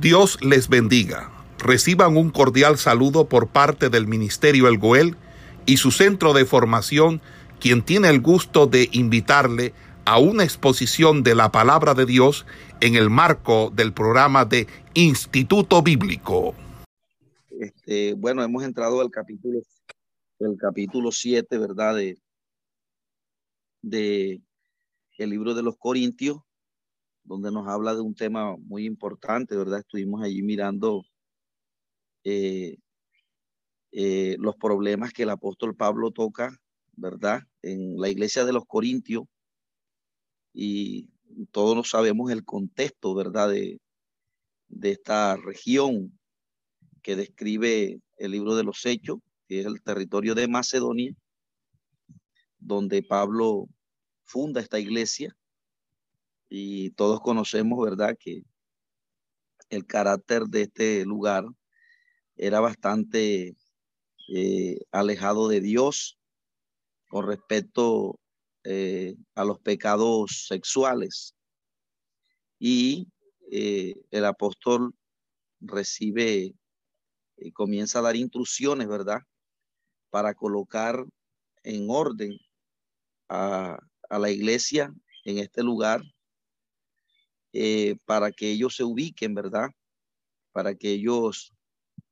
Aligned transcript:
Dios 0.00 0.38
les 0.42 0.68
bendiga. 0.68 1.30
Reciban 1.58 2.18
un 2.18 2.30
cordial 2.30 2.76
saludo 2.76 3.28
por 3.28 3.48
parte 3.48 3.88
del 3.88 4.06
Ministerio 4.06 4.68
El 4.68 4.76
Goel 4.76 5.16
y 5.64 5.78
su 5.78 5.90
centro 5.90 6.34
de 6.34 6.44
formación, 6.44 7.22
quien 7.60 7.82
tiene 7.82 8.10
el 8.10 8.20
gusto 8.20 8.66
de 8.66 8.90
invitarle 8.92 9.72
a 10.04 10.18
una 10.18 10.44
exposición 10.44 11.22
de 11.22 11.34
la 11.34 11.50
palabra 11.50 11.94
de 11.94 12.04
Dios 12.04 12.44
en 12.80 12.94
el 12.94 13.08
marco 13.08 13.72
del 13.74 13.94
programa 13.94 14.44
de 14.44 14.66
Instituto 14.92 15.82
Bíblico. 15.82 16.54
Este, 17.58 18.12
bueno, 18.12 18.42
hemos 18.42 18.64
entrado 18.64 19.00
al 19.00 19.10
capítulo, 19.10 19.60
el 20.40 20.58
capítulo 20.58 21.10
7, 21.10 21.56
¿verdad? 21.56 21.96
De, 21.96 22.18
de 23.80 24.42
el 25.16 25.30
libro 25.30 25.54
de 25.54 25.62
los 25.62 25.76
Corintios 25.78 26.45
donde 27.26 27.50
nos 27.50 27.68
habla 27.68 27.94
de 27.94 28.00
un 28.00 28.14
tema 28.14 28.56
muy 28.56 28.86
importante, 28.86 29.56
¿verdad? 29.56 29.80
Estuvimos 29.80 30.22
allí 30.22 30.42
mirando 30.42 31.04
eh, 32.24 32.78
eh, 33.92 34.36
los 34.38 34.56
problemas 34.56 35.12
que 35.12 35.24
el 35.24 35.30
apóstol 35.30 35.74
Pablo 35.74 36.12
toca, 36.12 36.56
¿verdad? 36.92 37.42
En 37.62 37.98
la 38.00 38.08
iglesia 38.08 38.44
de 38.44 38.52
los 38.52 38.64
Corintios 38.64 39.24
y 40.52 41.08
todos 41.50 41.90
sabemos 41.90 42.30
el 42.30 42.44
contexto, 42.44 43.14
¿verdad? 43.14 43.50
De, 43.50 43.80
de 44.68 44.90
esta 44.92 45.36
región 45.36 46.18
que 47.02 47.16
describe 47.16 48.00
el 48.18 48.30
libro 48.30 48.54
de 48.54 48.64
los 48.64 48.86
Hechos, 48.86 49.18
que 49.48 49.60
es 49.60 49.66
el 49.66 49.82
territorio 49.82 50.34
de 50.34 50.48
Macedonia, 50.48 51.12
donde 52.58 53.02
Pablo 53.02 53.68
funda 54.24 54.60
esta 54.60 54.78
iglesia 54.78 55.36
y 56.48 56.90
todos 56.90 57.20
conocemos, 57.20 57.78
¿verdad?, 57.84 58.16
que 58.18 58.42
el 59.68 59.86
carácter 59.86 60.44
de 60.44 60.62
este 60.62 61.04
lugar 61.04 61.44
era 62.36 62.60
bastante 62.60 63.56
eh, 64.28 64.78
alejado 64.92 65.48
de 65.48 65.60
Dios 65.60 66.18
con 67.08 67.26
respecto 67.26 68.20
eh, 68.64 69.16
a 69.34 69.44
los 69.44 69.58
pecados 69.60 70.46
sexuales. 70.48 71.34
Y 72.58 73.08
eh, 73.50 73.94
el 74.10 74.24
apóstol 74.24 74.94
recibe 75.60 76.54
y 77.36 77.52
comienza 77.52 77.98
a 77.98 78.02
dar 78.02 78.16
instrucciones, 78.16 78.88
¿verdad? 78.88 79.20
Para 80.10 80.34
colocar 80.34 81.04
en 81.62 81.86
orden 81.90 82.38
a, 83.28 83.78
a 84.08 84.18
la 84.18 84.30
iglesia 84.30 84.92
en 85.24 85.38
este 85.38 85.62
lugar 85.62 86.02
eh, 87.58 87.96
para 88.04 88.32
que 88.32 88.50
ellos 88.50 88.76
se 88.76 88.84
ubiquen, 88.84 89.34
¿verdad? 89.34 89.70
Para 90.52 90.74
que 90.74 90.90
ellos 90.90 91.54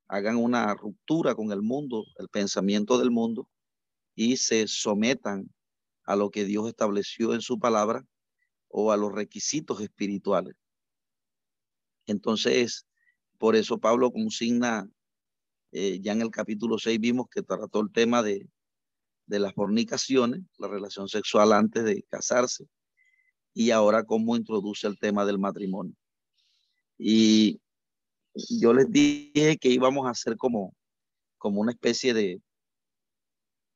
hagan 0.08 0.38
una 0.38 0.72
ruptura 0.72 1.34
con 1.34 1.52
el 1.52 1.60
mundo, 1.60 2.06
el 2.16 2.30
pensamiento 2.30 2.96
del 2.96 3.10
mundo, 3.10 3.46
y 4.14 4.38
se 4.38 4.66
sometan 4.68 5.52
a 6.04 6.16
lo 6.16 6.30
que 6.30 6.46
Dios 6.46 6.66
estableció 6.66 7.34
en 7.34 7.42
su 7.42 7.58
palabra 7.58 8.06
o 8.68 8.90
a 8.90 8.96
los 8.96 9.12
requisitos 9.12 9.82
espirituales. 9.82 10.56
Entonces, 12.06 12.86
por 13.36 13.54
eso 13.54 13.76
Pablo 13.76 14.12
consigna, 14.12 14.88
eh, 15.72 16.00
ya 16.00 16.12
en 16.12 16.22
el 16.22 16.30
capítulo 16.30 16.78
6 16.78 16.98
vimos 17.00 17.26
que 17.30 17.42
trató 17.42 17.82
el 17.82 17.92
tema 17.92 18.22
de, 18.22 18.48
de 19.26 19.38
las 19.40 19.52
fornicaciones, 19.52 20.40
la 20.56 20.68
relación 20.68 21.06
sexual 21.06 21.52
antes 21.52 21.84
de 21.84 22.02
casarse, 22.04 22.66
y 23.54 23.70
ahora 23.70 24.04
cómo 24.04 24.36
introduce 24.36 24.86
el 24.86 24.98
tema 24.98 25.24
del 25.24 25.38
matrimonio. 25.38 25.94
Y 26.98 27.60
yo 28.34 28.74
les 28.74 28.90
dije 28.90 29.56
que 29.58 29.68
íbamos 29.68 30.06
a 30.06 30.10
hacer 30.10 30.36
como, 30.36 30.74
como 31.38 31.60
una 31.60 31.70
especie 31.70 32.12
de, 32.12 32.42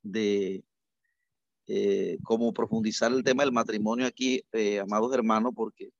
de 0.02 0.64
eh, 1.68 2.18
como 2.24 2.52
profundizar 2.52 3.12
el 3.12 3.22
tema 3.22 3.44
del 3.44 3.52
matrimonio 3.52 4.06
aquí, 4.06 4.42
eh, 4.52 4.80
amados 4.80 5.14
hermanos, 5.14 5.52
porque 5.54 5.90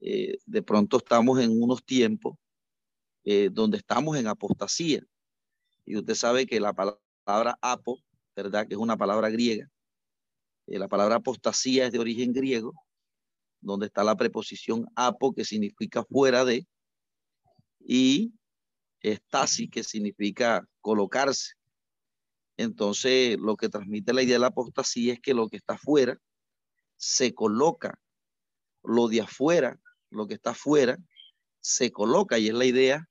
eh, 0.00 0.38
de 0.46 0.62
pronto 0.62 0.98
estamos 0.98 1.40
en 1.40 1.60
unos 1.60 1.84
tiempos 1.84 2.38
donde 3.50 3.78
estamos 3.78 4.16
en 4.16 4.28
apostasía. 4.28 5.02
Y 5.84 5.96
usted 5.96 6.14
sabe 6.14 6.46
que 6.46 6.60
la 6.60 6.72
palabra 6.72 7.58
apo, 7.60 7.98
¿verdad? 8.36 8.68
Que 8.68 8.74
es 8.74 8.78
una 8.78 8.96
palabra 8.96 9.30
griega, 9.30 9.68
la 10.66 10.86
palabra 10.86 11.16
apostasía 11.16 11.86
es 11.86 11.92
de 11.92 11.98
origen 11.98 12.32
griego, 12.32 12.72
donde 13.60 13.86
está 13.86 14.04
la 14.04 14.16
preposición 14.16 14.86
apo, 14.94 15.34
que 15.34 15.44
significa 15.44 16.04
fuera 16.04 16.44
de, 16.44 16.66
y 17.80 18.32
estasi, 19.00 19.68
que 19.68 19.84
significa 19.84 20.66
colocarse. 20.80 21.54
Entonces, 22.56 23.38
lo 23.38 23.56
que 23.56 23.68
transmite 23.68 24.12
la 24.12 24.22
idea 24.22 24.36
de 24.36 24.40
la 24.40 24.46
apostasía 24.48 25.14
es 25.14 25.20
que 25.20 25.34
lo 25.34 25.48
que 25.48 25.58
está 25.58 25.76
fuera 25.76 26.18
se 26.96 27.34
coloca, 27.34 28.00
lo 28.82 29.08
de 29.08 29.20
afuera, 29.20 29.78
lo 30.10 30.26
que 30.26 30.34
está 30.34 30.50
afuera, 30.50 30.96
se 31.60 31.90
coloca, 31.90 32.38
y 32.38 32.48
es 32.48 32.54
la 32.54 32.64
idea 32.64 33.08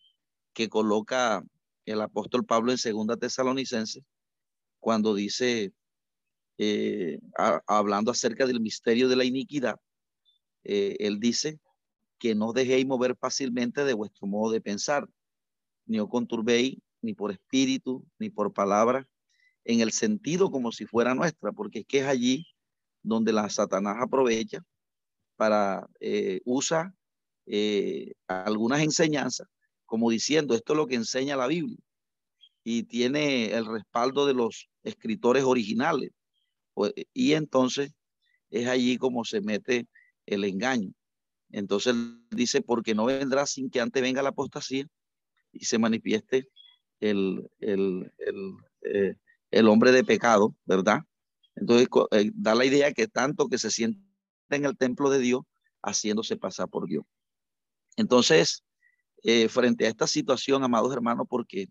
que 0.53 0.69
coloca 0.69 1.43
el 1.85 2.01
apóstol 2.01 2.45
Pablo 2.45 2.71
en 2.71 2.77
segunda 2.77 3.17
tesalonicense, 3.17 4.03
cuando 4.79 5.13
dice, 5.13 5.73
eh, 6.57 7.19
hablando 7.67 8.11
acerca 8.11 8.45
del 8.45 8.61
misterio 8.61 9.07
de 9.07 9.15
la 9.15 9.25
iniquidad, 9.25 9.75
eh, 10.65 10.97
él 10.99 11.19
dice 11.19 11.59
que 12.17 12.35
no 12.35 12.53
dejéis 12.53 12.85
mover 12.85 13.15
fácilmente 13.15 13.83
de 13.83 13.93
vuestro 13.93 14.27
modo 14.27 14.51
de 14.51 14.61
pensar, 14.61 15.07
ni 15.85 15.99
os 15.99 16.09
conturbéis 16.09 16.77
ni 17.01 17.13
por 17.13 17.31
espíritu, 17.31 18.03
ni 18.19 18.29
por 18.29 18.51
palabra, 18.51 19.07
en 19.63 19.79
el 19.81 19.91
sentido 19.91 20.49
como 20.51 20.71
si 20.71 20.85
fuera 20.85 21.13
nuestra, 21.13 21.51
porque 21.51 21.79
es 21.79 21.85
que 21.85 21.99
es 21.99 22.05
allí 22.05 22.45
donde 23.03 23.31
la 23.31 23.49
Satanás 23.49 23.97
aprovecha 23.99 24.63
para 25.35 25.87
eh, 25.99 26.41
usa 26.45 26.93
algunas 28.27 28.81
enseñanzas, 28.81 29.47
como 29.85 30.09
diciendo, 30.09 30.55
esto 30.55 30.73
es 30.73 30.77
lo 30.77 30.87
que 30.87 30.95
enseña 30.95 31.35
la 31.35 31.45
Biblia, 31.45 31.77
y 32.63 32.83
tiene 32.83 33.51
el 33.51 33.67
respaldo 33.67 34.25
de 34.25 34.33
los 34.33 34.67
escritores 34.83 35.43
originales. 35.43 36.09
Pues, 36.73 36.93
y 37.13 37.33
entonces 37.33 37.91
es 38.49 38.67
allí 38.67 38.97
como 38.97 39.23
se 39.23 39.41
mete 39.41 39.87
el 40.25 40.43
engaño. 40.43 40.91
Entonces 41.51 41.95
dice, 42.31 42.61
porque 42.61 42.95
no 42.95 43.05
vendrá 43.05 43.45
sin 43.45 43.69
que 43.69 43.81
antes 43.81 44.01
venga 44.01 44.21
la 44.21 44.29
apostasía 44.29 44.87
y 45.51 45.65
se 45.65 45.77
manifieste 45.77 46.49
el, 46.99 47.49
el, 47.59 48.11
el, 48.17 48.55
eh, 48.81 49.15
el 49.51 49.67
hombre 49.67 49.91
de 49.91 50.03
pecado, 50.03 50.55
¿verdad? 50.65 51.03
Entonces 51.55 51.87
eh, 52.11 52.31
da 52.33 52.55
la 52.55 52.65
idea 52.65 52.91
que 52.93 53.07
tanto 53.07 53.47
que 53.47 53.57
se 53.57 53.71
siente 53.71 53.99
en 54.49 54.65
el 54.65 54.77
templo 54.77 55.09
de 55.09 55.19
Dios, 55.19 55.43
haciéndose 55.81 56.35
pasar 56.35 56.67
por 56.69 56.87
Dios. 56.87 57.05
Entonces, 57.95 58.63
eh, 59.23 59.47
frente 59.47 59.85
a 59.85 59.89
esta 59.89 60.07
situación, 60.07 60.63
amados 60.63 60.93
hermanos, 60.93 61.27
porque 61.29 61.69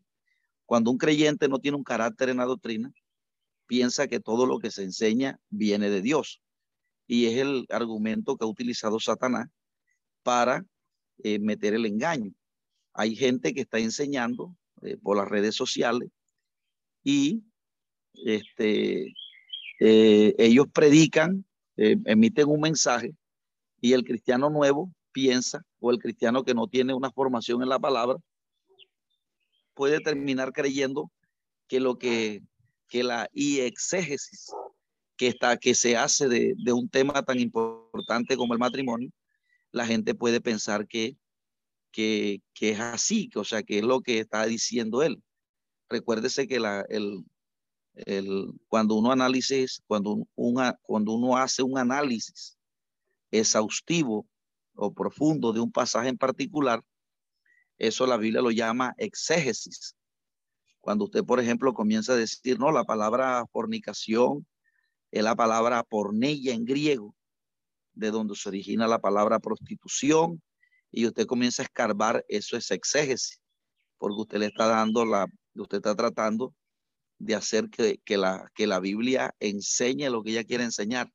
cuando 0.64 0.90
un 0.90 0.98
creyente 0.98 1.48
no 1.48 1.58
tiene 1.58 1.76
un 1.76 1.84
carácter 1.84 2.30
en 2.30 2.38
la 2.38 2.46
doctrina, 2.46 2.92
piensa 3.66 4.08
que 4.08 4.20
todo 4.20 4.46
lo 4.46 4.58
que 4.58 4.70
se 4.70 4.82
enseña 4.82 5.38
viene 5.50 5.90
de 5.90 6.00
Dios. 6.00 6.40
Y 7.06 7.26
es 7.26 7.38
el 7.38 7.66
argumento 7.68 8.36
que 8.36 8.44
ha 8.44 8.48
utilizado 8.48 8.98
Satanás 8.98 9.48
para 10.22 10.64
eh, 11.22 11.38
meter 11.38 11.74
el 11.74 11.86
engaño. 11.86 12.32
Hay 12.92 13.14
gente 13.16 13.52
que 13.54 13.62
está 13.62 13.78
enseñando 13.78 14.56
eh, 14.82 14.96
por 14.96 15.16
las 15.16 15.28
redes 15.28 15.54
sociales 15.54 16.10
y 17.02 17.42
este, 18.12 19.12
eh, 19.80 20.34
ellos 20.38 20.66
predican, 20.72 21.44
emiten 21.76 22.48
un 22.48 22.60
mensaje 22.60 23.14
y 23.80 23.92
el 23.92 24.04
cristiano 24.04 24.48
nuevo 24.48 24.92
piensa, 25.10 25.62
o 25.80 25.90
el 25.90 25.98
cristiano 25.98 26.44
que 26.44 26.54
no 26.54 26.68
tiene 26.68 26.94
una 26.94 27.10
formación 27.10 27.62
en 27.62 27.68
la 27.68 27.80
palabra, 27.80 28.16
puede 29.74 30.00
terminar 30.00 30.52
creyendo 30.52 31.10
que 31.66 31.80
lo 31.80 31.98
que 31.98 32.42
que 32.88 33.02
la 33.02 33.28
exégesis 33.34 34.52
que, 35.16 35.28
está, 35.28 35.56
que 35.56 35.74
se 35.74 35.96
hace 35.96 36.28
de, 36.28 36.72
un 36.72 36.88
tema 36.88 37.22
tan 37.22 37.38
importante 37.40 38.36
como 38.36 38.52
el 38.52 38.58
matrimonio, 38.58 39.10
la 39.70 39.86
gente 39.86 40.14
puede 40.14 40.40
pensar 40.40 40.86
que, 40.86 41.16
que, 41.90 42.40
es 42.60 42.80
así, 42.80 43.28
que, 43.28 43.38
o 43.38 43.44
sea, 43.44 43.62
que 43.62 43.78
es 43.78 43.84
lo 43.84 44.00
que 44.00 44.18
está 44.18 44.44
diciendo 44.46 45.02
él. 45.02 45.22
Recuérdese 45.88 46.46
que 46.46 46.60
la, 46.60 46.84
el, 46.88 47.24
el, 47.94 48.52
cuando 48.68 48.96
uno 48.96 49.14
cuando, 49.86 50.26
una, 50.34 50.78
cuando 50.82 51.12
uno 51.12 51.36
hace 51.36 51.62
un 51.62 51.78
análisis 51.78 52.58
exhaustivo 53.30 54.26
o 54.74 54.92
profundo 54.92 55.52
de 55.52 55.60
un 55.60 55.70
pasaje 55.70 56.08
en 56.08 56.18
particular, 56.18 56.82
eso 57.78 58.06
la 58.06 58.16
Biblia 58.16 58.40
lo 58.40 58.50
llama 58.50 58.94
exégesis. 58.98 59.96
Cuando 60.80 61.04
usted, 61.04 61.24
por 61.24 61.40
ejemplo, 61.40 61.72
comienza 61.72 62.12
a 62.12 62.16
decir, 62.16 62.58
no, 62.58 62.70
la 62.70 62.84
palabra 62.84 63.46
fornicación 63.52 64.46
es 65.14 65.22
la 65.22 65.36
palabra 65.36 65.84
porneia 65.84 66.52
en 66.54 66.64
griego, 66.64 67.14
de 67.92 68.10
donde 68.10 68.34
se 68.34 68.48
origina 68.48 68.88
la 68.88 68.98
palabra 68.98 69.38
prostitución, 69.38 70.42
y 70.90 71.06
usted 71.06 71.26
comienza 71.26 71.62
a 71.62 71.66
escarbar, 71.66 72.24
eso 72.28 72.56
es 72.56 72.72
exégesis, 72.72 73.40
porque 73.96 74.22
usted 74.22 74.38
le 74.38 74.46
está 74.46 74.66
dando 74.66 75.04
la, 75.04 75.28
usted 75.54 75.76
está 75.76 75.94
tratando 75.94 76.52
de 77.18 77.36
hacer 77.36 77.70
que, 77.70 78.00
que, 78.04 78.16
la, 78.16 78.50
que 78.56 78.66
la 78.66 78.80
Biblia 78.80 79.32
enseñe 79.38 80.10
lo 80.10 80.24
que 80.24 80.32
ella 80.32 80.42
quiere 80.42 80.64
enseñar. 80.64 81.08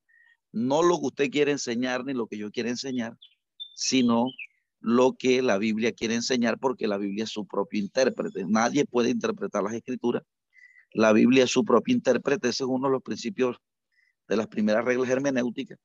No 0.54 0.82
lo 0.82 0.98
que 1.00 1.08
usted 1.08 1.30
quiere 1.30 1.52
enseñar 1.52 2.06
ni 2.06 2.14
lo 2.14 2.28
que 2.28 2.38
yo 2.38 2.52
quiero 2.52 2.70
enseñar, 2.70 3.18
sino 3.76 4.28
lo 4.80 5.12
que 5.12 5.42
la 5.42 5.58
Biblia 5.58 5.92
quiere 5.92 6.16
enseñar, 6.16 6.58
porque 6.58 6.88
la 6.88 6.98
Biblia 6.98 7.26
es 7.26 7.32
su 7.32 7.46
propio 7.46 7.82
intérprete. 7.82 8.46
Nadie 8.48 8.86
puede 8.86 9.10
interpretar 9.10 9.62
las 9.62 9.74
escrituras. 9.74 10.24
La 10.94 11.12
Biblia 11.12 11.44
es 11.44 11.52
su 11.52 11.66
propio 11.66 11.94
intérprete. 11.94 12.48
Ese 12.48 12.64
es 12.64 12.70
uno 12.70 12.88
de 12.88 12.94
los 12.94 13.04
principios 13.04 13.58
de 14.30 14.38
las 14.38 14.48
primeras 14.48 14.86
reglas 14.86 15.10
hermenéuticas, 15.10 15.80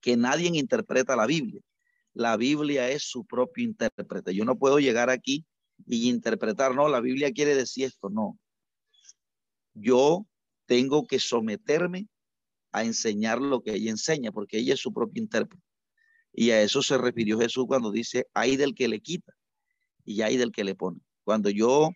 que 0.00 0.16
nadie 0.16 0.48
interpreta 0.54 1.16
la 1.16 1.26
Biblia. 1.26 1.60
La 2.14 2.36
Biblia 2.36 2.88
es 2.88 3.02
su 3.02 3.26
propio 3.26 3.64
intérprete. 3.64 4.34
Yo 4.34 4.44
no 4.44 4.56
puedo 4.56 4.78
llegar 4.78 5.10
aquí 5.10 5.44
y 5.86 6.08
interpretar, 6.08 6.74
no, 6.74 6.88
la 6.88 7.00
Biblia 7.00 7.32
quiere 7.32 7.54
decir 7.54 7.84
esto, 7.84 8.08
no. 8.08 8.38
Yo 9.74 10.26
tengo 10.66 11.06
que 11.06 11.18
someterme 11.18 12.08
a 12.72 12.84
enseñar 12.84 13.40
lo 13.40 13.60
que 13.60 13.74
ella 13.74 13.90
enseña, 13.90 14.30
porque 14.32 14.58
ella 14.58 14.74
es 14.74 14.80
su 14.80 14.92
propio 14.92 15.22
intérprete. 15.22 15.62
Y 16.32 16.50
a 16.50 16.62
eso 16.62 16.80
se 16.82 16.96
refirió 16.96 17.38
Jesús 17.40 17.64
cuando 17.66 17.90
dice, 17.90 18.26
hay 18.34 18.56
del 18.56 18.74
que 18.74 18.88
le 18.88 19.00
quita 19.00 19.32
y 20.04 20.22
hay 20.22 20.36
del 20.36 20.52
que 20.52 20.64
le 20.64 20.74
pone. 20.74 21.00
Cuando 21.24 21.50
yo 21.50 21.90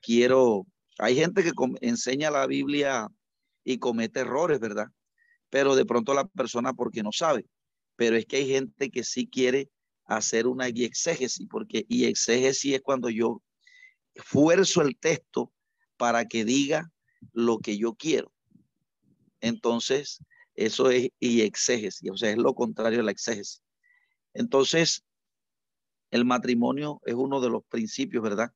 quiero, 0.00 0.66
hay 0.98 1.16
gente 1.16 1.42
que 1.42 1.50
enseña 1.80 2.30
la 2.30 2.46
Biblia 2.46 3.08
y 3.64 3.78
comete 3.78 4.20
errores, 4.20 4.60
¿verdad? 4.60 4.86
Pero 5.50 5.74
de 5.74 5.84
pronto 5.84 6.14
la 6.14 6.26
persona 6.26 6.72
porque 6.72 7.02
no 7.02 7.12
sabe. 7.12 7.46
Pero 7.96 8.16
es 8.16 8.26
que 8.26 8.36
hay 8.36 8.48
gente 8.48 8.90
que 8.90 9.04
sí 9.04 9.26
quiere 9.26 9.70
hacer 10.04 10.46
una 10.46 10.66
exégesis, 10.66 11.46
porque 11.48 11.84
y 11.88 12.04
exégesis 12.06 12.74
es 12.74 12.80
cuando 12.80 13.08
yo 13.10 13.42
fuerzo 14.16 14.82
el 14.82 14.96
texto 14.98 15.52
para 15.96 16.26
que 16.26 16.44
diga 16.44 16.90
lo 17.32 17.58
que 17.58 17.78
yo 17.78 17.94
quiero. 17.94 18.32
Entonces, 19.40 20.22
eso 20.54 20.90
es 20.90 21.08
y 21.18 21.42
exégesis, 21.42 22.10
o 22.10 22.16
sea, 22.16 22.30
es 22.30 22.38
lo 22.38 22.54
contrario 22.54 22.98
de 22.98 23.04
la 23.04 23.12
exégesis. 23.12 23.62
Entonces, 24.34 25.04
el 26.10 26.24
matrimonio 26.24 27.00
es 27.04 27.14
uno 27.14 27.40
de 27.40 27.50
los 27.50 27.64
principios, 27.64 28.22
¿verdad? 28.22 28.52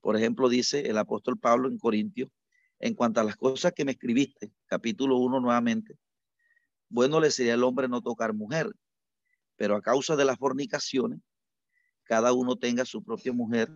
Por 0.00 0.16
ejemplo, 0.16 0.48
dice 0.48 0.80
el 0.88 0.98
apóstol 0.98 1.38
Pablo 1.38 1.68
en 1.68 1.78
Corintios, 1.78 2.30
en 2.80 2.94
cuanto 2.94 3.20
a 3.20 3.24
las 3.24 3.36
cosas 3.36 3.72
que 3.72 3.84
me 3.84 3.92
escribiste, 3.92 4.52
capítulo 4.66 5.18
1 5.18 5.40
nuevamente, 5.40 5.98
bueno 6.88 7.20
le 7.20 7.30
sería 7.30 7.54
al 7.54 7.62
hombre 7.62 7.88
no 7.88 8.00
tocar 8.00 8.32
mujer, 8.32 8.72
pero 9.56 9.76
a 9.76 9.82
causa 9.82 10.16
de 10.16 10.24
las 10.24 10.38
fornicaciones, 10.38 11.20
cada 12.04 12.32
uno 12.32 12.56
tenga 12.56 12.84
su 12.86 13.04
propia 13.04 13.32
mujer 13.32 13.70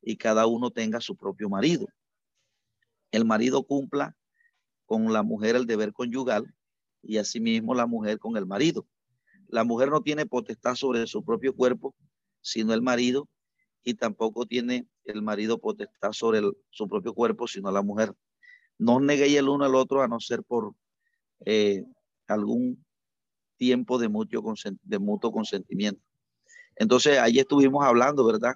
y 0.00 0.16
cada 0.16 0.46
uno 0.46 0.70
tenga 0.70 1.00
su 1.00 1.16
propio 1.16 1.48
marido. 1.48 1.88
El 3.10 3.24
marido 3.24 3.64
cumpla 3.64 4.16
con 4.86 5.12
la 5.12 5.22
mujer 5.22 5.56
el 5.56 5.66
deber 5.66 5.92
conyugal 5.92 6.54
y 7.02 7.18
asimismo 7.18 7.74
la 7.74 7.86
mujer 7.86 8.18
con 8.18 8.36
el 8.36 8.46
marido. 8.46 8.86
La 9.48 9.64
mujer 9.64 9.90
no 9.90 10.00
tiene 10.02 10.26
potestad 10.26 10.76
sobre 10.76 11.06
su 11.06 11.24
propio 11.24 11.54
cuerpo, 11.54 11.94
sino 12.40 12.72
el 12.72 12.82
marido, 12.82 13.28
y 13.82 13.94
tampoco 13.94 14.46
tiene 14.46 14.86
el 15.04 15.22
marido 15.22 15.58
potestad 15.58 16.12
sobre 16.12 16.42
su 16.70 16.88
propio 16.88 17.14
cuerpo, 17.14 17.48
sino 17.48 17.70
la 17.70 17.82
mujer. 17.82 18.14
No 18.78 19.00
neguéis 19.00 19.36
el 19.36 19.48
uno 19.48 19.64
al 19.64 19.74
otro 19.74 20.02
a 20.02 20.08
no 20.08 20.20
ser 20.20 20.42
por 20.44 20.74
eh, 21.44 21.84
algún 22.28 22.84
tiempo 23.56 23.98
de 23.98 24.08
mutuo, 24.08 24.42
consentimiento. 25.32 26.00
Entonces, 26.76 27.18
ahí 27.18 27.38
estuvimos 27.38 27.84
hablando, 27.84 28.24
¿verdad? 28.24 28.54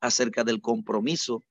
Acerca 0.00 0.44
del 0.44 0.60
compromiso 0.60 1.42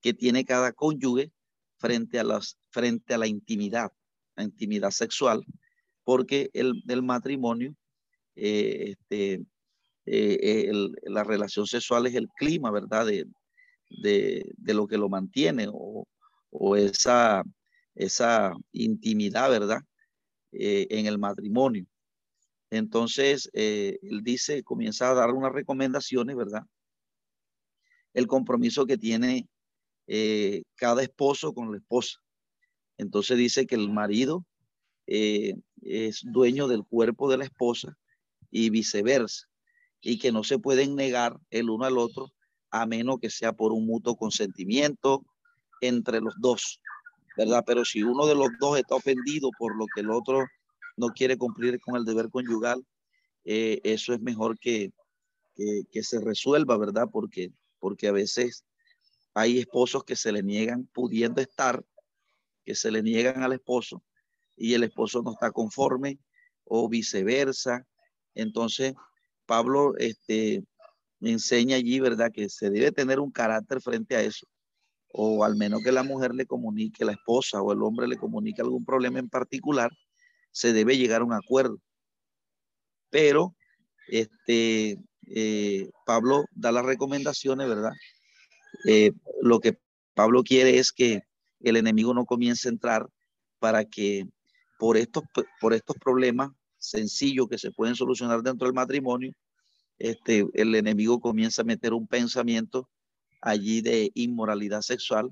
que 0.00 0.14
tiene 0.14 0.44
cada 0.44 0.72
cónyuge 0.72 1.30
frente 1.76 2.18
a, 2.18 2.24
las, 2.24 2.58
frente 2.70 3.14
a 3.14 3.18
la 3.18 3.26
intimidad, 3.26 3.92
la 4.36 4.44
intimidad 4.44 4.90
sexual, 4.90 5.44
porque 6.02 6.50
el, 6.54 6.82
el 6.88 7.02
matrimonio, 7.02 7.74
eh, 8.36 8.94
este, 8.96 9.44
eh, 10.06 10.72
la 11.02 11.24
relación 11.24 11.66
sexual 11.66 12.06
es 12.06 12.14
el 12.14 12.28
clima, 12.28 12.70
¿verdad? 12.70 13.06
De, 13.06 13.26
de, 13.90 14.50
de 14.56 14.74
lo 14.74 14.86
que 14.86 14.96
lo 14.96 15.10
mantiene 15.10 15.66
o, 15.70 16.06
o 16.50 16.76
esa, 16.76 17.42
esa 17.94 18.52
intimidad, 18.72 19.50
¿verdad? 19.50 19.80
Eh, 20.52 20.86
en 20.90 21.06
el 21.06 21.18
matrimonio. 21.18 21.86
Entonces, 22.70 23.50
él 23.52 24.20
dice, 24.22 24.62
comienza 24.62 25.10
a 25.10 25.14
dar 25.14 25.30
unas 25.30 25.52
recomendaciones, 25.52 26.36
¿verdad? 26.36 26.62
El 28.14 28.28
compromiso 28.28 28.86
que 28.86 28.96
tiene 28.96 29.48
eh, 30.12 30.64
cada 30.74 31.04
esposo 31.04 31.54
con 31.54 31.70
la 31.70 31.78
esposa. 31.78 32.18
Entonces 32.98 33.38
dice 33.38 33.64
que 33.64 33.76
el 33.76 33.90
marido 33.90 34.44
eh, 35.06 35.54
es 35.82 36.22
dueño 36.24 36.66
del 36.66 36.82
cuerpo 36.82 37.30
de 37.30 37.38
la 37.38 37.44
esposa 37.44 37.96
y 38.50 38.70
viceversa, 38.70 39.46
y 40.00 40.18
que 40.18 40.32
no 40.32 40.42
se 40.42 40.58
pueden 40.58 40.96
negar 40.96 41.38
el 41.50 41.70
uno 41.70 41.84
al 41.84 41.96
otro 41.96 42.32
a 42.72 42.86
menos 42.86 43.20
que 43.20 43.30
sea 43.30 43.52
por 43.52 43.70
un 43.70 43.86
mutuo 43.86 44.16
consentimiento 44.16 45.24
entre 45.80 46.20
los 46.20 46.34
dos, 46.38 46.80
¿verdad? 47.36 47.64
Pero 47.66 47.84
si 47.84 48.02
uno 48.02 48.26
de 48.26 48.34
los 48.34 48.48
dos 48.58 48.78
está 48.78 48.94
ofendido 48.94 49.50
por 49.58 49.76
lo 49.76 49.86
que 49.94 50.00
el 50.00 50.10
otro 50.10 50.46
no 50.96 51.08
quiere 51.08 51.36
cumplir 51.36 51.80
con 51.80 51.96
el 51.96 52.04
deber 52.04 52.30
conyugal, 52.30 52.84
eh, 53.44 53.80
eso 53.84 54.12
es 54.12 54.20
mejor 54.20 54.58
que, 54.58 54.92
que, 55.54 55.82
que, 55.90 56.02
se 56.02 56.20
resuelva, 56.20 56.76
¿verdad? 56.76 57.08
Porque, 57.10 57.50
porque 57.78 58.08
a 58.08 58.12
veces 58.12 58.64
hay 59.34 59.58
esposos 59.58 60.04
que 60.04 60.16
se 60.16 60.32
le 60.32 60.42
niegan 60.42 60.86
pudiendo 60.92 61.40
estar, 61.40 61.82
que 62.64 62.74
se 62.74 62.90
le 62.90 63.02
niegan 63.02 63.42
al 63.42 63.52
esposo 63.52 64.02
y 64.56 64.74
el 64.74 64.84
esposo 64.84 65.22
no 65.22 65.32
está 65.32 65.50
conforme 65.50 66.18
o 66.64 66.88
viceversa. 66.88 67.86
Entonces, 68.34 68.94
Pablo 69.46 69.94
este, 69.96 70.62
enseña 71.20 71.76
allí, 71.76 71.98
¿verdad? 71.98 72.30
Que 72.32 72.48
se 72.48 72.70
debe 72.70 72.92
tener 72.92 73.20
un 73.20 73.30
carácter 73.30 73.80
frente 73.80 74.16
a 74.16 74.22
eso. 74.22 74.46
O 75.12 75.44
al 75.44 75.56
menos 75.56 75.82
que 75.82 75.92
la 75.92 76.02
mujer 76.02 76.34
le 76.34 76.46
comunique, 76.46 77.04
la 77.04 77.12
esposa 77.12 77.60
o 77.62 77.72
el 77.72 77.82
hombre 77.82 78.06
le 78.06 78.16
comunique 78.16 78.62
algún 78.62 78.84
problema 78.84 79.18
en 79.18 79.28
particular, 79.28 79.90
se 80.52 80.72
debe 80.72 80.96
llegar 80.96 81.22
a 81.22 81.24
un 81.24 81.32
acuerdo. 81.32 81.78
Pero, 83.10 83.54
este, 84.08 84.98
eh, 85.26 85.90
Pablo 86.06 86.44
da 86.52 86.72
las 86.72 86.84
recomendaciones, 86.84 87.68
¿verdad? 87.68 87.92
Eh, 88.86 89.12
lo 89.42 89.60
que 89.60 89.78
Pablo 90.14 90.42
quiere 90.42 90.78
es 90.78 90.92
que 90.92 91.22
el 91.60 91.76
enemigo 91.76 92.14
no 92.14 92.24
comience 92.24 92.68
a 92.68 92.72
entrar 92.72 93.06
para 93.58 93.84
que 93.84 94.26
por 94.78 94.96
estos, 94.96 95.24
por 95.60 95.74
estos 95.74 95.96
problemas 95.98 96.50
sencillos 96.78 97.48
que 97.48 97.58
se 97.58 97.70
pueden 97.70 97.94
solucionar 97.94 98.42
dentro 98.42 98.66
del 98.66 98.74
matrimonio, 98.74 99.32
este, 99.98 100.46
el 100.54 100.74
enemigo 100.74 101.20
comienza 101.20 101.62
a 101.62 101.66
meter 101.66 101.92
un 101.92 102.06
pensamiento 102.06 102.88
allí 103.40 103.80
de 103.80 104.10
inmoralidad 104.14 104.82
sexual 104.82 105.30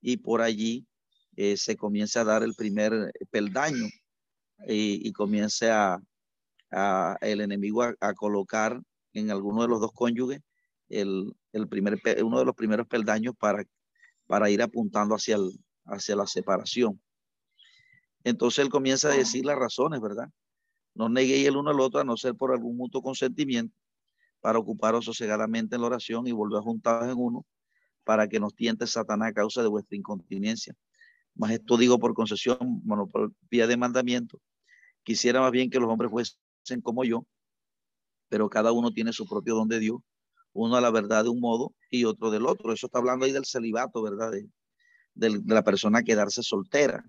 y 0.00 0.18
por 0.18 0.42
allí 0.42 0.86
eh, 1.36 1.56
se 1.56 1.76
comienza 1.76 2.20
a 2.20 2.24
dar 2.24 2.42
el 2.42 2.54
primer 2.54 3.12
peldaño 3.30 3.86
y, 4.66 5.06
y 5.08 5.12
comienza 5.12 6.00
a, 6.70 7.16
el 7.20 7.40
enemigo 7.40 7.82
a, 7.82 8.14
colocar 8.14 8.80
en 9.12 9.30
alguno 9.30 9.62
de 9.62 9.68
los 9.68 9.80
dos 9.80 9.92
cónyuges 9.92 10.40
el, 10.88 11.32
el 11.52 11.68
primer, 11.68 12.00
uno 12.22 12.38
de 12.38 12.44
los 12.44 12.54
primeros 12.54 12.86
peldaños 12.86 13.34
para, 13.38 13.64
para 14.26 14.50
ir 14.50 14.62
apuntando 14.62 15.14
hacia, 15.14 15.36
el, 15.36 15.52
hacia 15.84 16.16
la 16.16 16.26
separación. 16.26 17.00
Entonces 18.24 18.64
él 18.64 18.70
comienza 18.70 19.08
a 19.08 19.16
decir 19.16 19.44
las 19.44 19.58
razones, 19.58 20.00
¿verdad? 20.00 20.28
No 20.94 21.08
neguéis 21.08 21.46
el 21.46 21.56
uno 21.56 21.70
al 21.70 21.80
otro 21.80 22.00
a 22.00 22.04
no 22.04 22.16
ser 22.16 22.34
por 22.34 22.52
algún 22.52 22.76
mutuo 22.76 23.02
consentimiento 23.02 23.74
para 24.48 24.60
ocuparos 24.60 25.04
sosegadamente 25.04 25.74
en 25.74 25.82
la 25.82 25.88
oración 25.88 26.26
y 26.26 26.32
volver 26.32 26.62
juntados 26.62 27.06
en 27.12 27.18
uno 27.18 27.44
para 28.02 28.28
que 28.28 28.40
nos 28.40 28.54
tiente 28.54 28.86
Satanás 28.86 29.28
a 29.28 29.32
causa 29.34 29.60
de 29.60 29.68
vuestra 29.68 29.94
incontinencia. 29.94 30.74
Más 31.34 31.50
esto 31.50 31.76
digo 31.76 31.98
por 31.98 32.14
concesión, 32.14 32.56
bueno, 32.82 33.06
por 33.08 33.30
vía 33.50 33.66
de 33.66 33.76
mandamiento. 33.76 34.40
Quisiera 35.02 35.42
más 35.42 35.52
bien 35.52 35.68
que 35.68 35.78
los 35.78 35.90
hombres 35.90 36.10
fuesen 36.10 36.80
como 36.82 37.04
yo, 37.04 37.26
pero 38.30 38.48
cada 38.48 38.72
uno 38.72 38.90
tiene 38.90 39.12
su 39.12 39.28
propio 39.28 39.54
don 39.54 39.68
de 39.68 39.80
Dios 39.80 40.00
uno 40.54 40.76
a 40.76 40.80
la 40.80 40.90
verdad 40.90 41.24
de 41.24 41.28
un 41.28 41.40
modo 41.40 41.74
y 41.90 42.06
otro 42.06 42.30
del 42.30 42.46
otro. 42.46 42.72
Eso 42.72 42.86
está 42.86 43.00
hablando 43.00 43.26
ahí 43.26 43.32
del 43.32 43.44
celibato, 43.44 44.00
¿verdad? 44.00 44.30
De, 44.30 44.48
de, 45.12 45.42
la 45.44 45.62
persona 45.62 46.02
quedarse 46.04 46.42
soltera, 46.42 47.04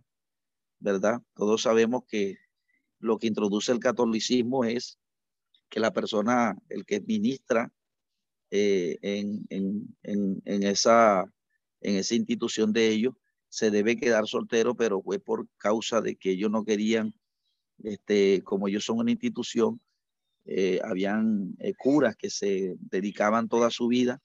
¿verdad? 0.80 1.22
Todos 1.36 1.62
sabemos 1.62 2.04
que 2.06 2.36
lo 3.00 3.18
que 3.18 3.28
introduce 3.28 3.72
el 3.72 3.80
catolicismo 3.80 4.66
es 4.66 5.00
que 5.70 5.80
la 5.80 5.92
persona, 5.92 6.56
el 6.70 6.86
que 6.86 7.02
ministra 7.02 7.72
eh, 8.52 8.98
en, 9.02 9.46
en, 9.50 10.42
en, 10.46 10.64
esa, 10.64 11.24
en 11.82 11.96
esa 11.98 12.16
institución 12.16 12.74
de 12.74 12.88
ellos, 12.90 13.14
se 13.48 13.72
debe 13.72 13.98
quedar 13.98 14.28
soltero, 14.28 14.76
pero 14.76 15.02
fue 15.02 15.20
por 15.20 15.48
causa 15.58 16.02
de 16.02 16.16
que 16.16 16.32
ellos 16.32 16.52
no 16.52 16.64
querían, 16.66 17.14
este, 17.84 18.42
como 18.44 18.68
ellos 18.68 18.86
son 18.86 19.00
una 19.00 19.12
institución, 19.12 19.82
eh, 20.46 20.80
habían 20.84 21.56
eh, 21.60 21.74
curas 21.76 22.16
que 22.16 22.30
se 22.30 22.76
dedicaban 22.80 23.50
toda 23.50 23.70
su 23.70 23.88
vida 23.88 24.22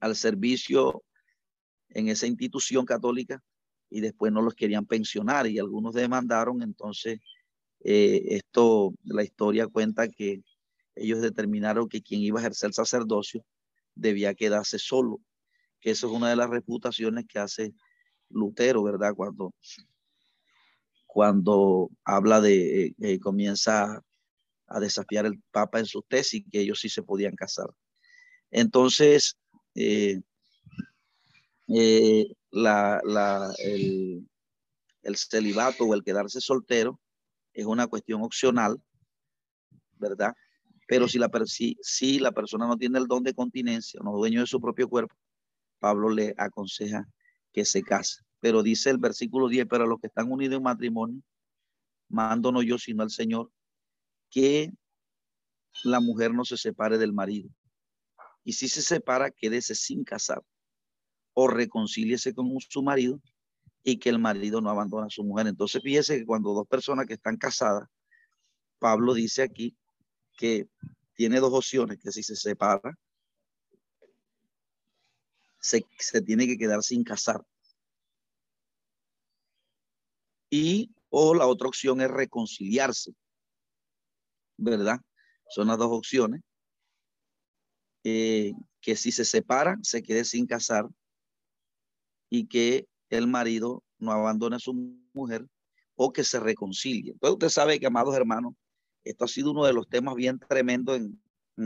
al 0.00 0.16
servicio 0.16 1.02
en 1.90 2.08
esa 2.08 2.26
institución 2.26 2.86
católica 2.86 3.42
y 3.90 4.00
después 4.00 4.32
no 4.32 4.40
los 4.40 4.54
querían 4.54 4.86
pensionar 4.86 5.46
y 5.46 5.58
algunos 5.58 5.94
demandaron, 5.94 6.62
entonces 6.62 7.20
eh, 7.84 8.22
esto, 8.30 8.94
la 9.04 9.22
historia 9.22 9.66
cuenta 9.66 10.08
que 10.08 10.42
ellos 10.94 11.20
determinaron 11.20 11.88
que 11.88 12.02
quien 12.02 12.20
iba 12.20 12.38
a 12.38 12.42
ejercer 12.42 12.68
el 12.68 12.74
sacerdocio 12.74 13.44
debía 13.94 14.34
quedarse 14.34 14.78
solo, 14.78 15.20
que 15.80 15.90
eso 15.90 16.06
es 16.06 16.12
una 16.12 16.30
de 16.30 16.36
las 16.36 16.50
reputaciones 16.50 17.26
que 17.26 17.38
hace 17.38 17.74
Lutero, 18.30 18.82
¿verdad? 18.82 19.14
Cuando, 19.14 19.52
cuando 21.06 21.90
habla 22.04 22.40
de, 22.40 22.94
eh, 22.98 23.20
comienza 23.20 24.02
a 24.66 24.80
desafiar 24.80 25.26
el 25.26 25.42
Papa 25.50 25.78
en 25.78 25.86
su 25.86 26.02
tesis, 26.02 26.42
que 26.50 26.60
ellos 26.60 26.80
sí 26.80 26.88
se 26.88 27.02
podían 27.02 27.34
casar. 27.34 27.68
Entonces, 28.50 29.36
eh, 29.74 30.20
eh, 31.68 32.26
la, 32.50 33.00
el, 33.58 34.26
celibato 35.16 35.84
o 35.84 35.94
el 35.94 36.02
quedarse 36.02 36.40
soltero 36.40 36.98
es 37.52 37.66
una 37.66 37.86
cuestión 37.86 38.22
opcional, 38.22 38.82
¿verdad? 39.98 40.34
Pero 40.86 41.08
si 41.08 41.18
la, 41.18 41.30
si, 41.46 41.76
si 41.80 42.18
la 42.18 42.32
persona 42.32 42.66
no 42.66 42.76
tiene 42.76 42.98
el 42.98 43.06
don 43.06 43.22
de 43.22 43.34
continencia, 43.34 44.00
no 44.02 44.10
es 44.10 44.16
dueño 44.16 44.40
de 44.40 44.46
su 44.46 44.60
propio 44.60 44.88
cuerpo, 44.88 45.14
Pablo 45.78 46.10
le 46.10 46.34
aconseja 46.36 47.08
que 47.52 47.64
se 47.64 47.82
case. 47.82 48.22
Pero 48.40 48.62
dice 48.62 48.90
el 48.90 48.98
versículo 48.98 49.48
10, 49.48 49.66
pero 49.68 49.84
a 49.84 49.86
los 49.86 50.00
que 50.00 50.08
están 50.08 50.30
unidos 50.30 50.56
en 50.56 50.62
matrimonio, 50.62 51.22
mando 52.08 52.52
no 52.52 52.62
yo, 52.62 52.78
sino 52.78 53.02
al 53.02 53.10
Señor, 53.10 53.50
que 54.30 54.72
la 55.84 56.00
mujer 56.00 56.34
no 56.34 56.44
se 56.44 56.56
separe 56.56 56.98
del 56.98 57.12
marido. 57.12 57.48
Y 58.44 58.52
si 58.52 58.68
se 58.68 58.82
separa, 58.82 59.30
quédese 59.30 59.74
sin 59.74 60.04
casar 60.04 60.42
o 61.34 61.48
reconcíliese 61.48 62.34
con 62.34 62.48
su 62.60 62.82
marido 62.82 63.20
y 63.82 63.98
que 63.98 64.08
el 64.08 64.18
marido 64.18 64.60
no 64.60 64.70
abandone 64.70 65.06
a 65.06 65.10
su 65.10 65.24
mujer. 65.24 65.46
Entonces 65.46 65.82
fíjese 65.82 66.18
que 66.18 66.26
cuando 66.26 66.54
dos 66.54 66.66
personas 66.66 67.06
que 67.06 67.14
están 67.14 67.36
casadas, 67.36 67.88
Pablo 68.78 69.14
dice 69.14 69.42
aquí 69.42 69.76
que 70.36 70.68
tiene 71.14 71.40
dos 71.40 71.52
opciones, 71.52 71.98
que 71.98 72.10
si 72.10 72.22
se 72.22 72.36
separa, 72.36 72.98
se, 75.60 75.84
se 75.98 76.22
tiene 76.22 76.46
que 76.46 76.58
quedar 76.58 76.82
sin 76.82 77.04
casar. 77.04 77.44
Y 80.50 80.90
o 81.08 81.34
la 81.34 81.46
otra 81.46 81.68
opción 81.68 82.00
es 82.00 82.10
reconciliarse, 82.10 83.12
¿verdad? 84.56 84.98
Son 85.48 85.68
las 85.68 85.78
dos 85.78 85.90
opciones. 85.90 86.42
Eh, 88.04 88.52
que 88.80 88.96
si 88.96 89.12
se 89.12 89.24
separa, 89.24 89.78
se 89.82 90.02
quede 90.02 90.24
sin 90.24 90.46
casar 90.46 90.88
y 92.28 92.48
que 92.48 92.88
el 93.12 93.26
marido 93.26 93.84
no 93.98 94.10
abandone 94.10 94.56
a 94.56 94.58
su 94.58 94.72
mujer 95.12 95.46
o 95.94 96.12
que 96.12 96.24
se 96.24 96.40
reconcilie. 96.40 97.12
Entonces 97.12 97.34
usted 97.34 97.48
sabe 97.50 97.78
que, 97.78 97.86
amados 97.86 98.16
hermanos, 98.16 98.54
esto 99.04 99.26
ha 99.26 99.28
sido 99.28 99.50
uno 99.50 99.66
de 99.66 99.74
los 99.74 99.86
temas 99.88 100.14
bien 100.14 100.38
tremendos 100.38 100.96
en, 100.96 101.20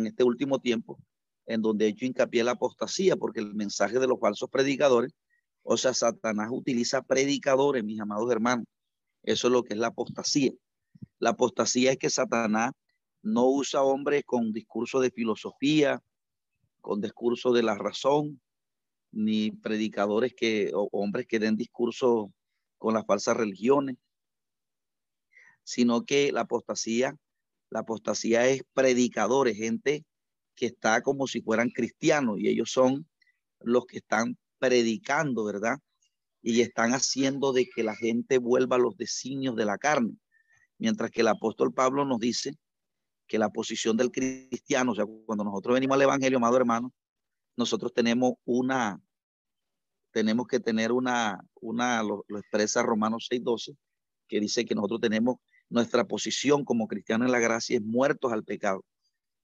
este 0.04 0.24
último 0.24 0.58
tiempo, 0.58 0.98
en 1.46 1.62
donde 1.62 1.86
he 1.86 1.88
hecho 1.88 2.04
hincapié 2.04 2.42
la 2.42 2.52
apostasía, 2.52 3.16
porque 3.16 3.38
el 3.38 3.54
mensaje 3.54 4.00
de 4.00 4.08
los 4.08 4.18
falsos 4.18 4.50
predicadores, 4.50 5.12
o 5.62 5.76
sea, 5.76 5.94
Satanás 5.94 6.48
utiliza 6.50 7.02
predicadores, 7.02 7.84
mis 7.84 8.00
amados 8.00 8.30
hermanos. 8.32 8.66
Eso 9.22 9.46
es 9.46 9.52
lo 9.52 9.62
que 9.62 9.74
es 9.74 9.78
la 9.80 9.88
apostasía. 9.88 10.50
La 11.20 11.30
apostasía 11.30 11.92
es 11.92 11.98
que 11.98 12.10
Satanás 12.10 12.72
no 13.22 13.46
usa 13.46 13.82
hombres 13.82 14.24
con 14.24 14.52
discurso 14.52 14.98
de 14.98 15.12
filosofía, 15.12 16.02
con 16.80 17.00
discurso 17.00 17.52
de 17.52 17.62
la 17.62 17.76
razón, 17.76 18.40
ni 19.12 19.50
predicadores 19.50 20.34
que, 20.34 20.70
o 20.74 20.88
hombres 20.92 21.26
que 21.26 21.38
den 21.38 21.56
discurso 21.56 22.32
con 22.78 22.94
las 22.94 23.06
falsas 23.06 23.36
religiones, 23.36 23.96
sino 25.64 26.04
que 26.04 26.32
la 26.32 26.42
apostasía, 26.42 27.16
la 27.70 27.80
apostasía 27.80 28.46
es 28.46 28.62
predicadores, 28.72 29.56
gente 29.56 30.04
que 30.54 30.66
está 30.66 31.02
como 31.02 31.26
si 31.26 31.42
fueran 31.42 31.70
cristianos 31.70 32.38
y 32.38 32.48
ellos 32.48 32.70
son 32.70 33.08
los 33.60 33.86
que 33.86 33.98
están 33.98 34.38
predicando, 34.58 35.44
¿verdad? 35.44 35.78
Y 36.42 36.60
están 36.60 36.92
haciendo 36.92 37.52
de 37.52 37.68
que 37.68 37.82
la 37.82 37.96
gente 37.96 38.38
vuelva 38.38 38.76
a 38.76 38.78
los 38.78 38.96
designios 38.96 39.56
de 39.56 39.64
la 39.64 39.78
carne. 39.78 40.16
Mientras 40.78 41.10
que 41.10 41.22
el 41.22 41.28
apóstol 41.28 41.72
Pablo 41.72 42.04
nos 42.04 42.20
dice 42.20 42.54
que 43.26 43.38
la 43.38 43.50
posición 43.50 43.96
del 43.96 44.10
cristiano, 44.10 44.92
o 44.92 44.94
sea, 44.94 45.04
cuando 45.26 45.44
nosotros 45.44 45.74
venimos 45.74 45.96
al 45.96 46.02
Evangelio, 46.02 46.38
amado 46.38 46.56
hermano, 46.56 46.92
nosotros 47.56 47.92
tenemos 47.92 48.34
una, 48.44 49.00
tenemos 50.12 50.46
que 50.46 50.60
tener 50.60 50.92
una, 50.92 51.40
una 51.60 52.02
lo, 52.02 52.24
expresa 52.28 52.82
Romanos 52.82 53.28
6.12, 53.30 53.76
que 54.28 54.40
dice 54.40 54.64
que 54.64 54.74
nosotros 54.74 55.00
tenemos 55.00 55.36
nuestra 55.68 56.04
posición 56.04 56.64
como 56.64 56.86
cristianos 56.86 57.26
en 57.26 57.32
la 57.32 57.40
gracia 57.40 57.76
es 57.76 57.82
muertos 57.82 58.32
al 58.32 58.44
pecado. 58.44 58.84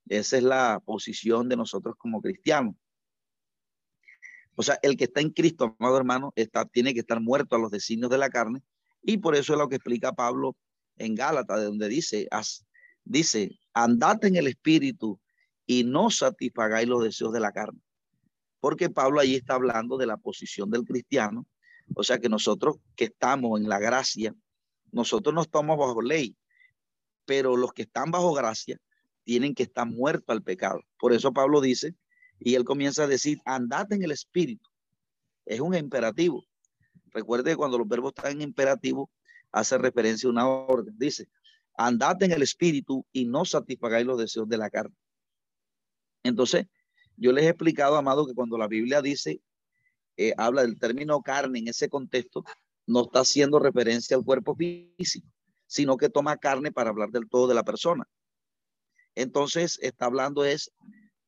Esa 0.09 0.37
es 0.37 0.43
la 0.43 0.81
posición 0.85 1.49
de 1.49 1.57
nosotros 1.57 1.95
como 1.97 2.21
cristianos. 2.21 2.75
O 4.55 4.63
sea, 4.63 4.79
el 4.83 4.97
que 4.97 5.05
está 5.05 5.21
en 5.21 5.31
Cristo, 5.31 5.75
amado 5.79 5.97
hermano, 5.97 6.33
está, 6.37 6.67
tiene 6.67 6.93
que 6.93 7.01
estar 7.01 7.21
muerto 7.21 7.57
a 7.57 7.59
los 7.59 7.71
designios 7.71 8.11
de 8.11 8.19
la 8.19 8.29
carne. 8.29 8.63
Y 9.03 9.19
por 9.19 9.35
eso 9.35 9.55
es 9.55 9.59
lo 9.59 9.69
que 9.69 9.77
explica 9.77 10.13
Pablo 10.13 10.57
en 10.97 11.15
Gálatas, 11.15 11.59
de 11.61 11.65
donde 11.67 11.89
dice, 11.89 12.29
dice, 13.05 13.59
andad 13.73 14.23
en 14.25 14.37
el 14.37 14.47
espíritu 14.47 15.19
y 15.65 15.85
no 15.85 16.11
satisfagáis 16.11 16.87
los 16.87 17.03
deseos 17.03 17.33
de 17.33 17.41
la 17.41 17.53
carne 17.53 17.81
porque 18.63 18.91
Pablo 18.91 19.19
ahí 19.19 19.35
está 19.35 19.55
hablando 19.55 19.97
de 19.97 20.07
la 20.07 20.17
posición 20.19 20.71
del 20.71 20.85
cristiano, 20.85 21.49
o 21.97 22.05
sea 22.05 22.21
que 22.21 22.29
nosotros 22.29 22.77
que 22.95 23.07
estamos 23.07 23.61
en 23.61 23.69
la 23.69 23.81
gracia, 23.81 24.37
nosotros 24.93 25.35
no 25.35 25.43
estamos 25.43 25.77
bajo 25.77 26.01
ley, 26.01 26.37
pero 27.25 27.57
los 27.57 27.73
que 27.73 27.83
están 27.83 28.13
bajo 28.13 28.33
gracia 28.33 28.79
tienen 29.25 29.57
que 29.57 29.65
estar 29.65 29.85
muertos 29.85 30.29
al 30.29 30.45
pecado. 30.45 30.81
Por 30.97 31.13
eso 31.13 31.33
Pablo 31.33 31.61
dice, 31.61 31.97
y 32.39 32.55
él 32.55 32.63
comienza 32.63 33.03
a 33.03 33.09
decir, 33.09 33.41
andad 33.47 33.93
en 33.93 34.05
el 34.05 34.13
espíritu. 34.13 34.71
Es 35.45 35.59
un 35.59 35.75
imperativo. 35.75 36.45
Recuerde 37.11 37.51
que 37.51 37.57
cuando 37.57 37.79
los 37.79 37.89
verbos 37.89 38.13
están 38.17 38.31
en 38.31 38.43
imperativo, 38.43 39.11
hace 39.51 39.77
referencia 39.77 40.29
a 40.29 40.31
una 40.31 40.47
orden. 40.47 40.95
Dice, 40.97 41.27
andad 41.77 42.23
en 42.23 42.31
el 42.31 42.43
espíritu 42.43 43.05
y 43.11 43.25
no 43.25 43.45
satisfagáis 43.45 44.07
los 44.07 44.19
deseos 44.19 44.49
de 44.49 44.59
la 44.59 44.71
carne. 44.71 44.95
Entonces, 46.23 46.67
yo 47.17 47.33
les 47.33 47.45
he 47.45 47.49
explicado, 47.49 47.97
amado, 47.97 48.27
que 48.27 48.35
cuando 48.35 48.59
la 48.59 48.69
Biblia 48.69 49.03
dice, 49.03 49.41
eh, 50.17 50.35
habla 50.37 50.63
del 50.63 50.79
término 50.79 51.23
carne 51.23 51.61
en 51.61 51.69
ese 51.69 51.89
contexto, 51.89 52.45
no 52.87 53.03
está 53.03 53.21
haciendo 53.21 53.59
referencia 53.59 54.17
al 54.17 54.25
cuerpo 54.25 54.55
físico, 54.55 55.27
sino 55.67 55.97
que 55.97 56.09
toma 56.09 56.37
carne 56.37 56.73
para 56.73 56.91
hablar 56.91 57.11
del 57.11 57.29
todo 57.29 57.47
de 57.47 57.55
la 57.55 57.65
persona. 57.65 58.07
Entonces, 59.15 59.79
está 59.83 60.07
hablando 60.07 60.45
es 60.45 60.73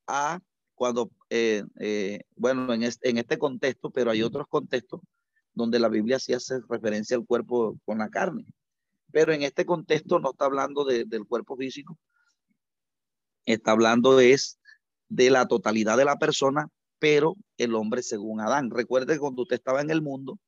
a 0.06 0.40
cuando, 0.74 1.10
eh, 1.30 1.62
eh, 1.80 2.20
bueno, 2.36 2.72
en 2.72 2.82
este, 2.82 3.08
en 3.08 3.18
este 3.18 3.38
contexto, 3.38 3.90
pero 3.90 4.10
hay 4.10 4.22
otros 4.22 4.46
contextos 4.48 5.00
donde 5.52 5.78
la 5.78 5.88
Biblia 5.88 6.18
sí 6.18 6.32
hace 6.32 6.60
referencia 6.68 7.16
al 7.16 7.24
cuerpo 7.24 7.78
con 7.84 7.98
la 7.98 8.08
carne. 8.10 8.44
Pero 9.12 9.32
en 9.32 9.42
este 9.42 9.64
contexto 9.64 10.18
no 10.18 10.32
está 10.32 10.46
hablando 10.46 10.84
del 10.84 11.24
cuerpo 11.26 11.56
físico, 11.56 11.96
está 13.46 13.70
hablando 13.70 14.18
es 14.18 14.58
de 15.14 15.30
la 15.30 15.46
totalidad 15.46 15.96
de 15.96 16.04
la 16.04 16.16
persona, 16.16 16.68
pero 16.98 17.36
el 17.56 17.74
hombre 17.76 18.02
según 18.02 18.40
Adán. 18.40 18.70
Recuerde 18.70 19.14
que 19.14 19.20
cuando 19.20 19.42
usted 19.42 19.56
estaba 19.56 19.80
en 19.80 19.90
el 19.90 20.02
mundo, 20.02 20.40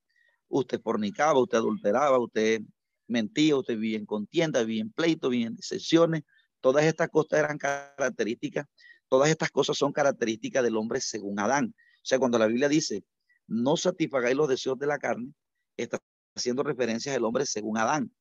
usted 0.48 0.80
fornicaba, 0.80 1.38
usted 1.38 1.58
adulteraba, 1.58 2.18
usted 2.18 2.62
mentía, 3.06 3.56
usted 3.56 3.74
vivía 3.74 3.96
en 3.96 4.06
contienda, 4.06 4.64
vivía 4.64 4.82
en 4.82 4.90
pleito, 4.90 5.28
vivía 5.28 5.46
en 5.46 5.54
disensiones. 5.54 6.22
Todas 6.60 6.84
estas 6.84 7.08
cosas 7.10 7.38
eran 7.38 7.58
características, 7.58 8.66
todas 9.08 9.30
estas 9.30 9.50
cosas 9.50 9.78
son 9.78 9.92
características 9.92 10.64
del 10.64 10.76
hombre 10.76 11.00
según 11.00 11.38
Adán. 11.38 11.72
O 11.76 12.04
sea, 12.08 12.18
cuando 12.18 12.36
la 12.36 12.48
Biblia 12.48 12.68
dice, 12.68 13.04
no 13.46 13.76
satisfagáis 13.76 14.36
los 14.36 14.48
deseos 14.48 14.76
de 14.80 14.88
la 14.88 14.98
carne, 14.98 15.32
está 15.76 16.00
haciendo 16.34 16.64
referencia 16.64 17.14
al 17.14 17.24
hombre 17.24 17.46
según 17.46 17.78
Adán. 17.78 18.12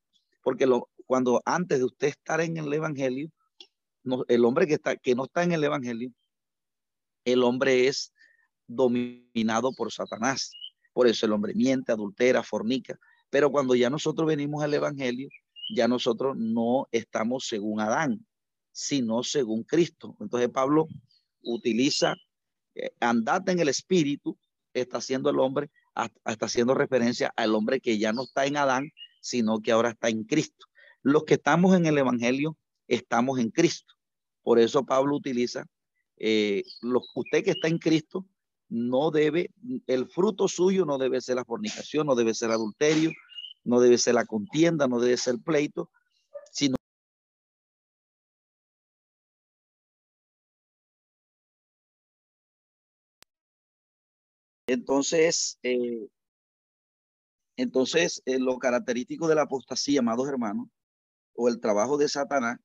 Porque 0.44 0.68
lo, 0.68 0.90
cuando 1.08 1.42
antes 1.44 1.80
de 1.80 1.86
usted 1.86 2.10
estar 2.10 2.40
en 2.40 2.58
el 2.58 2.72
Evangelio, 2.72 3.32
el 4.28 4.46
hombre 4.46 4.68
que, 4.68 4.76
está, 4.76 4.96
que 4.96 5.16
no 5.16 5.24
está 5.24 5.42
en 5.42 5.54
el 5.54 5.64
Evangelio, 5.64 6.12
el 7.26 7.44
hombre 7.44 7.88
es 7.88 8.14
dominado 8.68 9.74
por 9.74 9.92
Satanás. 9.92 10.54
Por 10.94 11.08
eso 11.08 11.26
el 11.26 11.34
hombre 11.34 11.54
miente, 11.54 11.92
adultera, 11.92 12.42
fornica. 12.44 12.98
Pero 13.30 13.52
cuando 13.52 13.76
ya 13.76 13.90
nosotros 13.90 14.28
venimos 14.28 14.64
al 14.64 14.74
Evangelio, 14.74 15.30
ya 15.76 15.88
nosotros 15.88 16.38
no 16.38 16.88
estamos 16.92 17.48
según 17.48 17.82
Adán, 17.82 18.26
sino 18.72 19.24
según 19.24 19.64
Cristo. 19.64 20.16
Entonces 20.20 20.50
Pablo 20.50 20.88
utiliza, 21.42 22.16
eh, 22.76 22.92
andate 23.00 23.52
en 23.52 23.60
el 23.60 23.70
espíritu, 23.70 24.38
está 24.74 24.98
haciendo 24.98 25.30
el 25.30 25.40
hombre, 25.40 25.70
está 26.26 26.46
haciendo 26.46 26.74
referencia 26.74 27.34
al 27.36 27.56
hombre 27.56 27.80
que 27.80 27.98
ya 27.98 28.14
no 28.14 28.24
está 28.24 28.46
en 28.46 28.58
Adán, 28.58 28.92
sino 29.22 29.60
que 29.60 29.72
ahora 29.72 29.92
está 29.92 30.10
en 30.10 30.24
Cristo. 30.24 30.68
Los 31.02 31.24
que 31.24 31.36
estamos 31.36 31.76
en 31.76 31.86
el 31.86 31.98
Evangelio 31.98 32.58
estamos 32.88 33.40
en 33.40 33.50
Cristo. 33.50 33.96
Por 34.44 34.60
eso 34.60 34.86
Pablo 34.86 35.16
utiliza, 35.16 35.66
eh, 36.18 36.64
usted 37.16 37.44
que 37.44 37.52
está 37.52 37.68
en 37.68 37.78
Cristo, 37.80 38.26
no 38.70 39.12
debe, 39.12 39.52
el 39.88 40.08
fruto 40.08 40.48
suyo 40.48 40.86
no 40.86 40.98
debe 40.98 41.22
ser 41.22 41.36
la 41.36 41.46
fornicación, 41.46 42.08
no 42.08 42.16
debe 42.16 42.34
ser 42.34 42.52
adulterio, 42.52 43.12
no 43.64 43.80
debe 43.80 43.98
ser 43.98 44.16
la 44.16 44.26
contienda, 44.26 44.88
no 44.88 45.00
debe 45.00 45.18
ser 45.18 45.36
pleito, 45.44 45.90
sino 46.52 46.76
Entonces, 54.68 55.60
eh, 55.64 56.08
entonces 57.58 58.22
eh, 58.26 58.40
lo 58.40 58.58
característico 58.58 59.28
de 59.28 59.36
la 59.36 59.44
apostasía, 59.44 60.00
amados 60.00 60.28
hermanos, 60.28 60.68
o 61.34 61.50
el 61.50 61.60
trabajo 61.60 61.98
de 61.98 62.10
Satanás 62.10 62.60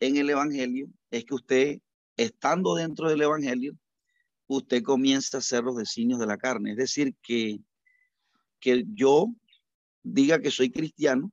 en 0.00 0.16
el 0.16 0.30
Evangelio, 0.30 0.88
es 1.10 1.24
que 1.24 1.34
usted, 1.34 1.80
estando 2.16 2.74
dentro 2.74 3.08
del 3.08 3.22
Evangelio, 3.22 3.76
usted 4.46 4.82
comienza 4.82 5.36
a 5.36 5.40
hacer 5.40 5.64
los 5.64 5.76
designios 5.76 6.18
de 6.18 6.26
la 6.26 6.36
carne. 6.36 6.72
Es 6.72 6.76
decir, 6.76 7.14
que, 7.22 7.60
que 8.60 8.84
yo 8.88 9.28
diga 10.02 10.38
que 10.40 10.50
soy 10.50 10.70
cristiano, 10.70 11.32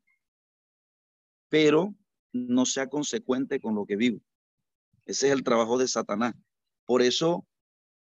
pero 1.49 1.93
no 2.31 2.65
sea 2.65 2.87
consecuente 2.87 3.59
con 3.59 3.75
lo 3.75 3.85
que 3.85 3.97
vivo. 3.97 4.21
Ese 5.05 5.27
es 5.27 5.33
el 5.33 5.43
trabajo 5.43 5.77
de 5.77 5.87
Satanás. 5.87 6.33
Por 6.85 7.01
eso 7.01 7.45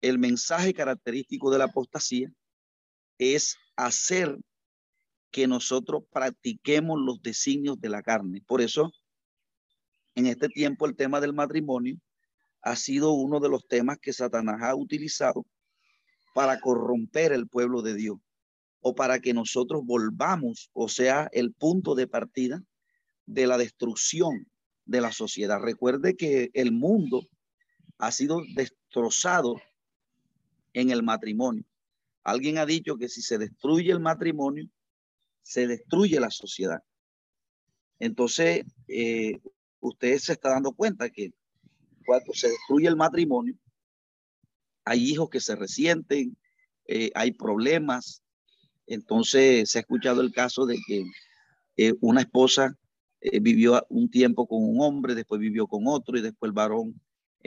el 0.01 0.19
mensaje 0.19 0.73
característico 0.73 1.51
de 1.51 1.59
la 1.59 1.65
apostasía 1.65 2.31
es 3.17 3.57
hacer 3.75 4.37
que 5.31 5.47
nosotros 5.47 6.03
practiquemos 6.11 6.99
los 6.99 7.21
designios 7.21 7.79
de 7.79 7.89
la 7.89 8.01
carne. 8.01 8.41
Por 8.47 8.61
eso, 8.61 8.91
en 10.15 10.25
este 10.25 10.49
tiempo, 10.49 10.85
el 10.85 10.95
tema 10.95 11.19
del 11.19 11.33
matrimonio 11.33 11.99
ha 12.61 12.75
sido 12.75 13.13
uno 13.13 13.39
de 13.39 13.49
los 13.49 13.67
temas 13.67 13.97
que 13.99 14.13
Satanás 14.13 14.61
ha 14.61 14.75
utilizado 14.75 15.45
para 16.33 16.59
corromper 16.59 17.31
el 17.31 17.47
pueblo 17.47 17.81
de 17.81 17.95
Dios 17.95 18.17
o 18.81 18.95
para 18.95 19.19
que 19.19 19.33
nosotros 19.33 19.81
volvamos, 19.85 20.69
o 20.73 20.87
sea, 20.87 21.29
el 21.31 21.53
punto 21.53 21.95
de 21.95 22.07
partida 22.07 22.63
de 23.25 23.47
la 23.47 23.57
destrucción 23.57 24.47
de 24.85 25.01
la 25.01 25.11
sociedad. 25.11 25.59
Recuerde 25.59 26.15
que 26.15 26.49
el 26.53 26.71
mundo 26.71 27.27
ha 27.97 28.11
sido 28.11 28.41
destrozado 28.55 29.55
en 30.73 30.91
el 30.91 31.03
matrimonio. 31.03 31.65
Alguien 32.23 32.57
ha 32.57 32.65
dicho 32.65 32.97
que 32.97 33.09
si 33.09 33.21
se 33.21 33.37
destruye 33.37 33.91
el 33.91 33.99
matrimonio, 33.99 34.69
se 35.41 35.65
destruye 35.65 36.19
la 36.19 36.29
sociedad. 36.29 36.83
Entonces, 37.99 38.63
eh, 38.87 39.39
usted 39.79 40.17
se 40.19 40.33
está 40.33 40.49
dando 40.49 40.73
cuenta 40.73 41.09
que 41.09 41.31
cuando 42.07 42.33
se 42.33 42.49
destruye 42.49 42.87
el 42.87 42.95
matrimonio, 42.95 43.53
hay 44.83 45.03
hijos 45.03 45.29
que 45.29 45.39
se 45.39 45.55
resienten, 45.55 46.35
eh, 46.87 47.11
hay 47.13 47.33
problemas. 47.33 48.23
Entonces, 48.87 49.69
se 49.69 49.77
ha 49.77 49.81
escuchado 49.81 50.21
el 50.21 50.31
caso 50.31 50.65
de 50.65 50.79
que 50.87 51.05
eh, 51.75 51.93
una 52.01 52.21
esposa 52.21 52.75
vivió 53.41 53.85
un 53.89 54.09
tiempo 54.09 54.47
con 54.47 54.63
un 54.63 54.81
hombre, 54.81 55.13
después 55.13 55.41
vivió 55.41 55.67
con 55.67 55.83
otro 55.87 56.17
y 56.17 56.21
después 56.21 56.49
el 56.49 56.53
varón 56.53 56.99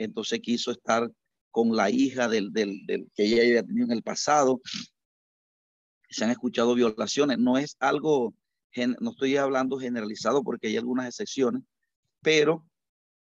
entonces 0.03 0.39
quiso 0.41 0.71
estar 0.71 1.11
con 1.49 1.75
la 1.75 1.89
hija 1.89 2.27
del, 2.27 2.51
del, 2.53 2.85
que 3.13 3.25
ella 3.25 3.41
había 3.41 3.63
tenido 3.63 3.85
en 3.85 3.91
el 3.91 4.03
pasado. 4.03 4.61
Se 6.09 6.23
han 6.23 6.31
escuchado 6.31 6.75
violaciones. 6.75 7.37
No 7.39 7.57
es 7.57 7.75
algo, 7.79 8.33
no 8.99 9.11
estoy 9.11 9.37
hablando 9.37 9.77
generalizado 9.77 10.43
porque 10.43 10.67
hay 10.67 10.77
algunas 10.77 11.07
excepciones, 11.07 11.63
pero 12.21 12.65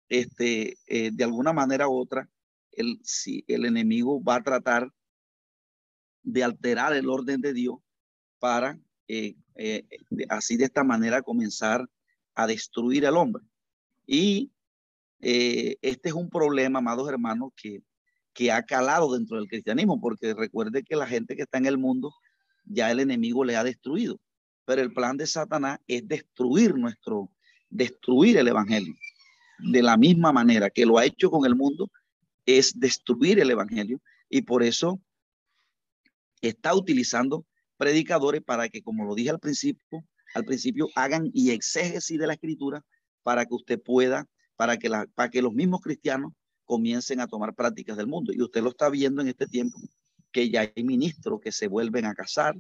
este, 0.09 0.77
eh, 0.87 1.11
de 1.13 1.23
alguna 1.23 1.53
manera 1.53 1.87
u 1.87 1.97
otra, 1.97 2.29
el, 2.71 2.99
si 3.03 3.43
el 3.47 3.65
enemigo 3.65 4.21
va 4.23 4.35
a 4.35 4.43
tratar 4.43 4.91
de 6.23 6.43
alterar 6.43 6.93
el 6.93 7.10
orden 7.10 7.41
de 7.41 7.53
Dios 7.53 7.77
para 8.39 8.79
eh, 9.07 9.36
eh, 9.55 9.86
así 10.29 10.57
de 10.57 10.65
esta 10.65 10.84
manera 10.84 11.21
comenzar 11.21 11.88
a 12.36 12.47
destruir 12.47 13.05
al 13.07 13.17
hombre. 13.17 13.43
Y 14.05 14.51
este 15.21 16.10
es 16.10 16.13
un 16.13 16.29
problema, 16.29 16.79
amados 16.79 17.10
hermanos, 17.10 17.51
que 17.55 17.84
que 18.39 18.53
ha 18.53 18.63
calado 18.63 19.13
dentro 19.13 19.38
del 19.38 19.49
cristianismo, 19.49 19.99
porque 19.99 20.34
recuerde 20.34 20.84
que 20.84 20.95
la 20.95 21.05
gente 21.05 21.36
que 21.36 21.41
está 21.41 21.57
en 21.57 21.65
el 21.65 21.77
mundo, 21.77 22.13
ya 22.63 22.89
el 22.89 23.01
enemigo 23.01 23.43
le 23.43 23.57
ha 23.57 23.65
destruido. 23.65 24.17
Pero 24.63 24.81
el 24.81 24.93
plan 24.93 25.17
de 25.17 25.27
Satanás 25.27 25.79
es 25.88 26.07
destruir 26.07 26.73
nuestro, 26.75 27.29
destruir 27.69 28.38
el 28.38 28.47
evangelio. 28.47 28.95
De 29.60 29.82
la 29.82 29.98
misma 29.98 30.32
manera 30.32 30.69
que 30.69 30.86
lo 30.86 30.98
ha 30.98 31.06
hecho 31.06 31.30
con 31.30 31.45
el 31.45 31.56
mundo, 31.56 31.89
es 32.45 32.80
destruir 32.80 33.39
el 33.39 33.52
evangelio. 33.52 34.02
Y 34.30 34.41
por 34.41 34.63
eso 34.63 35.00
está 36.41 36.74
utilizando 36.74 37.45
predicadores 37.78 38.41
para 38.41 38.69
que, 38.69 38.82
como 38.82 39.06
lo 39.06 39.15
dije 39.15 39.30
al 39.30 39.39
principio, 39.39 40.04
al 40.34 40.45
principio 40.45 40.89
hagan 40.95 41.30
y 41.34 41.52
exégesis 41.52 42.19
de 42.19 42.28
la 42.28 42.34
escritura 42.34 42.84
para 43.24 43.45
que 43.45 43.56
usted 43.56 43.82
pueda, 43.82 44.28
para 44.56 44.78
que, 44.78 44.89
la, 44.89 45.08
para 45.15 45.30
que 45.30 45.41
los 45.41 45.54
mismos 45.54 45.82
cristianos 45.82 46.34
comiencen 46.65 47.19
a 47.19 47.28
tomar 47.28 47.56
prácticas 47.56 47.98
del 47.98 48.08
mundo. 48.08 48.32
Y 48.34 48.41
usted 48.41 48.62
lo 48.62 48.69
está 48.69 48.89
viendo 48.89 49.22
en 49.22 49.28
este 49.28 49.48
tiempo, 49.48 49.80
que 50.32 50.50
ya 50.50 50.72
hay 50.76 50.84
ministros 50.84 51.39
que 51.41 51.52
se 51.52 51.67
vuelven 51.67 52.06
a 52.06 52.13
casar, 52.13 52.56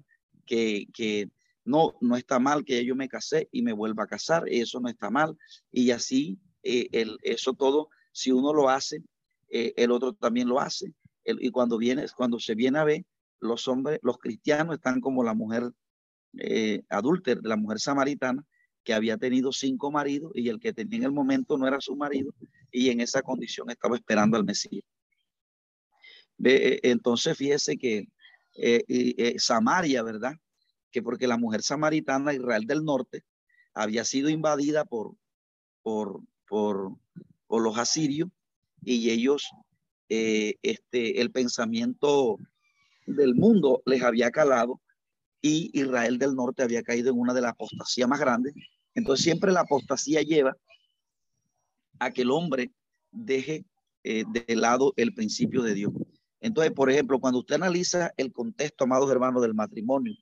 que, 0.45 0.87
que 0.93 1.29
no, 1.63 1.95
no 2.01 2.15
está 2.15 2.39
mal 2.39 2.65
que 2.65 2.83
yo 2.83 2.95
me 2.95 3.07
casé 3.07 3.47
y 3.51 3.61
me 3.61 3.73
vuelva 3.73 4.03
a 4.03 4.07
casar, 4.07 4.43
eso 4.47 4.79
no 4.79 4.89
está 4.89 5.09
mal. 5.09 5.37
Y 5.71 5.91
así, 5.91 6.39
eh, 6.63 7.05
eso 7.21 7.53
todo, 7.53 7.89
si 8.11 8.31
uno 8.31 8.53
lo 8.53 8.69
hace, 8.69 9.03
eh, 9.49 9.73
el 9.77 9.91
otro 9.91 10.13
también 10.13 10.47
lo 10.47 10.59
hace. 10.59 10.93
y 11.25 11.51
cuando 11.51 11.77
viene, 11.77 12.05
cuando 12.15 12.39
se 12.39 12.55
viene 12.55 12.79
a 12.79 12.83
ver, 12.83 13.05
los 13.39 13.67
hombres, 13.67 13.99
los 14.01 14.17
cristianos 14.17 14.75
están 14.75 14.99
como 14.99 15.23
la 15.23 15.33
mujer 15.33 15.71
eh, 16.37 16.81
adúltera, 16.89 17.39
la 17.43 17.55
mujer 17.55 17.79
samaritana, 17.79 18.43
que 18.83 18.93
había 18.93 19.17
tenido 19.17 19.51
cinco 19.51 19.91
maridos 19.91 20.31
y 20.35 20.49
el 20.49 20.59
que 20.59 20.73
tenía 20.73 20.99
en 20.99 21.03
el 21.05 21.11
momento 21.11 21.57
no 21.57 21.67
era 21.67 21.79
su 21.81 21.95
marido 21.95 22.33
y 22.71 22.89
en 22.89 23.01
esa 23.01 23.21
condición 23.21 23.69
estaba 23.69 23.95
esperando 23.95 24.37
al 24.37 24.45
Mesías. 24.45 24.83
Eh, 26.43 26.79
entonces 26.83 27.37
fíjese 27.37 27.77
que 27.77 28.07
Samaria, 29.37 30.03
¿verdad? 30.03 30.33
Que 30.91 31.01
porque 31.01 31.27
la 31.27 31.37
mujer 31.37 31.61
samaritana, 31.61 32.33
Israel 32.33 32.65
del 32.65 32.83
Norte, 32.83 33.23
había 33.73 34.03
sido 34.03 34.29
invadida 34.29 34.85
por, 34.85 35.15
por, 36.49 36.95
por 37.47 37.61
los 37.61 37.77
asirios 37.77 38.29
y 38.81 39.09
ellos, 39.11 39.49
este, 40.07 41.21
el 41.21 41.31
pensamiento 41.31 42.37
del 43.05 43.35
mundo 43.35 43.81
les 43.85 44.01
había 44.01 44.31
calado 44.31 44.81
y 45.41 45.69
Israel 45.73 46.17
del 46.17 46.35
norte 46.35 46.63
había 46.63 46.83
caído 46.83 47.11
en 47.11 47.19
una 47.19 47.33
de 47.33 47.41
las 47.41 47.51
apostasías 47.51 48.09
más 48.09 48.19
grandes. 48.19 48.53
Entonces 48.95 49.23
siempre 49.23 49.51
la 49.51 49.61
apostasía 49.61 50.21
lleva 50.21 50.57
a 51.99 52.11
que 52.11 52.23
el 52.23 52.31
hombre 52.31 52.71
deje 53.11 53.65
eh, 54.03 54.23
de 54.27 54.55
lado 54.55 54.93
el 54.97 55.13
principio 55.13 55.61
de 55.61 55.73
Dios. 55.73 55.93
Entonces, 56.41 56.71
por 56.71 56.89
ejemplo, 56.89 57.19
cuando 57.19 57.39
usted 57.39 57.55
analiza 57.55 58.11
el 58.17 58.31
contexto, 58.31 58.85
amados 58.85 59.11
hermanos, 59.11 59.41
del 59.41 59.53
matrimonio 59.53 60.13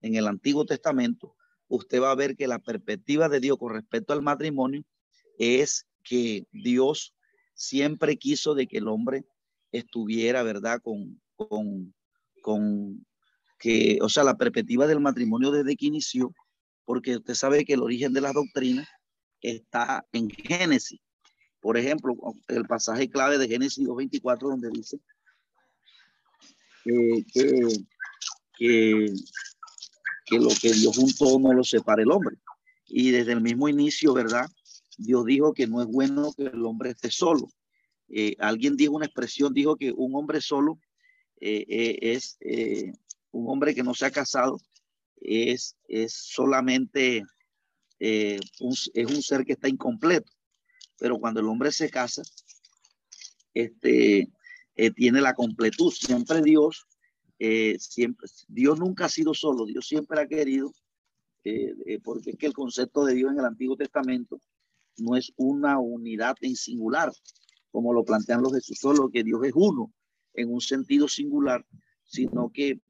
en 0.00 0.14
el 0.14 0.26
Antiguo 0.26 0.64
Testamento, 0.64 1.34
usted 1.68 2.00
va 2.00 2.10
a 2.10 2.16
ver 2.16 2.36
que 2.36 2.46
la 2.46 2.58
perspectiva 2.58 3.28
de 3.28 3.40
Dios 3.40 3.58
con 3.58 3.74
respecto 3.74 4.12
al 4.12 4.22
matrimonio 4.22 4.82
es 5.38 5.86
que 6.04 6.46
Dios 6.52 7.14
siempre 7.54 8.16
quiso 8.16 8.54
de 8.54 8.66
que 8.66 8.78
el 8.78 8.88
hombre 8.88 9.24
estuviera, 9.72 10.42
¿verdad? 10.42 10.80
Con, 10.82 11.20
con, 11.36 11.94
con 12.42 13.06
que, 13.58 13.98
o 14.02 14.08
sea, 14.08 14.24
la 14.24 14.36
perspectiva 14.36 14.86
del 14.86 15.00
matrimonio 15.00 15.50
desde 15.50 15.76
que 15.76 15.86
inició, 15.86 16.34
porque 16.84 17.16
usted 17.16 17.34
sabe 17.34 17.64
que 17.64 17.74
el 17.74 17.82
origen 17.82 18.12
de 18.12 18.20
las 18.20 18.34
doctrinas 18.34 18.88
está 19.42 20.06
en 20.12 20.30
Génesis. 20.30 21.00
Por 21.60 21.76
ejemplo, 21.76 22.16
el 22.48 22.64
pasaje 22.66 23.10
clave 23.10 23.38
de 23.38 23.48
Génesis 23.48 23.86
2.24, 23.86 24.38
donde 24.38 24.70
dice 24.70 24.98
que, 26.84 27.24
que, 28.56 29.12
que, 30.24 30.38
lo 30.38 30.48
que 30.48 30.72
Dios 30.72 30.96
juntó 30.96 31.38
no 31.38 31.52
lo 31.52 31.64
separe 31.64 32.02
el 32.02 32.10
hombre. 32.10 32.36
Y 32.86 33.10
desde 33.10 33.32
el 33.32 33.40
mismo 33.40 33.68
inicio, 33.68 34.14
¿verdad? 34.14 34.48
Dios 34.98 35.24
dijo 35.24 35.54
que 35.54 35.66
no 35.66 35.80
es 35.80 35.86
bueno 35.86 36.32
que 36.36 36.44
el 36.44 36.64
hombre 36.64 36.90
esté 36.90 37.10
solo. 37.10 37.48
Eh, 38.08 38.34
alguien 38.40 38.76
dijo 38.76 38.96
una 38.96 39.06
expresión, 39.06 39.54
dijo 39.54 39.76
que 39.76 39.92
un 39.92 40.14
hombre 40.16 40.40
solo 40.40 40.80
eh, 41.40 41.64
eh, 41.68 41.98
es 42.02 42.36
un 43.30 43.48
hombre 43.48 43.74
que 43.74 43.84
no 43.84 43.94
se 43.94 44.06
ha 44.06 44.10
casado 44.10 44.58
es, 45.20 45.76
es 45.86 46.12
solamente 46.14 47.22
un, 48.00 48.74
es 48.94 49.06
un 49.06 49.22
ser 49.22 49.44
que 49.44 49.52
está 49.52 49.68
incompleto. 49.68 50.32
Pero 50.98 51.18
cuando 51.18 51.38
el 51.40 51.46
hombre 51.46 51.70
se 51.70 51.90
casa, 51.90 52.22
este, 53.54 54.28
tiene 54.96 55.20
la 55.20 55.34
completud. 55.34 55.92
Siempre 55.92 56.42
Dios, 56.42 56.86
siempre, 57.78 58.26
Dios 58.48 58.80
nunca 58.80 59.04
ha 59.04 59.08
sido 59.08 59.32
solo, 59.32 59.64
Dios 59.64 59.86
siempre 59.86 60.20
ha 60.20 60.26
querido, 60.26 60.72
porque 62.02 62.30
es 62.30 62.36
que 62.36 62.46
el 62.46 62.52
concepto 62.52 63.04
de 63.04 63.14
Dios 63.14 63.30
en 63.30 63.38
el 63.38 63.44
Antiguo 63.44 63.76
Testamento 63.76 64.40
no 64.98 65.16
es 65.16 65.32
una 65.36 65.78
unidad 65.78 66.36
en 66.40 66.56
singular, 66.56 67.12
como 67.70 67.92
lo 67.92 68.04
plantean 68.04 68.42
los 68.42 68.52
solo 68.78 69.10
que 69.10 69.24
Dios 69.24 69.40
es 69.44 69.52
uno 69.54 69.92
en 70.34 70.52
un 70.52 70.60
sentido 70.60 71.08
singular, 71.08 71.64
sino 72.04 72.50
que 72.50 72.80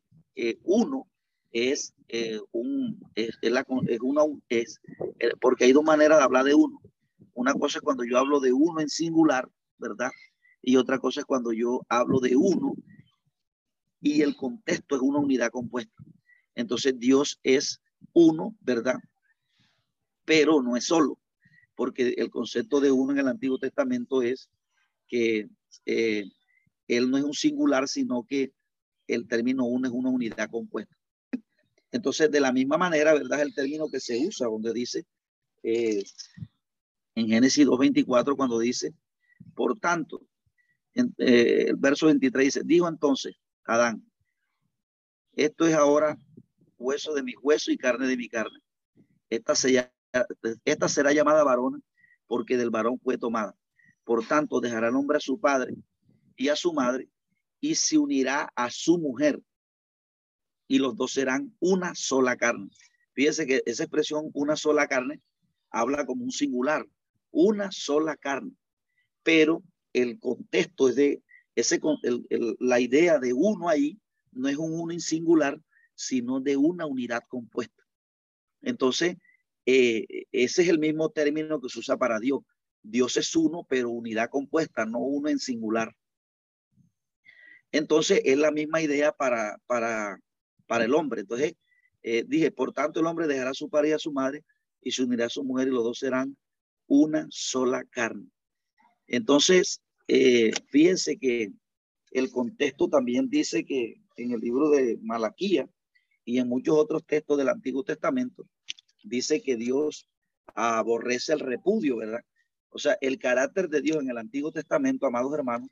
uno 0.65 1.09
es 1.53 1.95
eh, 2.09 2.41
un 2.53 3.01
es, 3.15 3.39
la, 3.43 3.67
es 3.87 4.01
una 4.01 4.23
es 4.49 4.81
eh, 5.19 5.31
porque 5.41 5.65
hay 5.65 5.73
dos 5.73 5.85
maneras 5.85 6.19
de 6.19 6.25
hablar 6.25 6.45
de 6.45 6.55
uno. 6.55 6.81
Una 7.35 7.55
cosa 7.55 7.79
es 7.79 7.83
cuando 7.83 8.05
yo 8.05 8.19
hablo 8.19 8.41
de 8.41 8.53
uno 8.53 8.81
en 8.81 8.89
singular, 8.89 9.49
¿verdad? 9.79 10.11
Y 10.63 10.77
otra 10.77 10.99
cosa 10.99 11.21
es 11.21 11.27
cuando 11.27 11.53
yo 11.53 11.83
hablo 11.89 12.21
de 12.21 12.35
uno 12.37 12.75
y 14.01 14.23
el 14.23 14.37
contexto 14.37 14.97
es 14.97 15.03
una 15.03 15.19
unidad 15.19 15.51
compuesta. 15.51 16.03
Entonces 16.55 16.99
Dios 16.99 17.39
es 17.43 17.81
uno, 18.13 18.57
¿verdad? 18.61 18.97
Pero 20.25 20.63
no 20.63 20.77
es 20.77 20.87
solo, 20.87 21.19
porque 21.79 22.15
el 22.17 22.29
concepto 22.29 22.81
de 22.81 22.91
uno 22.91 23.13
en 23.13 23.21
el 23.21 23.29
Antiguo 23.29 23.57
Testamento 23.57 24.21
es 24.21 24.51
que 25.07 25.49
eh, 25.87 26.25
Él 26.89 27.09
no 27.09 27.17
es 27.17 27.23
un 27.23 27.35
singular, 27.35 27.87
sino 27.87 28.25
que 28.25 28.53
el 29.07 29.29
término 29.29 29.65
uno 29.65 29.87
es 29.87 29.95
una 29.95 30.11
unidad 30.11 30.51
compuesta. 30.51 30.97
Entonces, 31.93 32.33
de 32.33 32.41
la 32.41 32.51
misma 32.51 32.79
manera, 32.79 33.15
¿verdad? 33.15 33.43
El 33.43 33.55
término 33.55 33.89
que 33.89 34.01
se 34.01 34.19
usa 34.27 34.49
donde 34.49 34.73
dice 34.73 35.07
eh, 35.63 36.03
en 37.15 37.29
Génesis 37.29 37.65
2.24, 37.65 38.37
cuando 38.37 38.59
dice, 38.59 38.93
por 39.55 39.79
tanto, 39.79 40.27
en, 40.95 41.15
eh, 41.19 41.67
el 41.69 41.77
verso 41.77 42.07
23 42.07 42.45
dice, 42.45 42.63
dijo 42.65 42.89
entonces 42.89 43.37
Adán, 43.65 44.05
esto 45.37 45.65
es 45.65 45.75
ahora 45.75 46.19
hueso 46.77 47.15
de 47.15 47.23
mi 47.23 47.35
hueso 47.41 47.71
y 47.71 47.79
carne 47.79 48.09
de 48.09 48.17
mi 48.17 48.29
carne. 48.29 48.59
Esta, 49.31 49.55
esta 50.65 50.89
será 50.89 51.13
llamada 51.13 51.45
varona 51.45 51.81
porque 52.27 52.57
del 52.57 52.71
varón 52.71 52.99
fue 52.99 53.19
tomada. 53.19 53.57
Por 54.05 54.27
tanto, 54.27 54.61
dejará 54.61 54.91
nombre 54.91 55.19
a 55.19 55.21
su 55.21 55.41
padre 55.41 55.75
y 56.37 56.49
a 56.49 56.57
su 56.57 56.73
madre 56.73 57.09
y 57.61 57.75
se 57.75 57.99
unirá 57.99 58.53
a 58.55 58.71
su 58.71 58.99
mujer 58.99 59.41
y 60.69 60.79
los 60.79 60.97
dos 60.97 61.13
serán 61.13 61.55
una 61.59 61.95
sola 61.95 62.37
carne. 62.37 62.69
Fíjese 63.15 63.47
que 63.47 63.63
esa 63.67 63.85
expresión 63.85 64.31
una 64.35 64.55
sola 64.55 64.87
carne 64.87 65.21
habla 65.71 66.07
como 66.07 66.25
un 66.25 66.31
singular, 66.31 66.87
una 67.31 67.73
sola 67.73 68.17
carne, 68.17 68.53
pero 69.23 69.63
el 69.93 70.21
contexto 70.21 70.89
es 70.89 70.97
de 70.97 71.23
ese, 71.57 71.81
la 72.61 72.79
idea 72.79 73.19
de 73.19 73.33
uno 73.33 73.69
ahí 73.69 73.99
no 74.31 74.49
es 74.49 74.57
un 74.57 74.79
uno 74.79 74.93
en 74.93 75.01
singular, 75.01 75.61
sino 75.95 76.39
de 76.39 76.57
una 76.57 76.87
unidad 76.87 77.25
compuesta. 77.29 77.85
Entonces, 78.63 79.17
eh, 79.71 80.25
ese 80.33 80.63
es 80.63 80.69
el 80.71 80.79
mismo 80.79 81.11
término 81.11 81.61
que 81.61 81.69
se 81.69 81.81
usa 81.81 81.99
para 81.99 82.19
Dios. 82.19 82.41
Dios 82.83 83.19
es 83.19 83.37
uno, 83.37 83.67
pero 83.69 83.91
unidad 83.91 84.31
compuesta, 84.31 84.87
no 84.87 84.99
uno 84.99 85.29
en 85.29 85.39
singular. 85.39 85.95
Entonces, 87.71 88.23
es 88.25 88.39
la 88.39 88.51
misma 88.51 88.81
idea 88.81 89.13
para, 89.13 89.59
para, 89.67 90.19
para 90.67 90.87
el 90.87 90.95
hombre. 90.95 91.21
Entonces, 91.21 91.53
eh, 92.03 92.25
dije, 92.27 92.51
por 92.51 92.73
tanto, 92.73 93.01
el 93.01 93.07
hombre 93.07 93.27
dejará 93.27 93.51
a 93.51 93.55
su 93.55 93.69
padre 93.69 93.91
y 93.91 93.93
a 93.93 93.99
su 93.99 94.11
madre 94.11 94.43
y 94.81 94.93
se 94.93 95.03
unirá 95.03 95.27
a 95.27 95.29
su 95.29 95.45
mujer 95.45 95.69
y 95.69 95.73
los 95.73 95.85
dos 95.85 95.99
serán 95.99 96.35
una 96.87 97.27
sola 97.29 97.85
carne. 97.85 98.31
Entonces, 99.07 99.83
eh, 100.07 100.51
fíjense 100.71 101.19
que 101.19 101.53
el 102.13 102.31
contexto 102.31 102.89
también 102.89 103.29
dice 103.29 103.67
que 103.67 104.01
en 104.17 104.31
el 104.31 104.41
libro 104.41 104.71
de 104.71 104.99
Malaquía 105.03 105.69
y 106.25 106.39
en 106.39 106.49
muchos 106.49 106.75
otros 106.75 107.05
textos 107.05 107.37
del 107.37 107.51
Antiguo 107.51 107.85
Testamento, 107.85 108.49
dice 109.09 109.43
que 109.43 109.57
Dios 109.57 110.09
aborrece 110.55 111.33
el 111.33 111.41
repudio, 111.41 111.97
¿verdad? 111.99 112.25
O 112.71 112.79
sea, 112.79 112.99
el 113.01 113.19
carácter 113.19 113.69
de 113.69 113.81
Dios 113.81 113.99
en 114.03 114.11
el 114.11 114.19
Antiguo 114.19 114.53
Testamento, 114.53 115.07
amados 115.07 115.33
hermanos, 115.35 115.71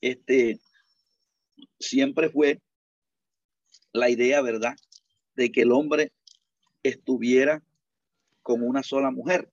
este, 0.00 0.60
siempre 1.78 2.30
fue 2.30 2.60
la 3.92 4.10
idea, 4.10 4.40
¿verdad? 4.42 4.74
De 5.34 5.50
que 5.50 5.62
el 5.62 5.72
hombre 5.72 6.12
estuviera 6.82 7.62
como 8.42 8.66
una 8.66 8.82
sola 8.82 9.10
mujer. 9.10 9.50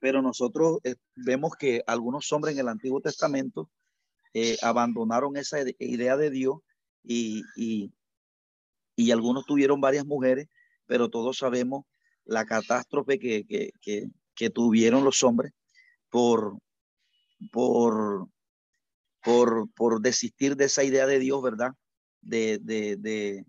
Pero 0.00 0.22
nosotros 0.22 0.78
eh, 0.84 0.94
vemos 1.16 1.56
que 1.56 1.82
algunos 1.86 2.30
hombres 2.32 2.54
en 2.54 2.60
el 2.60 2.68
Antiguo 2.68 3.00
Testamento 3.00 3.68
eh, 4.34 4.56
abandonaron 4.62 5.36
esa 5.36 5.58
idea 5.78 6.16
de 6.16 6.30
Dios 6.30 6.58
y, 7.02 7.42
y, 7.56 7.92
y, 8.94 9.10
algunos 9.10 9.46
tuvieron 9.46 9.80
varias 9.80 10.04
mujeres, 10.04 10.48
pero 10.88 11.08
todos 11.08 11.38
sabemos 11.38 11.84
la 12.24 12.44
catástrofe 12.44 13.18
que, 13.18 13.46
que, 13.46 13.70
que, 13.80 14.08
que 14.34 14.50
tuvieron 14.50 15.04
los 15.04 15.22
hombres 15.22 15.52
por, 16.08 16.58
por, 17.52 18.28
por, 19.22 19.70
por 19.72 20.00
desistir 20.00 20.56
de 20.56 20.64
esa 20.64 20.82
idea 20.82 21.06
de 21.06 21.18
Dios, 21.18 21.40
¿verdad? 21.42 21.72
De, 22.22 22.58
de, 22.58 22.96
de, 22.96 23.44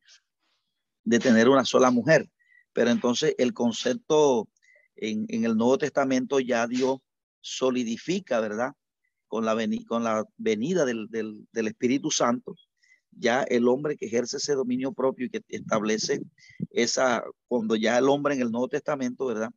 de 1.03 1.19
tener 1.19 1.49
una 1.49 1.65
sola 1.65 1.89
mujer. 1.89 2.29
Pero 2.73 2.91
entonces 2.91 3.33
el 3.37 3.53
concepto 3.53 4.47
en, 4.95 5.25
en 5.29 5.45
el 5.45 5.55
Nuevo 5.55 5.77
Testamento 5.77 6.39
ya 6.39 6.67
Dios 6.67 6.99
solidifica, 7.41 8.39
¿verdad? 8.41 8.73
Con 9.27 9.45
la, 9.45 9.55
con 9.87 10.03
la 10.03 10.25
venida 10.37 10.85
del, 10.85 11.07
del, 11.09 11.47
del, 11.51 11.67
Espíritu 11.67 12.11
Santo, 12.11 12.55
ya 13.19 13.43
el 13.43 13.67
hombre 13.67 13.97
que 13.97 14.05
ejerce 14.05 14.37
ese 14.37 14.53
dominio 14.53 14.93
propio 14.93 15.25
y 15.25 15.29
que 15.29 15.43
establece 15.49 16.21
esa, 16.71 17.23
cuando 17.47 17.75
ya 17.75 17.97
el 17.97 18.07
hombre 18.07 18.35
en 18.35 18.41
el 18.41 18.51
Nuevo 18.51 18.69
Testamento, 18.69 19.25
¿verdad? 19.25 19.49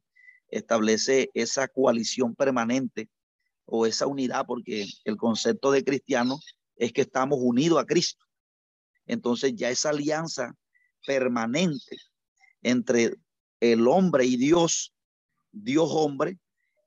Establece 0.49 1.31
esa 1.33 1.69
coalición 1.69 2.35
permanente 2.35 3.09
o 3.65 3.87
esa 3.87 4.07
unidad, 4.07 4.45
porque 4.47 4.87
el 5.05 5.17
concepto 5.17 5.71
de 5.71 5.85
cristiano 5.85 6.39
es 6.77 6.93
que 6.93 7.03
estamos 7.03 7.39
unidos 7.41 7.81
a 7.81 7.87
Cristo. 7.87 8.25
Entonces 9.07 9.55
ya 9.55 9.71
esa 9.71 9.91
alianza 9.91 10.55
permanente 11.07 11.97
entre 12.63 13.15
el 13.61 13.87
hombre 13.87 14.27
y 14.27 14.37
Dios, 14.37 14.93
Dios 15.53 15.89
hombre, 15.93 16.39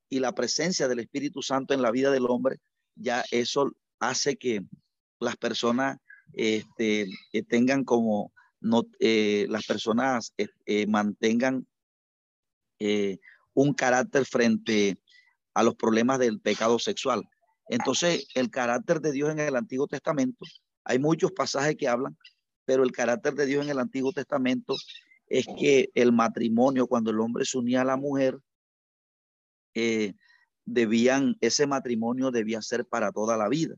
y 0.09 0.19
la 0.19 0.35
presencia 0.35 0.87
del 0.87 0.99
Espíritu 0.99 1.41
Santo 1.41 1.73
en 1.73 1.81
la 1.81 1.91
vida 1.91 2.11
del 2.11 2.25
hombre, 2.27 2.57
ya 2.95 3.23
eso 3.31 3.71
hace 3.99 4.35
que 4.35 4.61
las 5.19 5.35
personas 5.37 5.97
este, 6.33 7.07
eh, 7.33 7.43
tengan 7.43 7.83
como, 7.83 8.33
no, 8.59 8.83
eh, 8.99 9.45
las 9.49 9.65
personas 9.65 10.33
eh, 10.37 10.87
mantengan 10.87 11.67
un 13.53 13.73
carácter 13.73 14.25
frente 14.25 14.99
a 15.53 15.63
los 15.63 15.75
problemas 15.75 16.19
del 16.19 16.39
pecado 16.41 16.77
sexual. 16.77 17.23
Entonces, 17.69 18.27
el 18.35 18.49
carácter 18.49 18.99
de 18.99 19.13
Dios 19.13 19.31
en 19.31 19.39
el 19.39 19.55
Antiguo 19.55 19.87
Testamento, 19.87 20.45
hay 20.83 20.99
muchos 20.99 21.31
pasajes 21.31 21.77
que 21.77 21.87
hablan 21.87 22.15
pero 22.65 22.83
el 22.83 22.91
carácter 22.91 23.35
de 23.35 23.45
Dios 23.45 23.63
en 23.63 23.71
el 23.71 23.79
Antiguo 23.79 24.11
Testamento 24.11 24.75
es 25.27 25.45
que 25.57 25.89
el 25.93 26.11
matrimonio, 26.11 26.87
cuando 26.87 27.11
el 27.11 27.19
hombre 27.19 27.45
se 27.45 27.57
unía 27.57 27.81
a 27.81 27.85
la 27.85 27.95
mujer, 27.95 28.37
eh, 29.73 30.13
debían, 30.65 31.37
ese 31.41 31.67
matrimonio 31.67 32.31
debía 32.31 32.61
ser 32.61 32.85
para 32.85 33.11
toda 33.11 33.37
la 33.37 33.47
vida. 33.47 33.75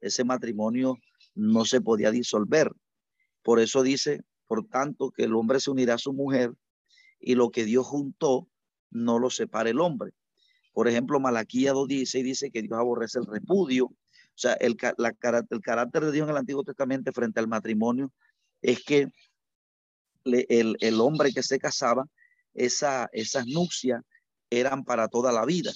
Ese 0.00 0.24
matrimonio 0.24 0.96
no 1.34 1.64
se 1.64 1.80
podía 1.80 2.10
disolver. 2.10 2.70
Por 3.42 3.60
eso 3.60 3.82
dice, 3.82 4.22
por 4.46 4.66
tanto, 4.66 5.10
que 5.10 5.24
el 5.24 5.34
hombre 5.34 5.60
se 5.60 5.70
unirá 5.70 5.94
a 5.94 5.98
su 5.98 6.12
mujer 6.12 6.52
y 7.20 7.34
lo 7.34 7.50
que 7.50 7.64
Dios 7.64 7.86
juntó 7.86 8.48
no 8.90 9.18
lo 9.18 9.30
separa 9.30 9.70
el 9.70 9.80
hombre. 9.80 10.12
Por 10.72 10.88
ejemplo, 10.88 11.20
Malaquía 11.20 11.72
2.16 11.72 12.22
dice 12.22 12.50
que 12.50 12.62
Dios 12.62 12.78
aborrece 12.78 13.18
el 13.18 13.26
repudio, 13.26 13.86
o 13.86 14.38
sea, 14.38 14.54
el, 14.54 14.76
la, 14.96 15.14
el 15.50 15.60
carácter 15.60 16.04
de 16.04 16.12
Dios 16.12 16.24
en 16.24 16.30
el 16.30 16.38
Antiguo 16.38 16.64
Testamento 16.64 17.12
frente 17.12 17.40
al 17.40 17.48
matrimonio 17.48 18.10
es 18.62 18.82
que 18.82 19.08
el, 20.24 20.76
el, 20.80 21.00
hombre 21.00 21.32
que 21.32 21.42
se 21.42 21.58
casaba, 21.58 22.06
esa, 22.54 23.08
esas 23.12 23.46
nupcias 23.46 24.02
eran 24.50 24.84
para 24.84 25.08
toda 25.08 25.32
la 25.32 25.44
vida. 25.44 25.72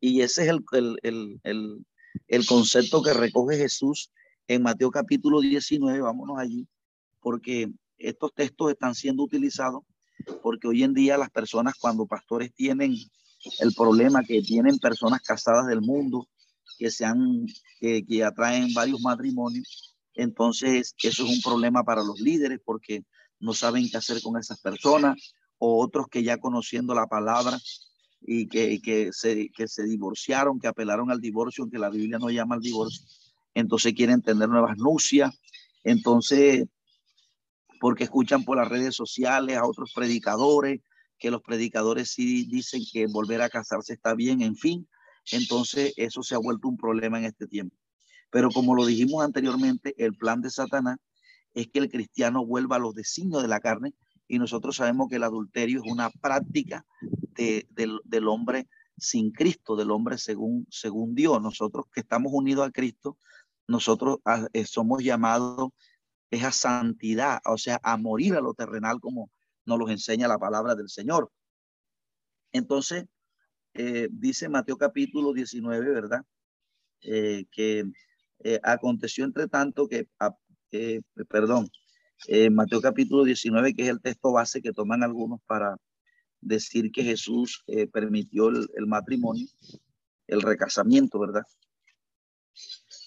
Y 0.00 0.22
ese 0.22 0.44
es 0.44 0.48
el, 0.72 0.98
el, 1.02 1.86
el 2.28 2.46
concepto 2.46 3.02
que 3.02 3.12
recoge 3.12 3.56
Jesús 3.56 4.10
en 4.48 4.62
Mateo 4.62 4.90
capítulo 4.90 5.40
19. 5.40 6.00
Vámonos 6.00 6.38
allí, 6.38 6.66
porque 7.20 7.70
estos 7.98 8.32
textos 8.34 8.70
están 8.70 8.94
siendo 8.94 9.22
utilizados 9.22 9.82
porque 10.42 10.68
hoy 10.68 10.82
en 10.82 10.94
día 10.94 11.18
las 11.18 11.30
personas 11.30 11.74
cuando 11.78 12.06
pastores 12.06 12.52
tienen 12.54 12.94
el 13.60 13.74
problema 13.74 14.22
que 14.22 14.42
tienen 14.42 14.78
personas 14.78 15.20
casadas 15.20 15.66
del 15.66 15.80
mundo 15.80 16.26
que, 16.78 16.90
sean, 16.90 17.46
que, 17.78 18.04
que 18.04 18.24
atraen 18.24 18.72
varios 18.74 19.00
matrimonios. 19.00 19.94
Entonces, 20.14 20.94
eso 21.02 21.24
es 21.24 21.30
un 21.30 21.42
problema 21.42 21.84
para 21.84 22.02
los 22.02 22.20
líderes 22.20 22.60
porque 22.64 23.04
no 23.38 23.52
saben 23.52 23.88
qué 23.90 23.98
hacer 23.98 24.22
con 24.22 24.38
esas 24.38 24.60
personas 24.60 25.34
o 25.58 25.82
otros 25.82 26.06
que 26.10 26.22
ya 26.22 26.38
conociendo 26.38 26.94
la 26.94 27.06
palabra 27.06 27.58
y 28.20 28.48
que, 28.48 28.80
que, 28.80 29.10
se, 29.12 29.50
que 29.50 29.68
se 29.68 29.84
divorciaron, 29.84 30.58
que 30.58 30.66
apelaron 30.66 31.10
al 31.10 31.20
divorcio, 31.20 31.62
aunque 31.62 31.78
la 31.78 31.90
Biblia 31.90 32.18
no 32.18 32.30
llama 32.30 32.56
al 32.56 32.62
divorcio, 32.62 33.06
entonces 33.56 33.94
quieren 33.94 34.20
tener 34.20 34.50
nuevas 34.50 34.76
nupcias, 34.76 35.32
entonces, 35.82 36.66
porque 37.80 38.04
escuchan 38.04 38.44
por 38.44 38.58
las 38.58 38.68
redes 38.68 38.94
sociales 38.94 39.56
a 39.56 39.66
otros 39.66 39.92
predicadores 39.94 40.80
que 41.18 41.30
los 41.30 41.40
predicadores 41.40 42.10
sí 42.10 42.44
dicen 42.44 42.82
que 42.92 43.06
volver 43.06 43.40
a 43.40 43.48
casarse 43.48 43.94
está 43.94 44.14
bien, 44.14 44.42
en 44.42 44.56
fin, 44.56 44.86
entonces 45.32 45.94
eso 45.96 46.22
se 46.22 46.34
ha 46.34 46.38
vuelto 46.38 46.68
un 46.68 46.76
problema 46.76 47.18
en 47.18 47.24
este 47.24 47.46
tiempo. 47.46 47.74
Pero 48.30 48.50
como 48.50 48.74
lo 48.74 48.84
dijimos 48.84 49.24
anteriormente, 49.24 49.94
el 49.96 50.14
plan 50.14 50.42
de 50.42 50.50
Satanás 50.50 50.98
es 51.54 51.68
que 51.68 51.78
el 51.78 51.88
cristiano 51.88 52.44
vuelva 52.44 52.76
a 52.76 52.80
los 52.80 52.94
designios 52.94 53.40
de 53.40 53.48
la 53.48 53.60
carne 53.60 53.94
y 54.28 54.38
nosotros 54.38 54.76
sabemos 54.76 55.08
que 55.08 55.16
el 55.16 55.22
adulterio 55.22 55.80
es 55.82 55.90
una 55.90 56.10
práctica 56.10 56.84
del 57.34 58.28
hombre 58.28 58.68
sin 58.98 59.30
Cristo, 59.30 59.76
del 59.76 59.90
hombre 59.90 60.18
según, 60.18 60.66
según 60.68 61.14
Dios. 61.14 61.40
Nosotros 61.40 61.86
que 61.90 62.00
estamos 62.00 62.32
unidos 62.34 62.66
a 62.66 62.70
Cristo, 62.70 63.16
nosotros 63.68 64.18
ah, 64.24 64.46
eh, 64.52 64.64
somos 64.64 65.02
llamados 65.02 65.70
es 66.30 66.42
a 66.44 66.52
santidad, 66.52 67.40
o 67.44 67.56
sea, 67.56 67.80
a 67.82 67.96
morir 67.96 68.34
a 68.34 68.40
lo 68.40 68.54
terrenal 68.54 69.00
como 69.00 69.30
nos 69.64 69.78
lo 69.78 69.88
enseña 69.88 70.28
la 70.28 70.38
palabra 70.38 70.74
del 70.74 70.88
Señor. 70.88 71.30
Entonces, 72.52 73.06
eh, 73.74 74.08
dice 74.10 74.48
Mateo 74.48 74.76
capítulo 74.76 75.32
19, 75.32 75.88
¿verdad? 75.90 76.22
Eh, 77.02 77.44
que 77.50 77.84
aconteció 78.62 79.24
entre 79.24 79.48
tanto 79.48 79.88
que, 79.88 80.08
ah, 80.20 80.36
perdón, 81.28 81.68
Mateo 82.50 82.80
capítulo 82.80 83.24
19, 83.24 83.74
que 83.74 83.82
es 83.82 83.88
el 83.88 84.00
texto 84.00 84.32
base 84.32 84.60
que 84.60 84.72
toman 84.72 85.02
algunos 85.02 85.40
para 85.46 85.76
decir 86.40 86.90
que 86.92 87.02
Jesús 87.02 87.64
permitió 87.92 88.48
el 88.48 88.86
matrimonio, 88.86 89.46
el 90.26 90.42
recasamiento, 90.42 91.18
¿verdad? 91.18 91.44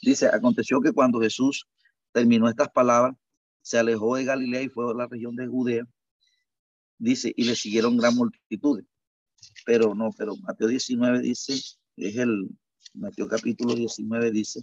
Dice, 0.01 0.27
aconteció 0.27 0.81
que 0.81 0.91
cuando 0.91 1.19
Jesús 1.19 1.67
terminó 2.11 2.49
estas 2.49 2.69
palabras, 2.69 3.15
se 3.61 3.77
alejó 3.77 4.15
de 4.15 4.25
Galilea 4.25 4.63
y 4.63 4.69
fue 4.69 4.89
a 4.89 4.95
la 4.95 5.07
región 5.07 5.35
de 5.35 5.47
Judea. 5.47 5.85
Dice, 6.97 7.33
y 7.35 7.43
le 7.45 7.55
siguieron 7.55 7.97
gran 7.97 8.15
multitudes. 8.15 8.85
Pero 9.65 9.93
no, 9.95 10.11
pero 10.17 10.35
Mateo 10.37 10.67
19 10.67 11.21
dice, 11.21 11.53
es 11.53 12.17
el, 12.17 12.49
Mateo 12.93 13.27
capítulo 13.27 13.75
19 13.75 14.31
dice, 14.31 14.61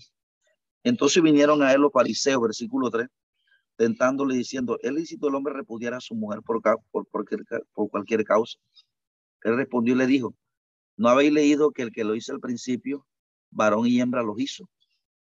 entonces 0.82 1.22
vinieron 1.22 1.62
a 1.62 1.72
él 1.72 1.80
los 1.80 1.92
fariseos, 1.92 2.42
versículo 2.42 2.90
3, 2.90 3.08
tentándole 3.76 4.36
diciendo, 4.36 4.78
¿es 4.82 4.92
lícito 4.92 5.28
el 5.28 5.34
hombre 5.34 5.54
repudiar 5.54 5.94
a 5.94 6.00
su 6.00 6.14
mujer 6.14 6.42
por, 6.42 6.62
por, 6.90 7.06
por 7.08 7.90
cualquier 7.90 8.24
causa? 8.24 8.58
Él 9.42 9.56
respondió 9.56 9.94
y 9.94 9.98
le 9.98 10.06
dijo, 10.06 10.34
¿no 10.96 11.08
habéis 11.08 11.32
leído 11.32 11.70
que 11.70 11.82
el 11.82 11.92
que 11.92 12.04
lo 12.04 12.14
hizo 12.14 12.32
al 12.32 12.40
principio, 12.40 13.06
varón 13.50 13.86
y 13.86 14.00
hembra 14.00 14.22
los 14.22 14.38
hizo? 14.38 14.68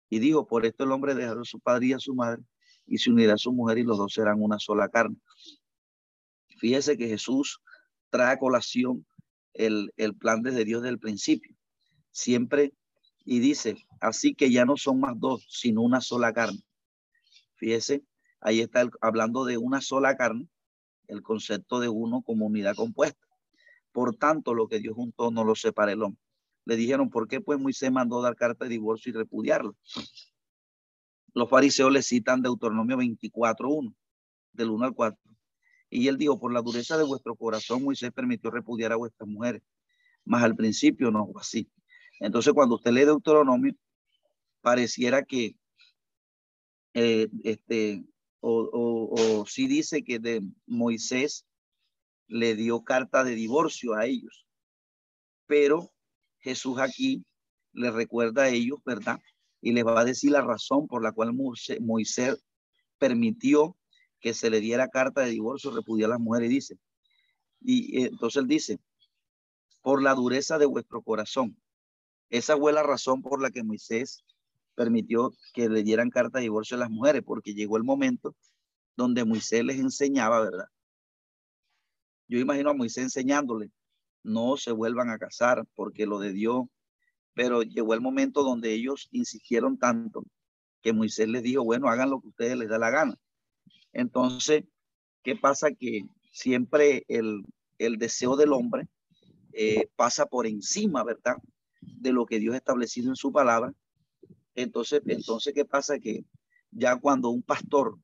Y 0.09 0.19
dijo, 0.19 0.47
por 0.47 0.65
esto 0.65 0.83
el 0.83 0.91
hombre 0.91 1.15
dejará 1.15 1.41
a 1.41 1.45
su 1.45 1.59
padre 1.59 1.87
y 1.87 1.93
a 1.93 1.99
su 1.99 2.13
madre 2.15 2.43
y 2.85 2.97
se 2.97 3.09
unirá 3.09 3.33
a 3.33 3.37
su 3.37 3.51
mujer 3.51 3.77
y 3.79 3.83
los 3.83 3.97
dos 3.97 4.13
serán 4.13 4.41
una 4.41 4.59
sola 4.59 4.89
carne. 4.89 5.17
Fíjese 6.59 6.97
que 6.97 7.07
Jesús 7.07 7.61
trae 8.09 8.33
a 8.33 8.39
colación 8.39 9.05
el, 9.53 9.91
el 9.97 10.15
plan 10.15 10.41
desde 10.41 10.65
Dios 10.65 10.81
desde 10.81 10.93
el 10.93 10.99
principio. 10.99 11.55
Siempre, 12.11 12.73
y 13.25 13.39
dice, 13.39 13.77
así 13.99 14.35
que 14.35 14.51
ya 14.51 14.65
no 14.65 14.77
son 14.77 14.99
más 14.99 15.19
dos, 15.19 15.45
sino 15.49 15.81
una 15.81 16.01
sola 16.01 16.31
carne. 16.31 16.63
Fíjese, 17.55 18.03
ahí 18.39 18.61
está 18.61 18.87
hablando 19.01 19.45
de 19.45 19.57
una 19.57 19.81
sola 19.81 20.15
carne, 20.15 20.47
el 21.07 21.23
concepto 21.23 21.79
de 21.79 21.89
uno 21.89 22.21
como 22.21 22.45
unidad 22.45 22.75
compuesta. 22.75 23.25
Por 23.91 24.15
tanto, 24.15 24.53
lo 24.53 24.67
que 24.67 24.79
Dios 24.79 24.95
juntó 24.95 25.31
no 25.31 25.43
lo 25.43 25.55
separa 25.55 25.91
el 25.91 26.03
hombre 26.03 26.24
le 26.65 26.75
dijeron, 26.75 27.09
¿por 27.09 27.27
qué 27.27 27.41
pues 27.41 27.59
Moisés 27.59 27.91
mandó 27.91 28.21
dar 28.21 28.35
carta 28.35 28.65
de 28.65 28.71
divorcio 28.71 29.11
y 29.11 29.13
repudiarlo? 29.13 29.75
Los 31.33 31.49
fariseos 31.49 31.91
le 31.91 32.01
citan 32.01 32.41
Deuteronomio 32.41 32.97
24.1, 32.97 33.93
del 34.53 34.69
1 34.69 34.85
al 34.85 34.93
4. 34.93 35.19
Y 35.91 36.07
él 36.07 36.17
dijo, 36.17 36.39
por 36.39 36.51
la 36.51 36.61
dureza 36.61 36.97
de 36.97 37.03
vuestro 37.03 37.35
corazón, 37.35 37.83
Moisés 37.83 38.11
permitió 38.11 38.49
repudiar 38.49 38.91
a 38.91 38.95
vuestras 38.95 39.29
mujeres. 39.29 39.61
Mas 40.23 40.43
al 40.43 40.55
principio 40.55 41.11
no 41.11 41.31
así. 41.39 41.69
Entonces, 42.19 42.53
cuando 42.53 42.75
usted 42.75 42.91
lee 42.91 43.05
Deuteronomio, 43.05 43.75
pareciera 44.61 45.23
que 45.23 45.55
eh, 46.95 47.27
este, 47.43 48.03
o, 48.39 48.69
o, 48.71 49.41
o 49.41 49.45
sí 49.45 49.67
dice 49.67 50.03
que 50.03 50.17
de 50.17 50.41
Moisés 50.65 51.45
le 52.27 52.55
dio 52.55 52.83
carta 52.83 53.23
de 53.23 53.35
divorcio 53.35 53.93
a 53.93 54.05
ellos, 54.05 54.47
pero 55.45 55.94
Jesús 56.45 56.77
aquí 56.79 57.25
les 57.73 57.91
recuerda 57.91 58.43
a 58.43 58.49
ellos, 58.49 58.77
¿verdad? 58.85 59.19
Y 59.61 59.73
les 59.73 59.83
va 59.83 59.99
a 59.99 60.05
decir 60.05 60.29
la 60.29 60.41
razón 60.41 60.87
por 60.87 61.01
la 61.01 61.11
cual 61.11 61.33
Moisés 61.33 62.45
permitió 62.99 63.75
que 64.19 64.35
se 64.35 64.51
le 64.51 64.59
diera 64.59 64.89
carta 64.89 65.21
de 65.21 65.31
divorcio, 65.31 65.71
repudiar 65.71 66.11
a 66.11 66.13
las 66.13 66.19
mujeres, 66.19 66.51
y 66.51 66.53
dice. 66.53 66.79
Y 67.61 68.03
entonces 68.03 68.43
él 68.43 68.47
dice, 68.47 68.79
por 69.81 70.03
la 70.03 70.13
dureza 70.13 70.59
de 70.59 70.67
vuestro 70.67 71.01
corazón. 71.01 71.57
Esa 72.29 72.55
fue 72.55 72.71
la 72.73 72.83
razón 72.83 73.23
por 73.23 73.41
la 73.41 73.49
que 73.49 73.63
Moisés 73.63 74.23
permitió 74.75 75.33
que 75.51 75.67
le 75.67 75.81
dieran 75.81 76.11
carta 76.11 76.37
de 76.37 76.43
divorcio 76.43 76.77
a 76.77 76.81
las 76.81 76.91
mujeres, 76.91 77.23
porque 77.25 77.55
llegó 77.55 77.77
el 77.77 77.83
momento 77.83 78.35
donde 78.95 79.25
Moisés 79.25 79.65
les 79.65 79.79
enseñaba, 79.79 80.41
¿verdad? 80.41 80.67
Yo 82.27 82.37
imagino 82.37 82.69
a 82.69 82.75
Moisés 82.75 83.03
enseñándole 83.05 83.71
no 84.25 84.57
se 84.57 84.71
vuelvan 84.71 85.09
a 85.09 85.17
casar 85.17 85.65
porque 85.75 86.05
lo 86.05 86.19
de 86.19 86.33
Dios. 86.33 86.65
Pero 87.33 87.63
llegó 87.63 87.93
el 87.93 88.01
momento 88.01 88.43
donde 88.43 88.73
ellos 88.73 89.07
insistieron 89.11 89.77
tanto 89.77 90.23
que 90.81 90.93
Moisés 90.93 91.27
les 91.27 91.43
dijo, 91.43 91.63
bueno, 91.63 91.89
hagan 91.89 92.09
lo 92.09 92.21
que 92.21 92.27
ustedes 92.27 92.57
les 92.57 92.69
da 92.69 92.77
la 92.77 92.89
gana. 92.89 93.15
Entonces, 93.91 94.63
¿qué 95.23 95.35
pasa? 95.35 95.71
Que 95.71 96.05
siempre 96.31 97.05
el, 97.07 97.43
el 97.77 97.97
deseo 97.97 98.35
del 98.35 98.53
hombre 98.53 98.87
eh, 99.53 99.89
pasa 99.95 100.25
por 100.25 100.47
encima, 100.47 101.03
¿verdad? 101.03 101.37
De 101.81 102.11
lo 102.11 102.25
que 102.25 102.39
Dios 102.39 102.53
ha 102.53 102.57
establecido 102.57 103.09
en 103.09 103.15
su 103.15 103.31
palabra. 103.31 103.73
Entonces, 104.53 105.01
entonces, 105.05 105.53
¿qué 105.53 105.65
pasa? 105.65 105.99
Que 105.99 106.23
ya 106.71 106.97
cuando 106.97 107.29
un 107.29 107.41
pastor 107.41 107.97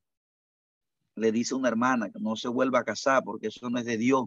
le 1.16 1.32
dice 1.32 1.54
a 1.54 1.58
una 1.58 1.68
hermana 1.68 2.10
que 2.10 2.20
no 2.20 2.36
se 2.36 2.48
vuelva 2.48 2.80
a 2.80 2.84
casar 2.84 3.24
porque 3.24 3.48
eso 3.48 3.70
no 3.70 3.80
es 3.80 3.86
de 3.86 3.98
Dios, 3.98 4.26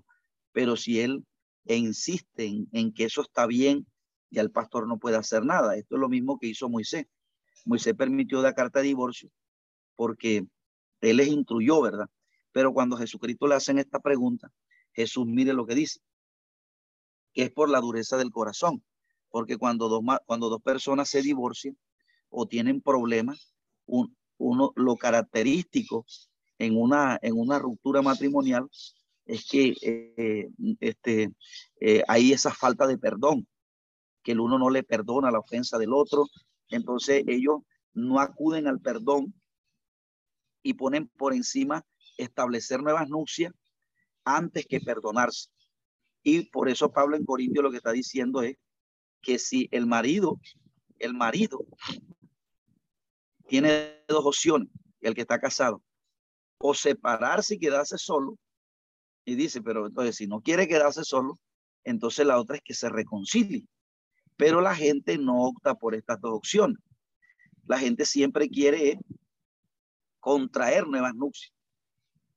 pero 0.52 0.76
si 0.76 1.00
él 1.00 1.24
e 1.66 1.76
insisten 1.76 2.68
en 2.72 2.92
que 2.92 3.04
eso 3.04 3.22
está 3.22 3.46
bien 3.46 3.86
y 4.30 4.38
el 4.38 4.50
pastor 4.50 4.86
no 4.86 4.98
puede 4.98 5.16
hacer 5.16 5.44
nada. 5.44 5.76
Esto 5.76 5.94
es 5.96 6.00
lo 6.00 6.08
mismo 6.08 6.38
que 6.38 6.48
hizo 6.48 6.68
Moisés. 6.68 7.06
Moisés 7.64 7.94
permitió 7.94 8.42
la 8.42 8.52
carta 8.52 8.80
de 8.80 8.86
divorcio 8.86 9.30
porque 9.96 10.46
él 11.00 11.16
les 11.16 11.28
instruyó, 11.28 11.80
¿verdad? 11.80 12.08
Pero 12.52 12.72
cuando 12.72 12.96
Jesucristo 12.96 13.46
le 13.46 13.54
hacen 13.54 13.78
esta 13.78 14.00
pregunta, 14.00 14.50
Jesús 14.92 15.26
mire 15.26 15.52
lo 15.52 15.66
que 15.66 15.74
dice, 15.74 16.00
que 17.32 17.44
es 17.44 17.50
por 17.50 17.68
la 17.68 17.80
dureza 17.80 18.16
del 18.16 18.30
corazón, 18.30 18.84
porque 19.28 19.56
cuando 19.56 19.88
dos, 19.88 20.02
cuando 20.26 20.48
dos 20.48 20.62
personas 20.62 21.08
se 21.08 21.22
divorcian 21.22 21.76
o 22.28 22.46
tienen 22.46 22.80
problemas, 22.80 23.54
uno, 23.86 24.72
lo 24.76 24.96
característico 24.96 26.06
en 26.58 26.76
una, 26.76 27.18
en 27.22 27.38
una 27.38 27.58
ruptura 27.58 28.02
matrimonial 28.02 28.68
es 29.26 29.48
que 29.48 29.74
eh, 29.82 30.50
este, 30.80 31.32
eh, 31.80 32.02
hay 32.08 32.32
esa 32.32 32.52
falta 32.52 32.86
de 32.86 32.98
perdón, 32.98 33.46
que 34.22 34.32
el 34.32 34.40
uno 34.40 34.58
no 34.58 34.70
le 34.70 34.82
perdona 34.82 35.30
la 35.30 35.38
ofensa 35.38 35.78
del 35.78 35.92
otro, 35.92 36.26
entonces 36.68 37.24
ellos 37.26 37.60
no 37.92 38.20
acuden 38.20 38.66
al 38.66 38.80
perdón 38.80 39.34
y 40.62 40.74
ponen 40.74 41.08
por 41.08 41.34
encima 41.34 41.84
establecer 42.16 42.82
nuevas 42.82 43.08
nupcias 43.08 43.52
antes 44.24 44.66
que 44.66 44.80
perdonarse. 44.80 45.50
Y 46.22 46.48
por 46.50 46.68
eso 46.68 46.90
Pablo 46.90 47.16
en 47.16 47.24
Corintio 47.24 47.62
lo 47.62 47.70
que 47.70 47.76
está 47.78 47.92
diciendo 47.92 48.42
es 48.42 48.56
que 49.20 49.38
si 49.38 49.68
el 49.72 49.86
marido, 49.86 50.40
el 50.98 51.14
marido 51.14 51.66
tiene 53.46 54.02
dos 54.08 54.24
opciones, 54.24 54.68
el 55.00 55.14
que 55.14 55.20
está 55.20 55.38
casado, 55.38 55.82
o 56.58 56.72
separarse 56.72 57.54
y 57.54 57.58
quedarse 57.58 57.98
solo, 57.98 58.38
y 59.24 59.34
dice, 59.34 59.62
pero 59.62 59.86
entonces 59.86 60.16
si 60.16 60.26
no 60.26 60.40
quiere 60.40 60.68
quedarse 60.68 61.04
solo, 61.04 61.38
entonces 61.84 62.26
la 62.26 62.38
otra 62.38 62.56
es 62.56 62.62
que 62.62 62.74
se 62.74 62.88
reconcilie. 62.88 63.66
Pero 64.36 64.60
la 64.60 64.74
gente 64.74 65.16
no 65.18 65.44
opta 65.44 65.74
por 65.74 65.94
estas 65.94 66.20
dos 66.20 66.32
opciones. 66.32 66.78
La 67.66 67.78
gente 67.78 68.04
siempre 68.04 68.48
quiere 68.48 68.98
contraer 70.20 70.86
nuevas 70.86 71.14
nupcias, 71.14 71.52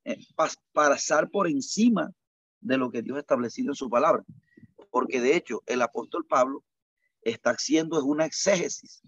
eh, 0.03 0.17
pasar 0.73 1.29
por 1.29 1.47
encima 1.47 2.11
de 2.59 2.77
lo 2.77 2.91
que 2.91 3.01
Dios 3.01 3.17
ha 3.17 3.21
establecido 3.21 3.71
en 3.71 3.75
su 3.75 3.89
palabra. 3.89 4.23
Porque 4.89 5.19
de 5.19 5.35
hecho 5.35 5.63
el 5.65 5.81
apóstol 5.81 6.25
Pablo 6.25 6.63
está 7.21 7.51
haciendo 7.51 8.03
una 8.03 8.25
exégesis 8.25 9.01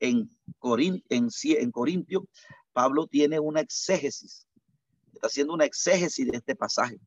en, 0.00 0.30
Corin 0.58 1.02
en, 1.08 1.28
en 1.44 1.70
Corintio. 1.70 2.28
Pablo 2.72 3.06
tiene 3.06 3.38
una 3.38 3.60
exégesis, 3.60 4.46
está 5.14 5.26
haciendo 5.26 5.54
una 5.54 5.64
exégesis 5.64 6.26
de 6.26 6.36
este 6.36 6.56
pasaje. 6.56 6.98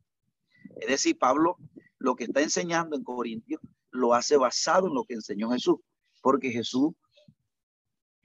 Es 0.75 0.87
decir, 0.87 1.17
Pablo 1.17 1.57
lo 1.99 2.15
que 2.15 2.25
está 2.25 2.41
enseñando 2.41 2.95
en 2.95 3.03
Corintios 3.03 3.61
lo 3.91 4.13
hace 4.13 4.37
basado 4.37 4.87
en 4.87 4.93
lo 4.93 5.05
que 5.05 5.15
enseñó 5.15 5.49
Jesús, 5.49 5.77
porque 6.21 6.51
Jesús, 6.51 6.93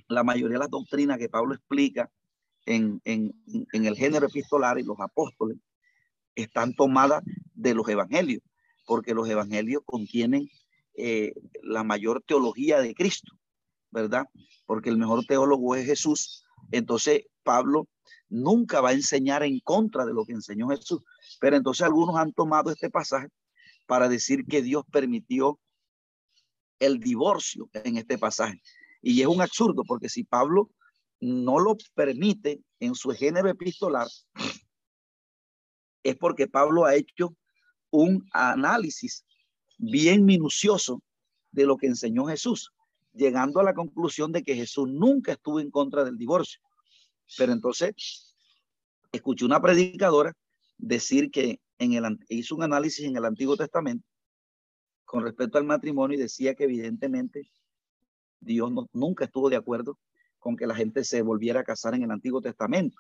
la 0.09 0.25
mayoría 0.25 0.55
de 0.55 0.61
las 0.61 0.71
doctrinas 0.71 1.19
que 1.19 1.29
Pablo 1.29 1.55
explica 1.55 2.11
en, 2.67 3.01
el 3.05 3.97
género 3.97 4.27
epistolar 4.27 4.79
y 4.79 4.83
los 4.83 4.99
apóstoles 5.01 5.59
están 6.35 6.75
tomadas 6.75 7.23
de 7.55 7.75
los 7.75 7.89
evangelios. 7.89 8.43
porque 8.87 9.15
los 9.15 9.29
evangelios 9.29 9.83
contienen 9.85 10.49
eh, 10.97 11.33
la 11.63 11.85
mayor 11.85 12.23
teología 12.27 12.81
de 12.81 12.93
Cristo, 12.93 13.33
¿verdad? 13.93 14.25
Porque 14.67 14.91
el 14.91 14.97
mejor 14.97 15.25
teólogo 15.27 15.77
es 15.77 15.87
Jesús. 15.87 16.45
Entonces, 16.73 17.27
Pablo 17.45 17.89
nunca 18.29 18.81
va 18.81 18.91
a 18.91 18.95
enseñar 18.95 19.45
en 19.45 19.61
contra 19.61 20.05
de 20.05 20.13
lo 20.13 20.25
que 20.25 20.33
enseñó 20.33 20.69
Jesús. 20.69 21.03
Pero 21.39 21.57
entonces 21.57 21.83
algunos 21.83 22.17
han 22.17 22.33
tomado 22.33 22.71
este 22.71 22.91
pasaje 22.91 23.29
para 23.87 24.09
decir 24.09 24.45
que 24.47 24.63
Dios 24.63 24.85
permitió 24.91 25.59
el 26.79 26.99
divorcio 26.99 27.69
en 27.73 27.99
este 27.99 28.19
pasaje. 28.19 28.61
Y 29.03 29.21
es 29.21 29.27
un 29.27 29.41
absurdo, 29.41 29.83
porque 29.87 30.09
si 30.09 30.25
Pablo 30.25 30.71
no 31.21 31.59
lo 31.59 31.77
permite 31.95 32.63
en 32.81 32.95
su 32.95 33.11
género 33.11 33.49
epistolar, 33.49 34.09
es 36.03 36.17
porque 36.17 36.49
Pablo 36.49 36.85
ha 36.85 36.95
hecho 36.95 37.37
un 37.91 38.27
análisis 38.33 39.25
bien 39.79 40.25
minucioso 40.25 41.03
de 41.51 41.67
lo 41.67 41.77
que 41.77 41.87
enseñó 41.87 42.27
Jesús, 42.27 42.73
llegando 43.13 43.61
a 43.61 43.65
la 43.65 43.75
conclusión 43.75 44.33
de 44.33 44.43
que 44.43 44.55
Jesús 44.55 44.89
nunca 44.89 45.33
estuvo 45.33 45.61
en 45.61 45.71
contra 45.71 46.05
del 46.05 46.17
divorcio. 46.17 46.61
Pero 47.37 47.53
entonces, 47.53 48.35
escuché 49.13 49.45
una 49.45 49.61
predicadora 49.61 50.33
decir 50.81 51.31
que 51.31 51.61
en 51.79 51.93
el, 51.93 52.19
hizo 52.29 52.55
un 52.55 52.63
análisis 52.63 53.05
en 53.05 53.17
el 53.17 53.25
Antiguo 53.25 53.57
Testamento 53.57 54.07
con 55.05 55.25
respecto 55.25 55.59
al 55.59 55.65
matrimonio 55.65 56.17
y 56.17 56.21
decía 56.21 56.55
que 56.55 56.65
evidentemente 56.65 57.51
Dios 58.41 58.71
nunca 58.93 59.25
estuvo 59.25 59.51
de 59.51 59.57
acuerdo 59.57 59.99
con 60.39 60.57
que 60.57 60.67
la 60.67 60.75
gente 60.75 61.05
se 61.05 61.23
volviera 61.23 61.61
a 61.61 61.65
casar 61.65 61.95
en 61.95 62.03
el 62.03 62.11
Antiguo 62.11 62.41
Testamento, 62.41 62.99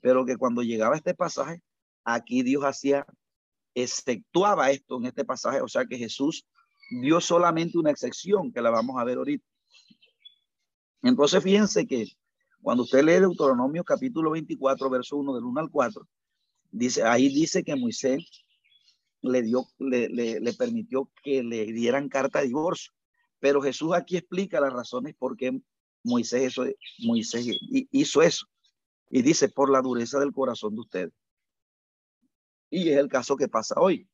pero 0.00 0.24
que 0.24 0.36
cuando 0.36 0.62
llegaba 0.62 0.96
este 0.96 1.14
pasaje, 1.14 1.62
aquí 2.04 2.42
Dios 2.42 2.64
hacía, 2.64 3.06
exceptuaba 3.74 4.70
esto 4.70 4.96
en 4.96 5.06
este 5.06 5.24
pasaje, 5.24 5.60
o 5.60 5.68
sea 5.68 5.84
que 5.84 5.96
Jesús 5.96 6.46
dio 6.90 7.20
solamente 7.20 7.78
una 7.78 7.90
excepción 7.90 8.52
que 8.52 8.62
la 8.62 8.70
vamos 8.70 9.00
a 9.00 9.04
ver 9.04 9.18
ahorita. 9.18 9.44
Entonces 11.02 11.42
fíjense 11.42 11.86
que 11.86 12.06
cuando 12.62 12.82
usted 12.82 13.04
lee 13.04 13.20
Deuteronomio 13.20 13.84
capítulo 13.84 14.32
24, 14.32 14.90
verso 14.90 15.16
1 15.16 15.34
del 15.34 15.44
1 15.44 15.60
al 15.60 15.70
4, 15.70 16.08
dice, 16.70 17.02
ahí 17.02 17.28
dice 17.28 17.62
que 17.64 17.76
Moisés 17.76 18.44
le 19.22 19.42
dio, 19.42 19.66
le, 19.78 20.08
le, 20.08 20.52
permitió 20.54 21.10
que 21.22 21.42
le 21.42 21.66
dieran 21.66 22.08
carta 22.08 22.40
de 22.40 22.46
divorcio. 22.46 22.92
Pero 23.38 23.62
Jesús 23.62 23.92
aquí 23.94 24.16
explica 24.16 24.60
las 24.60 24.72
razones 24.72 25.14
por 25.18 25.36
qué 25.36 25.60
Moisés, 26.02 26.42
eso, 26.42 26.64
Moisés 27.00 27.46
hizo 27.90 28.22
eso. 28.22 28.46
Y 29.10 29.22
dice, 29.22 29.48
por 29.48 29.70
la 29.70 29.82
dureza 29.82 30.18
del 30.18 30.32
corazón 30.32 30.74
de 30.74 30.80
ustedes. 30.80 31.12
Y 32.70 32.88
es 32.90 32.98
el 32.98 33.08
caso 33.08 33.36
que 33.36 33.48
pasa 33.48 33.74
hoy. 33.78 34.08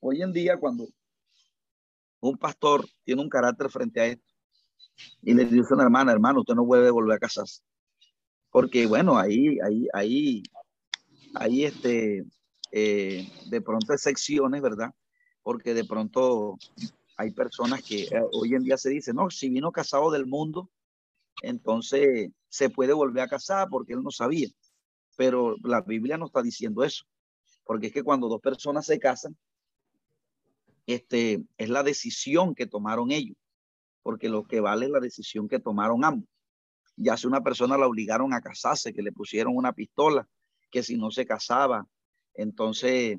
Hoy 0.00 0.22
en 0.22 0.32
día, 0.32 0.56
cuando 0.58 0.88
un 2.20 2.36
pastor 2.36 2.84
tiene 3.04 3.22
un 3.22 3.28
carácter 3.28 3.70
frente 3.70 4.00
a 4.00 4.06
esto 4.06 4.24
y 5.22 5.34
le 5.34 5.44
dice 5.44 5.68
a 5.70 5.74
una 5.74 5.84
hermana, 5.84 6.12
hermano, 6.12 6.40
usted 6.40 6.54
no 6.54 6.66
puede 6.66 6.90
volver 6.90 7.16
a 7.16 7.20
casarse. 7.20 7.62
Porque 8.50 8.86
bueno, 8.86 9.16
ahí, 9.16 9.58
ahí, 9.60 9.86
ahí, 9.92 10.42
ahí 11.34 11.64
este, 11.64 12.24
eh, 12.72 13.28
de 13.46 13.60
pronto 13.60 13.92
hay 13.92 13.98
secciones, 13.98 14.62
¿verdad? 14.62 14.94
Porque 15.42 15.74
de 15.74 15.84
pronto 15.84 16.58
hay 17.16 17.32
personas 17.32 17.82
que 17.82 18.04
eh, 18.04 18.22
hoy 18.32 18.54
en 18.54 18.62
día 18.62 18.76
se 18.76 18.90
dice, 18.90 19.12
no, 19.12 19.30
si 19.30 19.48
vino 19.48 19.72
casado 19.72 20.10
del 20.10 20.26
mundo, 20.26 20.70
entonces 21.42 22.30
se 22.48 22.70
puede 22.70 22.92
volver 22.92 23.22
a 23.22 23.28
casar 23.28 23.68
porque 23.70 23.92
él 23.92 24.02
no 24.02 24.10
sabía. 24.10 24.48
Pero 25.16 25.56
la 25.62 25.82
Biblia 25.82 26.16
no 26.16 26.26
está 26.26 26.42
diciendo 26.42 26.84
eso, 26.84 27.04
porque 27.64 27.88
es 27.88 27.92
que 27.92 28.02
cuando 28.02 28.28
dos 28.28 28.40
personas 28.40 28.86
se 28.86 28.98
casan, 28.98 29.36
este, 30.86 31.44
es 31.56 31.68
la 31.68 31.82
decisión 31.82 32.54
que 32.54 32.66
tomaron 32.66 33.10
ellos, 33.10 33.36
porque 34.02 34.28
lo 34.28 34.44
que 34.44 34.60
vale 34.60 34.86
es 34.86 34.92
la 34.92 35.00
decisión 35.00 35.48
que 35.48 35.60
tomaron 35.60 36.04
ambos. 36.04 36.28
Ya 36.96 37.16
si 37.16 37.26
una 37.26 37.42
persona 37.42 37.78
la 37.78 37.86
obligaron 37.86 38.34
a 38.34 38.40
casarse, 38.40 38.92
que 38.92 39.02
le 39.02 39.12
pusieron 39.12 39.56
una 39.56 39.72
pistola, 39.72 40.28
que 40.70 40.82
si 40.82 40.96
no 40.96 41.10
se 41.10 41.26
casaba, 41.26 41.86
entonces, 42.34 43.18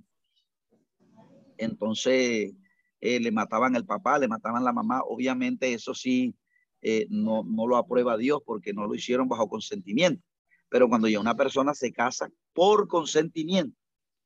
entonces 1.58 2.54
eh, 3.02 3.20
le 3.20 3.32
mataban 3.32 3.76
el 3.76 3.86
papá, 3.86 4.20
le 4.20 4.28
mataban 4.28 4.64
la 4.64 4.74
mamá. 4.74 5.02
Obviamente 5.06 5.74
eso 5.74 5.94
sí 5.94 6.36
eh, 6.82 7.08
no, 7.10 7.44
no 7.44 7.68
lo 7.68 7.78
aprueba 7.78 8.18
Dios 8.18 8.42
porque 8.46 8.74
no 8.74 8.88
lo 8.88 8.96
hicieron 8.96 9.28
bajo 9.28 9.50
consentimiento. 9.50 10.24
Pero 10.70 10.88
cuando 10.88 11.08
ya 11.08 11.20
una 11.20 11.36
persona 11.36 11.74
se 11.74 11.92
casa 11.92 12.30
por 12.54 12.88
consentimiento, 12.88 13.78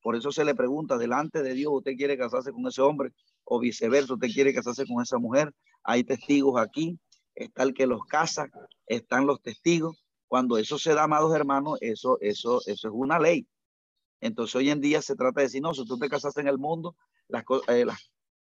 por 0.02 0.16
eso 0.16 0.32
se 0.32 0.46
le 0.46 0.54
pregunta 0.54 1.00
delante 1.00 1.42
de 1.42 1.56
Dios, 1.56 1.74
¿usted 1.74 1.96
quiere 1.96 2.16
casarse 2.16 2.52
con 2.52 2.68
ese 2.68 2.82
hombre? 2.82 3.12
O 3.44 3.60
viceversa, 3.60 4.14
¿usted 4.14 4.28
quiere 4.28 4.54
casarse 4.54 4.86
con 4.86 5.02
esa 5.02 5.18
mujer? 5.18 5.52
Hay 5.84 6.04
testigos 6.04 6.62
aquí, 6.62 7.00
está 7.34 7.64
el 7.64 7.74
que 7.74 7.88
los 7.88 8.06
casa, 8.06 8.48
están 8.86 9.26
los 9.26 9.42
testigos. 9.42 10.05
Cuando 10.28 10.58
eso 10.58 10.78
se 10.78 10.94
da, 10.94 11.04
amados 11.04 11.36
hermanos, 11.36 11.78
eso, 11.82 12.18
eso, 12.22 12.62
eso 12.66 12.88
es 12.88 12.94
una 12.94 13.20
ley. 13.20 13.48
Entonces 14.22 14.56
hoy 14.56 14.70
en 14.70 14.82
día 14.82 15.02
se 15.02 15.16
trata 15.16 15.42
de 15.42 15.48
decir, 15.48 15.62
no, 15.62 15.74
si 15.74 15.86
tú 15.86 15.98
te 15.98 16.10
casaste 16.10 16.42
en 16.42 16.48
el 16.48 16.58
mundo, 16.58 16.96
las, 17.28 17.44
eh, 17.68 17.86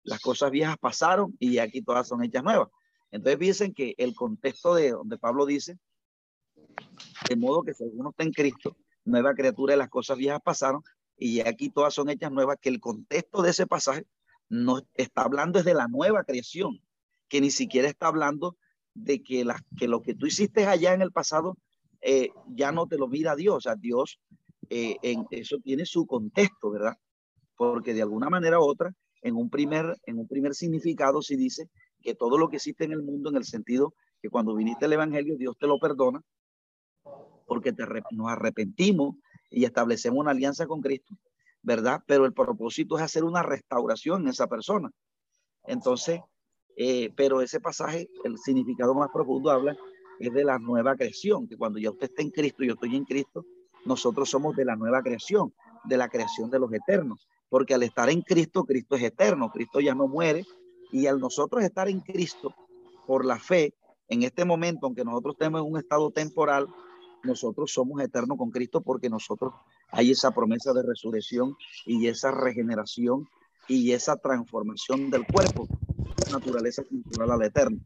las, 0.03 0.19
cosas 0.21 0.51
viejas 0.51 0.77
pasaron 0.77 1.35
y 1.39 1.57
aquí 1.59 1.81
todas 1.81 2.07
son 2.07 2.23
hechas 2.23 2.43
nuevas. 2.43 2.69
Entonces 3.11 3.37
piensen 3.37 3.73
que 3.73 3.93
el 3.97 4.15
contexto 4.15 4.75
de 4.75 4.91
donde 4.91 5.17
Pablo 5.17 5.45
dice, 5.45 5.77
de 7.29 7.35
modo 7.35 7.63
que 7.63 7.73
si 7.73 7.83
alguno 7.83 8.09
está 8.09 8.23
en 8.23 8.31
Cristo, 8.31 8.77
nueva 9.03 9.33
criatura 9.35 9.75
y 9.75 9.77
las 9.77 9.89
cosas 9.89 10.17
viejas 10.17 10.41
pasaron 10.43 10.81
y 11.17 11.41
aquí 11.41 11.69
todas 11.69 11.93
son 11.93 12.09
hechas 12.09 12.31
nuevas, 12.31 12.57
que 12.59 12.69
el 12.69 12.79
contexto 12.79 13.41
de 13.41 13.51
ese 13.51 13.67
pasaje 13.67 14.05
no 14.49 14.81
está 14.93 15.21
hablando 15.21 15.59
es 15.59 15.65
de 15.65 15.73
la 15.73 15.87
nueva 15.87 16.23
creación, 16.23 16.81
que 17.27 17.41
ni 17.41 17.51
siquiera 17.51 17.87
está 17.87 18.07
hablando 18.07 18.57
de 18.93 19.21
que, 19.23 19.45
la, 19.45 19.63
que 19.77 19.87
lo 19.87 20.01
que 20.01 20.15
tú 20.15 20.25
hiciste 20.25 20.65
allá 20.65 20.93
en 20.93 21.01
el 21.01 21.11
pasado 21.11 21.57
eh, 22.07 22.29
ya 22.49 22.71
no 22.71 22.85
te 22.85 22.99
lo 22.99 23.07
mira 23.07 23.35
Dios, 23.35 23.63
sea, 23.63 23.75
Dios 23.75 24.19
eh, 24.69 24.95
en, 25.01 25.25
eso 25.31 25.57
tiene 25.57 25.87
su 25.87 26.05
contexto, 26.05 26.69
¿verdad? 26.69 26.93
Porque 27.57 27.95
de 27.95 28.03
alguna 28.03 28.29
manera 28.29 28.59
u 28.59 28.63
otra, 28.63 28.93
en 29.23 29.35
un 29.35 29.49
primer, 29.49 29.97
en 30.05 30.19
un 30.19 30.27
primer 30.27 30.53
significado 30.53 31.23
se 31.23 31.35
dice 31.35 31.67
que 32.03 32.13
todo 32.13 32.37
lo 32.37 32.47
que 32.47 32.57
existe 32.57 32.83
en 32.83 32.91
el 32.91 33.01
mundo, 33.01 33.31
en 33.31 33.37
el 33.37 33.43
sentido 33.43 33.95
que 34.21 34.29
cuando 34.29 34.53
viniste 34.53 34.85
el 34.85 34.93
Evangelio, 34.93 35.35
Dios 35.35 35.57
te 35.57 35.65
lo 35.65 35.79
perdona, 35.79 36.21
porque 37.47 37.73
te, 37.73 37.83
nos 38.11 38.29
arrepentimos 38.29 39.15
y 39.49 39.65
establecemos 39.65 40.19
una 40.19 40.29
alianza 40.29 40.67
con 40.67 40.81
Cristo, 40.81 41.15
¿verdad? 41.63 42.01
Pero 42.05 42.27
el 42.27 42.33
propósito 42.33 42.97
es 42.97 43.03
hacer 43.03 43.23
una 43.23 43.41
restauración 43.41 44.21
en 44.21 44.27
esa 44.27 44.45
persona. 44.45 44.91
Entonces, 45.63 46.21
eh, 46.77 47.11
pero 47.15 47.41
ese 47.41 47.59
pasaje, 47.59 48.09
el 48.23 48.37
significado 48.37 48.93
más 48.93 49.09
profundo 49.11 49.49
habla 49.49 49.75
es 50.19 50.33
de 50.33 50.43
la 50.43 50.59
nueva 50.59 50.95
creación, 50.95 51.47
que 51.47 51.57
cuando 51.57 51.79
ya 51.79 51.91
usted 51.91 52.07
está 52.09 52.21
en 52.21 52.31
Cristo, 52.31 52.63
yo 52.63 52.73
estoy 52.73 52.95
en 52.95 53.05
Cristo, 53.05 53.45
nosotros 53.85 54.29
somos 54.29 54.55
de 54.55 54.65
la 54.65 54.75
nueva 54.75 55.01
creación, 55.01 55.53
de 55.83 55.97
la 55.97 56.09
creación 56.09 56.49
de 56.49 56.59
los 56.59 56.73
eternos, 56.73 57.27
porque 57.49 57.73
al 57.73 57.83
estar 57.83 58.09
en 58.09 58.21
Cristo, 58.21 58.63
Cristo 58.63 58.95
es 58.95 59.03
eterno, 59.03 59.51
Cristo 59.51 59.79
ya 59.79 59.93
no 59.93 60.07
muere, 60.07 60.43
y 60.91 61.07
al 61.07 61.19
nosotros 61.19 61.63
estar 61.63 61.89
en 61.89 61.99
Cristo 62.01 62.53
por 63.05 63.25
la 63.25 63.39
fe, 63.39 63.73
en 64.07 64.23
este 64.23 64.45
momento, 64.45 64.85
aunque 64.85 65.03
nosotros 65.03 65.35
estemos 65.35 65.61
un 65.61 65.77
estado 65.77 66.11
temporal, 66.11 66.67
nosotros 67.23 67.71
somos 67.71 68.01
eternos 68.01 68.37
con 68.37 68.51
Cristo 68.51 68.81
porque 68.81 69.09
nosotros 69.09 69.53
hay 69.89 70.11
esa 70.11 70.31
promesa 70.31 70.73
de 70.73 70.83
resurrección 70.83 71.55
y 71.85 72.07
esa 72.07 72.31
regeneración 72.31 73.27
y 73.67 73.91
esa 73.91 74.15
transformación 74.17 75.09
del 75.09 75.25
cuerpo, 75.25 75.67
naturaleza 76.31 76.83
cultural 76.83 77.31
al 77.31 77.43
eterno. 77.43 77.79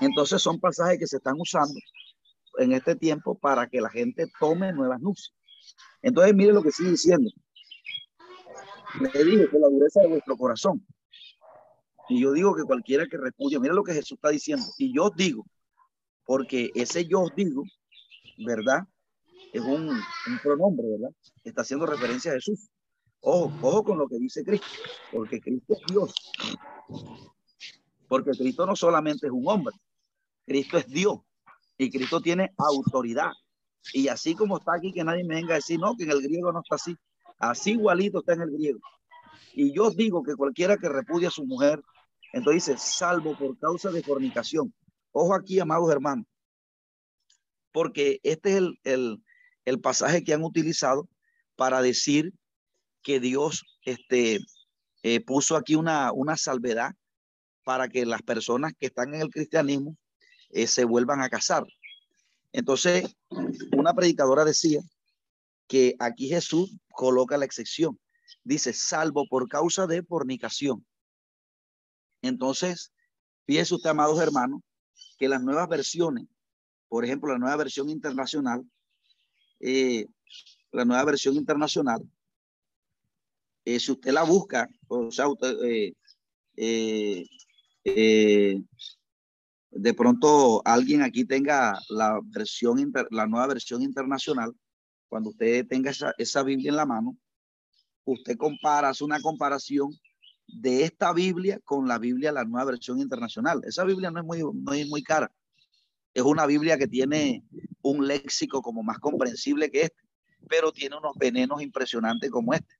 Entonces 0.00 0.42
son 0.42 0.60
pasajes 0.60 0.98
que 0.98 1.06
se 1.06 1.16
están 1.16 1.36
usando 1.38 1.78
en 2.58 2.72
este 2.72 2.96
tiempo 2.96 3.36
para 3.36 3.68
que 3.68 3.80
la 3.80 3.90
gente 3.90 4.26
tome 4.38 4.72
nuevas 4.72 5.00
nupcias. 5.00 5.34
Entonces, 6.02 6.34
mire 6.34 6.52
lo 6.52 6.62
que 6.62 6.70
sigue 6.70 6.90
diciendo. 6.90 7.30
Le 9.00 9.24
digo 9.24 9.50
que 9.50 9.58
la 9.58 9.68
dureza 9.68 10.00
de 10.02 10.08
vuestro 10.08 10.36
corazón. 10.36 10.86
Y 12.08 12.20
yo 12.20 12.32
digo 12.32 12.54
que 12.54 12.64
cualquiera 12.64 13.06
que 13.06 13.16
repudia, 13.16 13.58
mire 13.58 13.74
lo 13.74 13.82
que 13.82 13.94
Jesús 13.94 14.12
está 14.12 14.28
diciendo. 14.28 14.64
Y 14.78 14.94
yo 14.94 15.10
digo, 15.10 15.46
porque 16.24 16.70
ese 16.74 17.06
yo 17.06 17.26
digo, 17.34 17.64
¿verdad? 18.46 18.86
Es 19.52 19.62
un, 19.62 19.88
un 19.88 20.38
pronombre, 20.42 20.86
¿verdad? 20.88 21.10
Está 21.42 21.62
haciendo 21.62 21.86
referencia 21.86 22.32
a 22.32 22.34
Jesús. 22.34 22.68
Ojo, 23.20 23.50
ojo 23.62 23.84
con 23.84 23.98
lo 23.98 24.06
que 24.06 24.18
dice 24.18 24.44
Cristo, 24.44 24.66
porque 25.10 25.40
Cristo 25.40 25.74
es 25.74 25.80
Dios. 25.88 26.14
Porque 28.14 28.30
Cristo 28.30 28.64
no 28.64 28.76
solamente 28.76 29.26
es 29.26 29.32
un 29.32 29.42
hombre, 29.48 29.74
Cristo 30.46 30.78
es 30.78 30.86
Dios. 30.86 31.18
Y 31.76 31.90
Cristo 31.90 32.20
tiene 32.20 32.54
autoridad. 32.56 33.32
Y 33.92 34.06
así 34.06 34.36
como 34.36 34.58
está 34.58 34.74
aquí, 34.76 34.92
que 34.92 35.02
nadie 35.02 35.24
me 35.24 35.34
venga 35.34 35.54
a 35.54 35.56
decir, 35.56 35.80
no, 35.80 35.96
que 35.96 36.04
en 36.04 36.12
el 36.12 36.22
griego 36.22 36.52
no 36.52 36.60
está 36.60 36.76
así. 36.76 36.96
Así 37.40 37.72
igualito 37.72 38.20
está 38.20 38.34
en 38.34 38.42
el 38.42 38.52
griego. 38.52 38.78
Y 39.54 39.74
yo 39.74 39.90
digo 39.90 40.22
que 40.22 40.36
cualquiera 40.36 40.76
que 40.76 40.88
repudia 40.88 41.26
a 41.26 41.32
su 41.32 41.44
mujer, 41.44 41.82
entonces 42.32 42.66
dice, 42.66 42.78
salvo 42.78 43.36
por 43.36 43.58
causa 43.58 43.90
de 43.90 44.00
fornicación. 44.00 44.72
Ojo 45.10 45.34
aquí, 45.34 45.58
amados 45.58 45.90
hermanos, 45.90 46.24
porque 47.72 48.20
este 48.22 48.50
es 48.50 48.56
el, 48.58 48.78
el, 48.84 49.24
el 49.64 49.80
pasaje 49.80 50.22
que 50.22 50.34
han 50.34 50.44
utilizado 50.44 51.08
para 51.56 51.82
decir 51.82 52.32
que 53.02 53.18
Dios 53.18 53.64
este, 53.82 54.38
eh, 55.02 55.18
puso 55.18 55.56
aquí 55.56 55.74
una, 55.74 56.12
una 56.12 56.36
salvedad 56.36 56.94
para 57.64 57.88
que 57.88 58.06
las 58.06 58.22
personas 58.22 58.72
que 58.78 58.86
están 58.86 59.14
en 59.14 59.22
el 59.22 59.30
cristianismo 59.30 59.96
eh, 60.50 60.66
se 60.66 60.84
vuelvan 60.84 61.22
a 61.22 61.30
casar. 61.30 61.64
Entonces, 62.52 63.16
una 63.76 63.94
predicadora 63.94 64.44
decía 64.44 64.80
que 65.66 65.96
aquí 65.98 66.28
Jesús 66.28 66.76
coloca 66.92 67.36
la 67.36 67.46
excepción. 67.46 67.98
Dice, 68.44 68.72
salvo 68.72 69.26
por 69.26 69.48
causa 69.48 69.86
de 69.86 70.02
fornicación. 70.02 70.86
Entonces, 72.22 72.92
fíjese 73.46 73.74
usted, 73.74 73.90
amados 73.90 74.20
hermanos, 74.20 74.60
que 75.18 75.28
las 75.28 75.42
nuevas 75.42 75.68
versiones, 75.68 76.26
por 76.88 77.04
ejemplo, 77.04 77.32
la 77.32 77.38
nueva 77.38 77.56
versión 77.56 77.88
internacional, 77.88 78.64
eh, 79.60 80.06
la 80.70 80.84
nueva 80.84 81.04
versión 81.04 81.34
internacional, 81.34 82.02
eh, 83.64 83.80
si 83.80 83.92
usted 83.92 84.12
la 84.12 84.22
busca, 84.22 84.68
o 84.88 85.10
sea, 85.10 85.26
usted, 85.26 85.56
de 87.84 88.64
pronto 89.96 90.62
alguien 90.64 91.02
aquí 91.02 91.24
tenga 91.24 91.78
la 91.88 92.20
versión, 92.24 92.92
la 93.10 93.26
nueva 93.26 93.48
versión 93.48 93.82
internacional, 93.82 94.54
cuando 95.08 95.30
usted 95.30 95.66
tenga 95.66 95.90
esa, 95.90 96.12
esa 96.18 96.42
Biblia 96.42 96.70
en 96.70 96.76
la 96.76 96.86
mano, 96.86 97.16
usted 98.04 98.36
compara, 98.36 98.88
hace 98.88 99.04
una 99.04 99.20
comparación 99.20 99.90
de 100.46 100.84
esta 100.84 101.12
Biblia 101.12 101.60
con 101.64 101.88
la 101.88 101.98
Biblia, 101.98 102.32
la 102.32 102.44
nueva 102.44 102.72
versión 102.72 103.00
internacional. 103.00 103.60
Esa 103.64 103.84
Biblia 103.84 104.10
no 104.10 104.20
es 104.20 104.26
muy, 104.26 104.42
no 104.54 104.72
es 104.72 104.88
muy 104.88 105.02
cara. 105.02 105.32
Es 106.12 106.22
una 106.22 106.46
Biblia 106.46 106.78
que 106.78 106.86
tiene 106.86 107.44
un 107.82 108.06
léxico 108.06 108.62
como 108.62 108.82
más 108.82 108.98
comprensible 108.98 109.70
que 109.70 109.82
este, 109.82 110.02
pero 110.48 110.72
tiene 110.72 110.96
unos 110.96 111.16
venenos 111.16 111.62
impresionantes 111.62 112.30
como 112.30 112.54
este. 112.54 112.74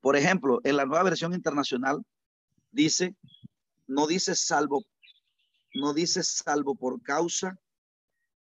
Por 0.00 0.16
ejemplo, 0.16 0.60
en 0.64 0.76
la 0.76 0.86
nueva 0.86 1.02
versión 1.02 1.34
internacional 1.34 2.02
dice, 2.70 3.14
no 3.88 4.06
dice 4.06 4.36
salvo, 4.36 4.84
no 5.74 5.92
dice 5.92 6.22
salvo 6.22 6.76
por 6.76 7.02
causa, 7.02 7.58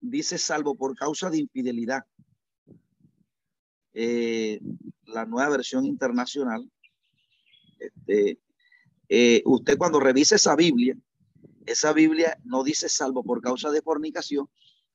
dice 0.00 0.38
salvo 0.38 0.74
por 0.74 0.96
causa 0.96 1.28
de 1.28 1.38
infidelidad. 1.38 2.04
Eh, 3.92 4.60
la 5.04 5.24
nueva 5.26 5.50
versión 5.50 5.84
internacional 5.84 6.68
este, 7.78 8.40
eh, 9.08 9.42
usted 9.44 9.76
cuando 9.76 10.00
revise 10.00 10.36
esa 10.36 10.56
Biblia, 10.56 10.96
esa 11.66 11.92
Biblia 11.92 12.38
no 12.44 12.64
dice 12.64 12.88
salvo 12.88 13.22
por 13.22 13.40
causa 13.40 13.70
de 13.70 13.82
fornicación, 13.82 14.48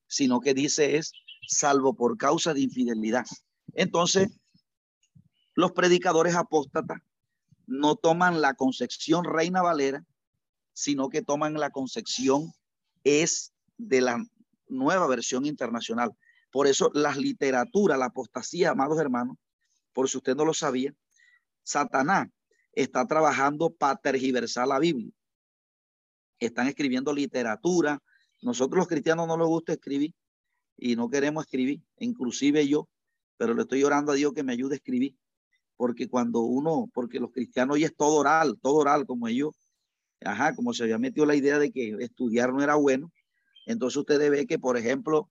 sino 0.06 0.40
que 0.40 0.54
dice 0.54 0.96
es 0.96 1.12
salvo 1.46 1.94
por 1.94 2.16
causa 2.16 2.54
de 2.54 2.60
infidelidad. 2.60 3.26
Entonces, 3.74 4.28
los 5.54 5.72
predicadores 5.72 6.34
apóstatas 6.34 7.00
no 7.66 7.96
toman 7.96 8.40
la 8.40 8.54
concepción 8.54 9.24
Reina 9.24 9.62
Valera, 9.62 10.04
sino 10.72 11.08
que 11.08 11.22
toman 11.22 11.54
la 11.54 11.70
concepción 11.70 12.52
es 13.04 13.52
de 13.76 14.00
la 14.00 14.24
nueva 14.68 15.06
versión 15.06 15.46
internacional. 15.46 16.12
Por 16.50 16.66
eso 16.66 16.90
las 16.94 17.16
literaturas, 17.16 17.98
la 17.98 18.06
apostasía, 18.06 18.70
amados 18.70 18.98
hermanos, 18.98 19.36
por 19.92 20.08
si 20.08 20.18
usted 20.18 20.34
no 20.34 20.44
lo 20.44 20.54
sabía, 20.54 20.94
Satanás 21.62 22.28
está 22.72 23.06
trabajando 23.06 23.70
para 23.70 23.96
tergiversar 23.96 24.66
la 24.68 24.78
Biblia. 24.78 25.12
Están 26.38 26.68
escribiendo 26.68 27.12
literatura. 27.12 28.02
Nosotros 28.42 28.78
los 28.78 28.88
cristianos 28.88 29.26
no 29.26 29.36
nos 29.36 29.48
gusta 29.48 29.72
escribir 29.72 30.14
y 30.76 30.96
no 30.96 31.10
queremos 31.10 31.44
escribir, 31.44 31.82
inclusive 31.98 32.66
yo, 32.66 32.88
pero 33.36 33.54
le 33.54 33.62
estoy 33.62 33.84
orando 33.84 34.12
a 34.12 34.14
Dios 34.14 34.32
que 34.32 34.42
me 34.42 34.52
ayude 34.52 34.74
a 34.74 34.76
escribir, 34.76 35.14
porque 35.76 36.08
cuando 36.08 36.40
uno, 36.40 36.90
porque 36.94 37.20
los 37.20 37.30
cristianos 37.30 37.74
hoy 37.74 37.84
es 37.84 37.94
todo 37.94 38.16
oral, 38.16 38.58
todo 38.62 38.76
oral 38.76 39.06
como 39.06 39.28
ellos, 39.28 39.54
ajá, 40.24 40.54
como 40.54 40.72
se 40.72 40.84
había 40.84 40.98
metido 40.98 41.26
la 41.26 41.34
idea 41.34 41.58
de 41.58 41.70
que 41.70 41.96
estudiar 42.00 42.52
no 42.52 42.62
era 42.62 42.74
bueno, 42.74 43.12
entonces 43.66 43.96
usted 43.96 44.30
ve 44.30 44.46
que, 44.46 44.58
por 44.58 44.76
ejemplo, 44.76 45.30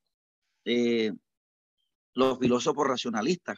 eh, 0.66 1.14
los 2.14 2.40
filósofos 2.40 2.88
racionalistas, 2.88 3.58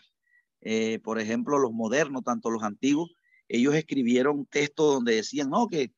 eh, 0.61 0.99
por 1.03 1.19
ejemplo, 1.19 1.57
los 1.57 1.71
modernos, 1.71 2.23
tanto 2.23 2.49
los 2.49 2.63
antiguos, 2.63 3.11
ellos 3.47 3.75
escribieron 3.75 4.45
textos 4.45 4.93
donde 4.93 5.15
decían, 5.15 5.49
no, 5.49 5.67
que 5.67 5.91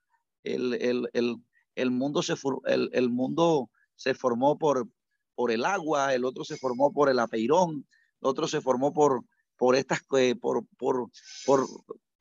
el, 0.43 1.91
mundo, 1.91 2.23
se, 2.23 2.33
el, 2.65 2.89
el, 2.93 3.09
mundo 3.09 3.69
se 3.95 4.13
formó 4.13 4.57
por, 4.57 4.87
por 5.35 5.51
el 5.51 5.65
agua, 5.65 6.13
el 6.13 6.25
otro 6.25 6.43
se 6.43 6.57
formó 6.57 6.91
por 6.91 7.09
el 7.09 7.19
apeirón, 7.19 7.87
el 8.21 8.27
otro 8.27 8.47
se 8.47 8.61
formó 8.61 8.93
por, 8.93 9.23
por 9.57 9.75
estas, 9.75 10.01
eh, 10.17 10.35
por, 10.35 10.65
por, 10.77 11.09
por, 11.45 11.67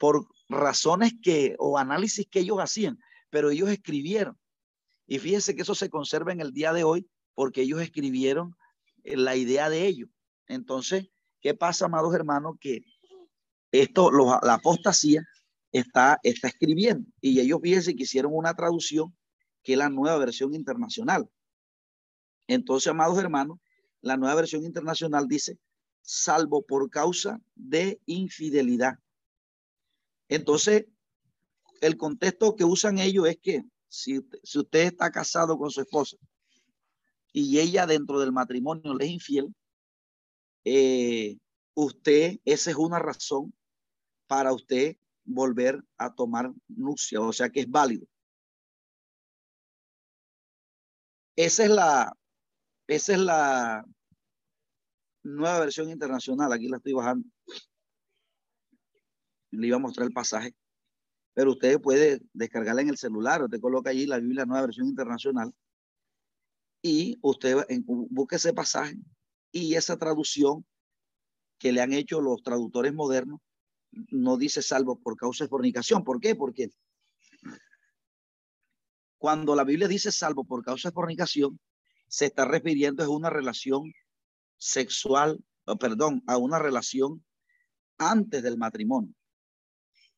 por 0.03 0.27
razones 0.49 1.13
que, 1.23 1.55
o 1.61 1.79
análisis 1.79 2.27
que 2.29 2.41
ellos 2.41 2.59
hacían, 2.59 2.99
pero 3.31 3.51
ellos 3.51 3.71
escribieron. 3.71 4.37
Y 5.07 5.21
fíjense 5.21 5.55
que 5.55 5.63
eso 5.63 5.77
se 5.77 5.91
conserva 5.91 6.33
en 6.33 6.41
el 6.41 6.53
día 6.53 6.73
de 6.73 6.83
hoy 6.83 7.09
porque 7.35 7.63
ellos 7.63 7.81
escribieron 7.81 8.57
eh, 9.05 9.17
la 9.17 9.37
idea 9.37 9.71
de 9.71 9.87
ellos. 9.87 10.11
Entonces, 10.49 11.07
¿qué 11.41 11.55
pasa, 11.55 11.85
amados 11.85 12.13
hermanos? 12.17 12.57
Que 12.61 12.85
esto, 13.71 14.11
la 14.11 14.55
apostasía 14.55 15.23
está, 15.71 16.19
está 16.25 16.49
escribiendo 16.49 17.09
y 17.21 17.39
ellos 17.39 17.61
fíjense 17.63 17.95
que 17.95 18.03
hicieron 18.03 18.33
una 18.35 18.55
traducción 18.55 19.17
que 19.63 19.75
es 19.75 19.79
la 19.79 19.89
nueva 19.89 20.19
versión 20.19 20.53
internacional. 20.53 21.31
Entonces, 22.49 22.89
amados 22.89 23.21
hermanos, 23.21 23.61
la 24.01 24.17
nueva 24.17 24.35
versión 24.35 24.65
internacional 24.65 25.29
dice, 25.29 25.61
salvo 26.01 26.67
por 26.67 26.91
causa 26.91 27.41
de 27.55 28.01
infidelidad. 28.07 28.99
Entonces, 30.35 30.87
el 31.83 31.99
contexto 31.99 32.57
que 32.57 32.65
usan 32.65 32.99
ellos 32.99 33.29
es 33.29 33.37
que 33.37 33.65
si, 33.87 34.19
usted 34.19 34.81
está 34.81 35.11
casado 35.11 35.59
con 35.59 35.71
su 35.71 35.83
esposa 35.83 36.17
y 37.35 37.59
ella 37.59 37.87
dentro 37.87 38.19
del 38.19 38.33
matrimonio 38.33 38.95
le 38.95 39.05
es 39.05 39.11
infiel, 39.11 39.55
eh, 40.65 41.37
usted, 41.75 42.39
esa 42.47 42.71
es 42.71 42.77
una 42.77 42.99
razón 42.99 43.53
para 44.27 44.55
usted 44.55 44.97
volver 45.25 45.85
a 45.99 46.15
tomar 46.15 46.51
nupcia, 46.67 47.21
o 47.21 47.33
sea 47.35 47.51
que 47.51 47.61
es 47.61 47.71
válido. 47.71 48.07
Esa 51.37 51.65
es 51.65 51.71
la, 51.71 52.17
esa 52.87 53.13
es 53.13 53.19
la 53.19 53.85
nueva 55.23 55.61
versión 55.61 55.91
internacional. 55.91 56.53
Aquí 56.53 56.69
la 56.69 56.79
estoy 56.79 56.95
bajando. 56.95 57.29
Le 59.53 59.69
iba 59.69 59.77
a 59.77 59.81
mostrar 59.81 60.07
el 60.07 60.13
pasaje. 60.13 60.55
Pero 61.35 61.53
usted 61.53 61.81
puede 61.81 62.21
descargarla 62.33 62.83
en 62.83 62.89
el 62.89 62.99
celular. 62.99 63.43
Usted 63.43 63.61
coloca 63.61 63.91
allí 63.91 64.07
la 64.07 64.19
Biblia 64.19 64.45
nueva 64.45 64.67
versión 64.67 64.89
internacional. 64.89 65.55
Y 66.83 67.17
usted 67.23 67.65
busque 67.87 68.37
ese 68.37 68.53
pasaje 68.53 68.97
y 69.53 69.77
esa 69.77 69.97
traducción 69.97 70.67
que 71.59 71.71
le 71.71 71.81
han 71.81 71.93
hecho 71.93 72.21
los 72.21 72.43
traductores 72.43 72.93
modernos 72.93 73.41
no 74.11 74.37
dice 74.37 74.63
salvo 74.63 74.99
por 74.99 75.17
causa 75.17 75.45
de 75.45 75.49
fornicación. 75.49 76.03
¿Por 76.03 76.19
qué? 76.19 76.35
Porque 76.35 76.71
cuando 79.19 79.55
la 79.55 79.63
Biblia 79.63 79.87
dice 79.87 80.11
salvo 80.11 80.45
por 80.45 80.65
causa 80.65 80.89
de 80.89 80.95
fornicación, 80.95 81.61
se 82.09 82.27
está 82.27 82.45
refiriendo 82.45 83.05
a 83.05 83.09
una 83.09 83.31
relación 83.31 83.93
sexual, 84.59 85.43
perdón, 85.79 86.23
a 86.27 86.37
una 86.37 86.59
relación 86.59 87.25
antes 87.99 88.43
del 88.43 88.59
matrimonio. 88.59 89.15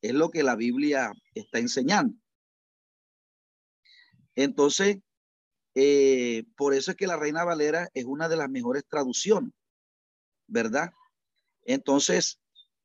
Es 0.05 0.13
lo 0.13 0.29
que 0.31 0.43
la 0.43 0.55
Biblia 0.55 1.15
está 1.35 1.61
enseñando. 1.61 2.15
Entonces, 4.35 4.99
eh, 5.75 6.45
por 6.59 6.75
eso 6.75 6.91
es 6.91 6.97
que 6.99 7.07
la 7.07 7.17
Reina 7.17 7.43
Valera 7.43 7.89
es 7.95 8.05
una 8.05 8.29
de 8.29 8.37
las 8.37 8.51
mejores 8.51 8.85
traducciones, 8.87 9.51
¿verdad? 10.47 10.93
Entonces, 11.63 12.39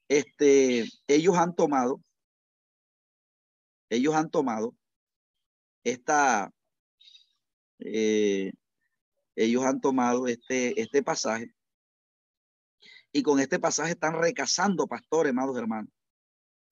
este, 0.07 0.85
ellos 1.07 1.35
han 1.35 1.53
tomado, 1.55 2.01
ellos 3.89 4.15
han 4.15 4.29
tomado 4.29 4.73
esta, 5.83 6.53
eh, 7.79 8.53
ellos 9.35 9.65
han 9.65 9.81
tomado 9.81 10.25
este, 10.27 10.79
este 10.79 11.03
pasaje 11.03 11.53
y 13.11 13.23
con 13.23 13.41
este 13.41 13.59
pasaje 13.59 13.91
están 13.91 14.13
recasando 14.13 14.87
pastores, 14.87 15.31
amados 15.31 15.57
hermanos. 15.57 15.98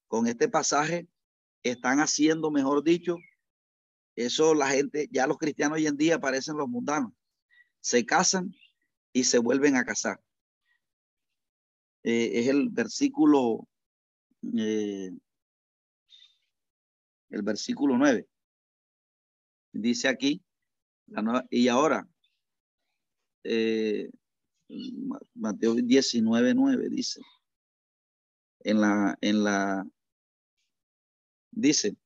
Con 0.08 0.28
este 0.28 0.47
pasaje 0.47 1.08
están 1.64 1.99
haciendo, 1.99 2.51
mejor 2.51 2.84
dicho, 2.84 3.18
eso 4.16 4.55
la 4.55 4.70
gente, 4.70 5.08
ya 5.12 5.28
los 5.28 5.38
cristianos 5.38 5.78
hoy 5.78 5.88
en 5.88 5.97
día 5.97 6.20
parecen 6.20 6.58
los 6.58 6.68
mundanos. 6.68 7.14
Se 7.82 8.05
casan 8.05 8.51
y 9.14 9.24
se 9.24 9.38
vuelven 9.38 9.76
a 9.76 9.86
casar. 9.86 10.20
Eh, 12.03 12.39
es 12.39 12.47
el 12.47 12.70
versículo, 12.70 13.68
eh, 14.58 15.12
el 17.30 17.41
versículo 17.41 17.97
9. 17.97 18.28
Dice 19.74 20.08
aquí, 20.08 20.41
y 21.51 21.68
ahora, 21.68 22.08
eh, 23.43 24.10
Mateo 25.36 25.76
19, 25.76 26.53
9 26.53 26.89
dice, 26.89 27.22
en 28.62 28.82
la, 28.82 29.18
en 29.22 29.43
la, 29.43 29.86
Dice, 31.60 31.97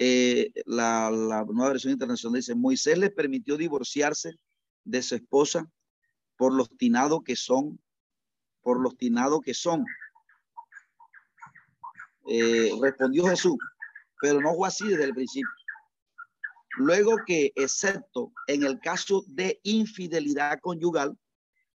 eh, 0.00 0.50
la, 0.64 1.08
nueva 1.48 1.68
versión 1.68 1.92
internacional 1.92 2.40
dice, 2.40 2.56
Moisés 2.56 2.98
le 2.98 3.10
permitió 3.10 3.56
divorciarse 3.56 4.34
de 4.82 5.02
su 5.02 5.14
esposa 5.14 5.70
por 6.36 6.52
los 6.52 6.68
tinados 6.76 7.20
que 7.24 7.36
son, 7.36 7.78
por 8.62 8.80
los 8.80 8.96
tinados 8.96 9.40
que 9.42 9.54
son. 9.54 9.86
Eh, 12.28 12.72
respondió 12.82 13.28
Jesús, 13.28 13.56
pero 14.20 14.40
no 14.40 14.52
fue 14.52 14.66
así 14.66 14.88
desde 14.88 15.04
el 15.04 15.14
principio. 15.14 15.54
Luego 16.74 17.24
que, 17.24 17.52
excepto 17.54 18.32
en 18.48 18.64
el 18.64 18.80
caso 18.80 19.22
de 19.28 19.60
infidelidad 19.62 20.58
conyugal, 20.60 21.16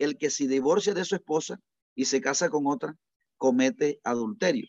el 0.01 0.19
que 0.19 0.29
se 0.29 0.49
divorcia 0.49 0.93
de 0.93 1.05
su 1.05 1.15
esposa 1.15 1.61
y 1.95 2.07
se 2.07 2.21
casa 2.21 2.51
con 2.51 2.67
otra, 2.67 2.99
comete 3.37 4.01
adulterio. 4.03 4.67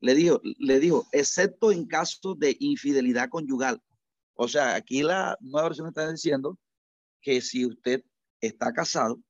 Le 0.00 0.14
dijo, 0.14 0.40
le 0.42 0.78
dijo, 0.80 1.06
excepto 1.12 1.72
en 1.72 1.86
caso 1.86 2.34
de 2.34 2.56
infidelidad 2.60 3.28
conyugal. 3.28 3.82
O 4.34 4.46
sea, 4.46 4.74
aquí 4.74 5.02
la 5.02 5.36
nueva 5.40 5.68
versión 5.68 5.88
está 5.88 6.10
diciendo 6.10 6.58
que 7.20 7.40
si 7.40 7.66
usted 7.66 8.04
está 8.40 8.72
casado 8.72 9.20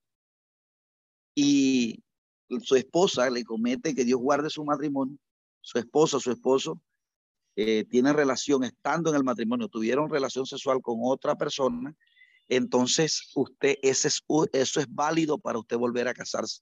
y 1.33 2.03
su 2.61 2.75
esposa 2.75 3.29
le 3.29 3.43
comete 3.43 3.95
que 3.95 4.05
Dios 4.05 4.19
guarde 4.19 4.49
su 4.49 4.63
matrimonio, 4.63 5.17
su 5.61 5.79
esposa, 5.79 6.19
su 6.19 6.31
esposo, 6.31 6.81
eh, 7.55 7.85
tienen 7.89 8.13
relación 8.13 8.63
estando 8.63 9.09
en 9.09 9.15
el 9.15 9.23
matrimonio, 9.23 9.67
tuvieron 9.67 10.09
relación 10.09 10.45
sexual 10.45 10.81
con 10.81 10.99
otra 11.01 11.35
persona, 11.35 11.95
entonces 12.47 13.31
usted, 13.35 13.77
ese 13.81 14.07
es, 14.07 14.23
eso 14.53 14.79
es 14.79 14.87
válido 14.89 15.37
para 15.37 15.59
usted 15.59 15.77
volver 15.77 16.07
a 16.07 16.13
casarse. 16.13 16.61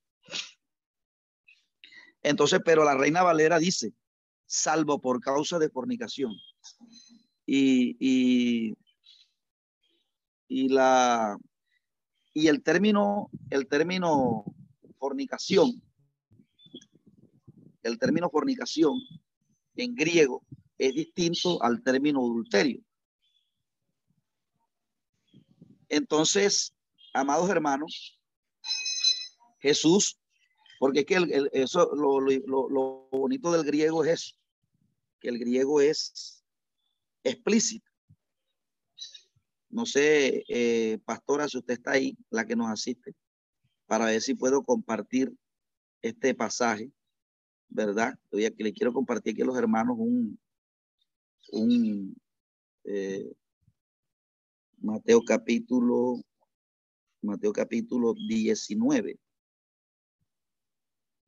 Entonces, 2.27 2.59
pero 2.63 2.83
la 2.83 2.95
reina 2.95 3.23
Valera 3.23 3.57
dice, 3.57 3.93
salvo 4.45 4.99
por 4.99 5.21
causa 5.21 5.59
de 5.59 5.69
fornicación. 5.69 6.33
Y, 7.45 7.95
y, 7.99 8.77
y 10.49 10.67
la 10.67 11.37
y 12.33 12.49
el 12.49 12.61
término, 12.61 13.31
el 13.49 13.67
término 13.67 14.43
fornicación, 14.99 15.81
el 17.81 17.97
término 17.97 18.29
fornicación 18.29 18.99
en 19.77 19.95
griego 19.95 20.43
es 20.77 20.93
distinto 20.93 21.63
al 21.63 21.81
término 21.81 22.19
adulterio. 22.19 22.81
Entonces, 25.87 26.73
amados 27.13 27.49
hermanos, 27.49 28.19
Jesús, 29.59 30.19
porque 30.79 30.99
es 30.99 31.05
que 31.05 31.49
eso, 31.53 31.93
lo, 31.95 32.19
lo, 32.21 33.07
bonito 33.11 33.51
del 33.51 33.63
griego 33.63 34.03
es 34.03 34.11
eso, 34.11 34.35
que 35.19 35.29
el 35.29 35.39
griego 35.39 35.81
es 35.81 36.43
explícito. 37.23 37.89
No 39.69 39.85
sé, 39.85 40.43
eh, 40.47 40.99
pastora, 41.03 41.47
si 41.47 41.57
usted 41.57 41.73
está 41.73 41.91
ahí, 41.91 42.17
la 42.29 42.45
que 42.45 42.55
nos 42.55 42.69
asiste, 42.69 43.15
para 43.85 44.05
ver 44.05 44.21
si 44.21 44.33
puedo 44.33 44.63
compartir 44.63 45.33
este 46.01 46.33
pasaje, 46.33 46.91
¿verdad? 47.69 48.17
que 48.31 48.53
le 48.57 48.73
quiero 48.73 48.93
compartir 48.93 49.33
aquí 49.33 49.41
a 49.41 49.45
los 49.45 49.57
hermanos 49.57 49.97
un, 49.99 50.39
un 51.51 52.15
eh, 52.85 53.33
Mateo 54.79 55.23
capítulo, 55.25 56.21
Mateo 57.21 57.51
capítulo 57.51 58.13
19, 58.13 59.19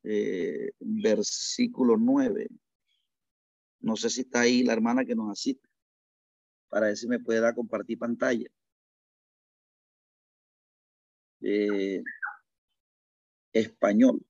eh, 0.03 0.71
versículo 0.79 1.97
9. 1.97 2.47
No 3.81 3.95
sé 3.95 4.09
si 4.09 4.21
está 4.21 4.41
ahí 4.41 4.63
la 4.63 4.73
hermana 4.73 5.05
que 5.05 5.15
nos 5.15 5.31
asiste 5.31 5.67
para 6.69 6.87
ver 6.87 6.97
si 6.97 7.07
me 7.07 7.19
puede 7.19 7.41
dar 7.41 7.55
compartir 7.55 7.97
pantalla. 7.97 8.49
Eh, 11.41 12.03
español. 13.53 14.21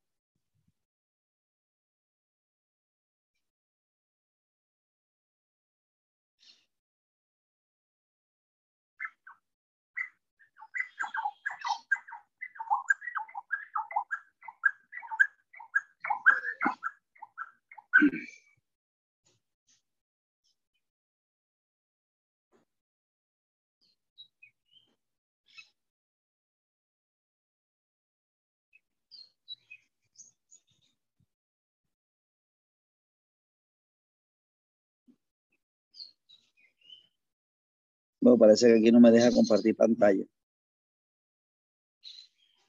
Bueno, 38.22 38.38
parece 38.38 38.68
que 38.68 38.80
aquí 38.80 38.92
no 38.92 39.00
me 39.00 39.12
deja 39.12 39.32
compartir 39.32 39.76
pantalla. 39.76 40.26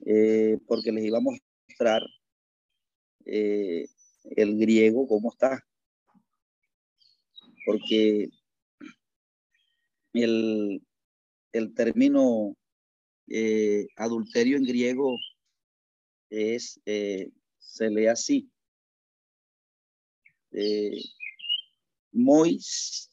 Eh, 0.06 0.58
porque 0.66 0.92
les 0.92 1.04
iba 1.04 1.18
a 1.18 1.20
mostrar 1.20 2.02
eh, 3.24 3.86
el 4.36 4.58
griego 4.58 5.08
cómo 5.08 5.30
está. 5.32 5.64
Porque 7.66 8.30
el, 10.12 10.86
el 11.52 11.74
término 11.74 12.56
eh, 13.26 13.88
adulterio 13.96 14.56
en 14.56 14.64
griego 14.64 15.16
es, 16.30 16.80
se 16.84 17.90
lee 17.90 18.06
así. 18.06 18.48
mois, 22.12 23.10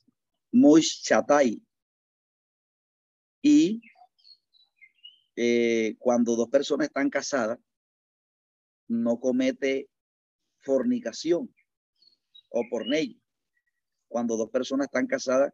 mois 0.52 1.02
chatai 1.04 1.67
y 3.48 3.82
eh, 5.38 5.96
cuando 6.00 6.36
dos 6.36 6.50
personas 6.50 6.88
están 6.88 7.10
casadas, 7.10 7.58
no 8.90 9.22
comete 9.22 9.90
fornicación 10.60 11.54
o 12.50 12.64
pornei. 12.70 13.22
Cuando 14.10 14.36
dos 14.36 14.50
personas 14.50 14.88
están 14.88 15.08
casadas, 15.08 15.54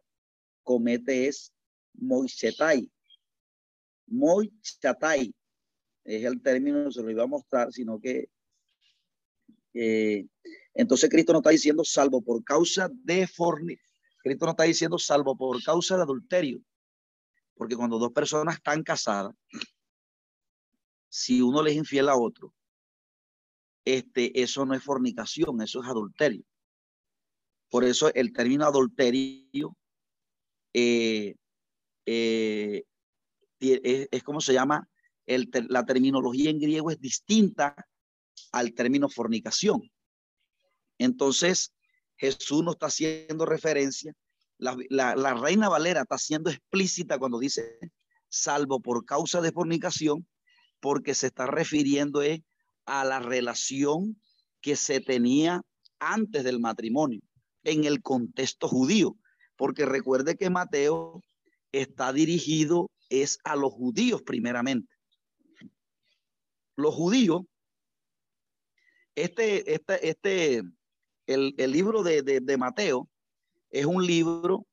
comete 0.64 1.28
es 1.28 1.52
moichetai. 1.92 2.90
Moichatai 4.06 5.32
es 6.04 6.24
el 6.24 6.42
término, 6.42 6.90
se 6.90 7.00
lo 7.00 7.10
iba 7.10 7.22
a 7.22 7.28
mostrar, 7.28 7.72
sino 7.72 8.00
que 8.00 8.28
entonces 10.74 11.10
Cristo 11.10 11.32
no 11.32 11.40
está 11.40 11.50
diciendo 11.50 11.84
salvo 11.84 12.22
por 12.22 12.42
causa 12.42 12.90
de 12.92 13.26
fornicación. 13.26 13.84
Cristo 14.22 14.46
no 14.46 14.52
está 14.52 14.64
diciendo 14.64 14.98
salvo 14.98 15.36
por 15.36 15.62
causa 15.62 15.96
de 15.96 16.02
adulterio. 16.02 16.60
Porque 17.56 17.76
cuando 17.76 17.98
dos 17.98 18.12
personas 18.12 18.56
están 18.56 18.82
casadas, 18.82 19.34
si 21.08 21.40
uno 21.40 21.62
le 21.62 21.70
es 21.70 21.76
infiel 21.76 22.08
a 22.08 22.16
otro, 22.16 22.52
este, 23.84 24.40
eso 24.42 24.64
no 24.66 24.74
es 24.74 24.82
fornicación, 24.82 25.62
eso 25.62 25.82
es 25.82 25.88
adulterio. 25.88 26.44
Por 27.70 27.84
eso 27.84 28.12
el 28.14 28.32
término 28.32 28.64
adulterio 28.64 29.76
eh, 30.72 31.34
eh, 32.06 32.84
es, 33.60 34.22
como 34.22 34.40
se 34.40 34.52
llama, 34.52 34.88
la 35.26 35.84
terminología 35.84 36.50
en 36.50 36.58
griego 36.58 36.90
es 36.90 37.00
distinta 37.00 37.74
al 38.52 38.74
término 38.74 39.08
fornicación. 39.08 39.90
Entonces, 40.98 41.72
Jesús 42.16 42.62
no 42.62 42.72
está 42.72 42.86
haciendo 42.86 43.46
referencia 43.46 44.14
la, 44.64 45.34
reina 45.34 45.68
Valera 45.68 46.02
está 46.02 46.18
siendo 46.18 46.50
explícita 46.50 47.18
cuando 47.18 47.38
dice 47.38 47.78
salvo 48.28 48.80
por 48.80 49.04
causa 49.04 49.40
de 49.40 49.52
fornicación, 49.52 50.26
porque 50.80 51.14
se 51.14 51.28
está 51.28 51.46
refiriendo 51.46 52.20
a 52.86 53.04
la 53.04 53.20
relación 53.20 54.20
que 54.60 54.76
se 54.76 55.00
tenía 55.00 55.62
antes 55.98 56.44
del 56.44 56.60
matrimonio 56.60 57.20
en 57.62 57.84
el 57.84 58.02
contexto 58.02 58.68
judío, 58.68 59.16
porque 59.56 59.86
recuerde 59.86 60.36
que 60.36 60.50
Mateo 60.50 61.22
está 61.72 62.12
dirigido 62.12 62.90
es 63.08 63.38
a 63.44 63.56
los 63.56 63.72
judíos 63.72 64.22
primeramente. 64.22 64.92
Los 66.76 66.94
judíos, 66.94 67.42
este, 69.14 69.72
este, 69.72 70.08
este, 70.08 70.62
el, 71.26 71.54
libro 71.70 72.02
de, 72.02 72.22
de 72.22 72.56
Mateo 72.56 73.08
es 73.74 73.86
un 73.86 74.06
libro, 74.06 74.66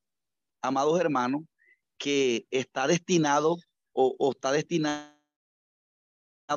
amados 0.62 1.00
hermanos, 1.00 1.42
que 1.98 2.46
está 2.52 2.86
destinado 2.86 3.58
o, 3.94 4.32
está 4.32 4.52
destinado 4.52 5.12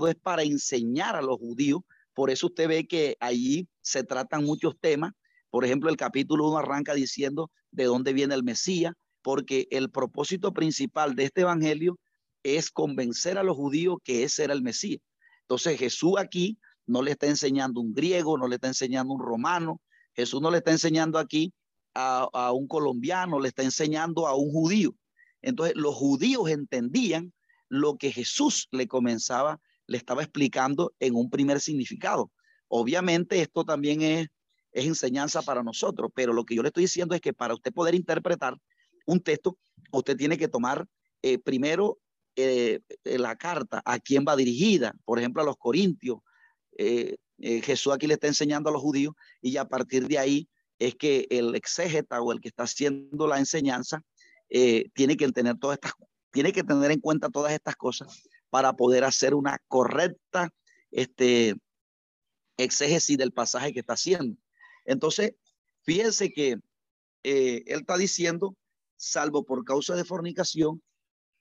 es 0.08 0.14
para 0.16 0.42
enseñar 0.42 1.16
a 1.16 1.22
los 1.22 1.38
judíos. 1.38 1.80
Por 2.12 2.30
eso 2.30 2.48
usted 2.48 2.68
ve 2.68 2.86
que 2.86 3.16
allí 3.18 3.66
se 3.80 4.04
tratan 4.04 4.44
muchos 4.44 4.78
temas, 4.78 5.12
Por 5.48 5.64
ejemplo, 5.64 5.88
el 5.88 5.96
capítulo 5.96 6.48
1 6.48 6.58
arranca 6.58 6.94
diciendo 6.94 7.50
de 7.70 7.84
dónde 7.84 8.12
viene 8.12 8.34
el 8.34 8.42
Mesías, 8.42 8.92
porque 9.22 9.66
el 9.70 9.90
propósito 9.90 10.52
principal 10.52 11.14
de 11.14 11.24
este 11.24 11.42
evangelio 11.42 11.98
es 12.42 12.70
convencer 12.70 13.38
a 13.38 13.42
los 13.42 13.56
judíos 13.56 13.96
que 14.04 14.24
ese 14.24 14.44
era 14.44 14.52
el 14.52 14.62
Mesías. 14.62 15.00
Entonces 15.42 15.78
Jesús 15.78 16.14
aquí 16.18 16.58
no 16.86 17.00
le 17.00 17.12
está 17.12 17.26
enseñando 17.26 17.80
un 17.80 17.94
griego, 17.94 18.36
no 18.36 18.48
le 18.48 18.56
está 18.56 18.68
enseñando 18.68 19.14
un 19.14 19.20
romano, 19.20 19.80
Jesús 20.12 20.42
no 20.42 20.50
le 20.50 20.58
está 20.58 20.72
enseñando 20.72 21.18
aquí 21.18 21.54
a, 21.94 22.52
un 22.52 22.66
colombiano, 22.66 23.40
le 23.40 23.48
está 23.48 23.62
enseñando 23.62 24.26
a 24.26 24.34
un 24.34 24.50
judío. 24.50 24.94
Entonces 25.42 25.76
los 25.76 25.94
judíos 25.94 26.48
entendían 26.50 27.32
lo 27.68 27.96
que 27.96 28.12
Jesús 28.12 28.68
le 28.72 28.88
comenzaba, 28.88 29.60
le 29.86 29.98
estaba 29.98 30.22
explicando 30.22 30.94
en 30.98 31.14
un 31.14 31.30
primer 31.30 31.60
significado. 31.60 32.30
Obviamente 32.68 33.40
esto 33.40 33.64
también 33.64 34.02
es, 34.02 34.28
es 34.72 34.86
enseñanza 34.86 35.42
para 35.42 35.62
nosotros, 35.62 36.10
pero 36.14 36.32
lo 36.32 36.44
que 36.44 36.54
yo 36.54 36.62
le 36.62 36.68
estoy 36.68 36.84
diciendo 36.84 37.14
es 37.14 37.20
que 37.20 37.32
para 37.32 37.54
usted 37.54 37.72
poder 37.72 37.94
interpretar 37.94 38.56
un 39.06 39.20
texto, 39.20 39.58
usted 39.92 40.16
tiene 40.16 40.38
que 40.38 40.48
tomar 40.48 40.86
eh, 41.22 41.38
primero 41.38 41.98
eh, 42.36 42.80
eh, 43.04 43.18
la 43.18 43.36
carta, 43.36 43.82
a 43.84 43.98
quién 43.98 44.24
va 44.26 44.36
dirigida, 44.36 44.94
por 45.04 45.18
ejemplo, 45.18 45.42
a 45.42 45.44
los 45.44 45.56
corintios. 45.56 46.18
Jesús 47.38 47.92
aquí 47.92 48.08
le 48.08 48.14
está 48.14 48.26
enseñando 48.26 48.68
a 48.68 48.72
los 48.72 48.82
judíos 48.82 49.14
y 49.40 49.56
a 49.58 49.64
partir 49.64 50.08
de 50.08 50.18
ahí 50.18 50.48
es 50.78 50.94
que 50.94 51.26
el 51.30 51.54
exégeta 51.54 52.20
o 52.20 52.32
el 52.32 52.40
que 52.40 52.48
está 52.48 52.64
haciendo 52.64 53.26
la 53.26 53.38
enseñanza 53.38 54.02
tiene 54.48 55.16
que 55.16 55.28
tener 55.32 55.58
todas 55.58 55.78
estas, 55.78 55.92
tiene 56.30 56.52
que 56.52 56.62
tener 56.62 56.90
en 56.90 57.00
cuenta 57.00 57.28
todas 57.28 57.52
estas 57.52 57.74
cosas 57.74 58.22
para 58.50 58.74
poder 58.74 59.02
hacer 59.02 59.34
una 59.34 59.58
correcta 59.66 60.50
este, 60.92 61.56
exégesis 62.56 63.18
del 63.18 63.32
pasaje 63.32 63.72
que 63.72 63.80
está 63.80 63.94
haciendo. 63.94 64.36
Entonces, 64.84 65.32
fíjense 65.82 66.30
que 66.32 66.58
él 67.22 67.64
está 67.66 67.96
diciendo 67.96 68.56
salvo 69.04 69.44
por 69.44 69.64
causa 69.64 69.94
de 69.94 70.04
fornicación, 70.04 70.82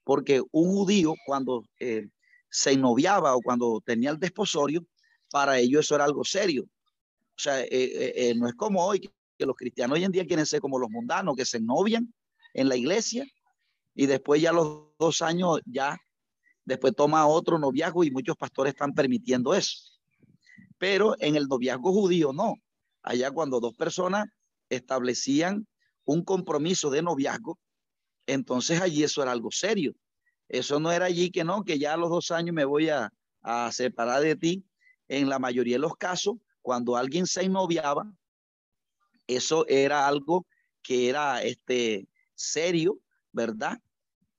porque 0.04 0.42
un 0.52 0.72
judío 0.72 1.14
cuando 1.26 1.64
eh, 1.78 2.08
se 2.50 2.76
noviaba 2.76 3.34
o 3.34 3.40
cuando 3.40 3.80
tenía 3.84 4.10
el 4.10 4.18
desposorio, 4.18 4.84
para 5.30 5.58
ellos 5.58 5.84
eso 5.84 5.94
era 5.94 6.04
algo 6.04 6.24
serio. 6.24 6.64
O 6.64 7.38
sea, 7.38 7.60
eh, 7.62 7.68
eh, 7.70 8.34
no 8.36 8.46
es 8.46 8.54
como 8.54 8.84
hoy, 8.84 9.10
los 9.38 9.56
cristianos 9.56 9.98
hoy 9.98 10.04
en 10.04 10.12
día 10.12 10.26
quieren 10.26 10.46
ser 10.46 10.60
como 10.60 10.78
los 10.78 10.90
mundanos, 10.90 11.36
que 11.36 11.44
se 11.44 11.60
novian 11.60 12.12
en 12.54 12.68
la 12.68 12.76
iglesia 12.76 13.26
y 13.94 14.06
después 14.06 14.40
ya 14.40 14.52
los 14.52 14.88
dos 14.98 15.22
años 15.22 15.60
ya, 15.66 15.98
después 16.64 16.94
toma 16.96 17.26
otro 17.26 17.58
noviazgo 17.58 18.04
y 18.04 18.10
muchos 18.10 18.36
pastores 18.36 18.72
están 18.72 18.94
permitiendo 18.94 19.54
eso. 19.54 19.76
Pero 20.78 21.16
en 21.20 21.36
el 21.36 21.46
noviazgo 21.46 21.92
judío 21.92 22.32
no. 22.32 22.54
Allá 23.02 23.30
cuando 23.30 23.60
dos 23.60 23.74
personas 23.74 24.26
establecían 24.68 25.66
un 26.04 26.24
compromiso 26.24 26.90
de 26.90 27.02
noviazgo, 27.02 27.58
entonces 28.26 28.80
allí 28.80 29.04
eso 29.04 29.22
era 29.22 29.32
algo 29.32 29.50
serio. 29.50 29.94
Eso 30.48 30.80
no 30.80 30.92
era 30.92 31.06
allí 31.06 31.30
que 31.30 31.44
no, 31.44 31.64
que 31.64 31.78
ya 31.78 31.94
a 31.94 31.96
los 31.96 32.10
dos 32.10 32.30
años 32.30 32.54
me 32.54 32.64
voy 32.64 32.88
a, 32.88 33.12
separar 33.70 34.22
de 34.22 34.36
ti. 34.36 34.64
En 35.06 35.28
la 35.28 35.38
mayoría 35.38 35.74
de 35.74 35.80
los 35.80 35.96
casos, 35.96 36.36
cuando 36.62 36.96
alguien 36.96 37.26
se 37.26 37.46
noviaba, 37.46 38.10
eso 39.26 39.66
era 39.68 40.06
algo 40.06 40.46
que 40.82 41.08
era 41.08 41.42
este, 41.42 42.08
serio, 42.34 43.00
¿verdad? 43.32 43.78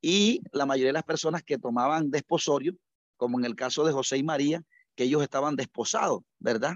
Y 0.01 0.41
la 0.51 0.65
mayoría 0.65 0.89
de 0.89 0.93
las 0.93 1.03
personas 1.03 1.43
que 1.43 1.57
tomaban 1.57 2.11
desposorio, 2.11 2.75
como 3.17 3.39
en 3.39 3.45
el 3.45 3.55
caso 3.55 3.83
de 3.83 3.93
José 3.93 4.17
y 4.17 4.23
María, 4.23 4.63
que 4.95 5.05
ellos 5.05 5.23
estaban 5.23 5.55
desposados, 5.55 6.21
¿verdad? 6.39 6.75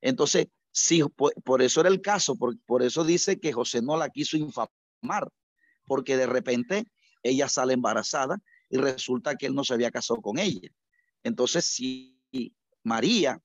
Entonces, 0.00 0.48
Sí, 0.78 1.02
por, 1.42 1.62
eso 1.62 1.80
era 1.80 1.88
el 1.88 2.02
caso, 2.02 2.36
por, 2.36 2.54
por, 2.66 2.82
eso 2.82 3.02
dice 3.02 3.40
que 3.40 3.50
José 3.50 3.80
no 3.80 3.96
la 3.96 4.10
quiso 4.10 4.36
infamar, 4.36 5.26
porque 5.86 6.18
de 6.18 6.26
repente 6.26 6.84
ella 7.22 7.48
sale 7.48 7.72
embarazada 7.72 8.42
y 8.68 8.76
resulta 8.76 9.36
que 9.36 9.46
él 9.46 9.54
no 9.54 9.64
se 9.64 9.72
había 9.72 9.90
casado 9.90 10.20
con 10.20 10.38
ella. 10.38 10.68
Entonces, 11.22 11.64
si 11.64 12.20
María 12.82 13.40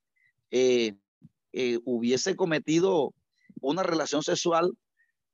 eh, 0.50 0.98
eh, 1.54 1.80
hubiese 1.86 2.36
cometido 2.36 3.14
una 3.62 3.84
relación 3.84 4.24
sexual 4.24 4.72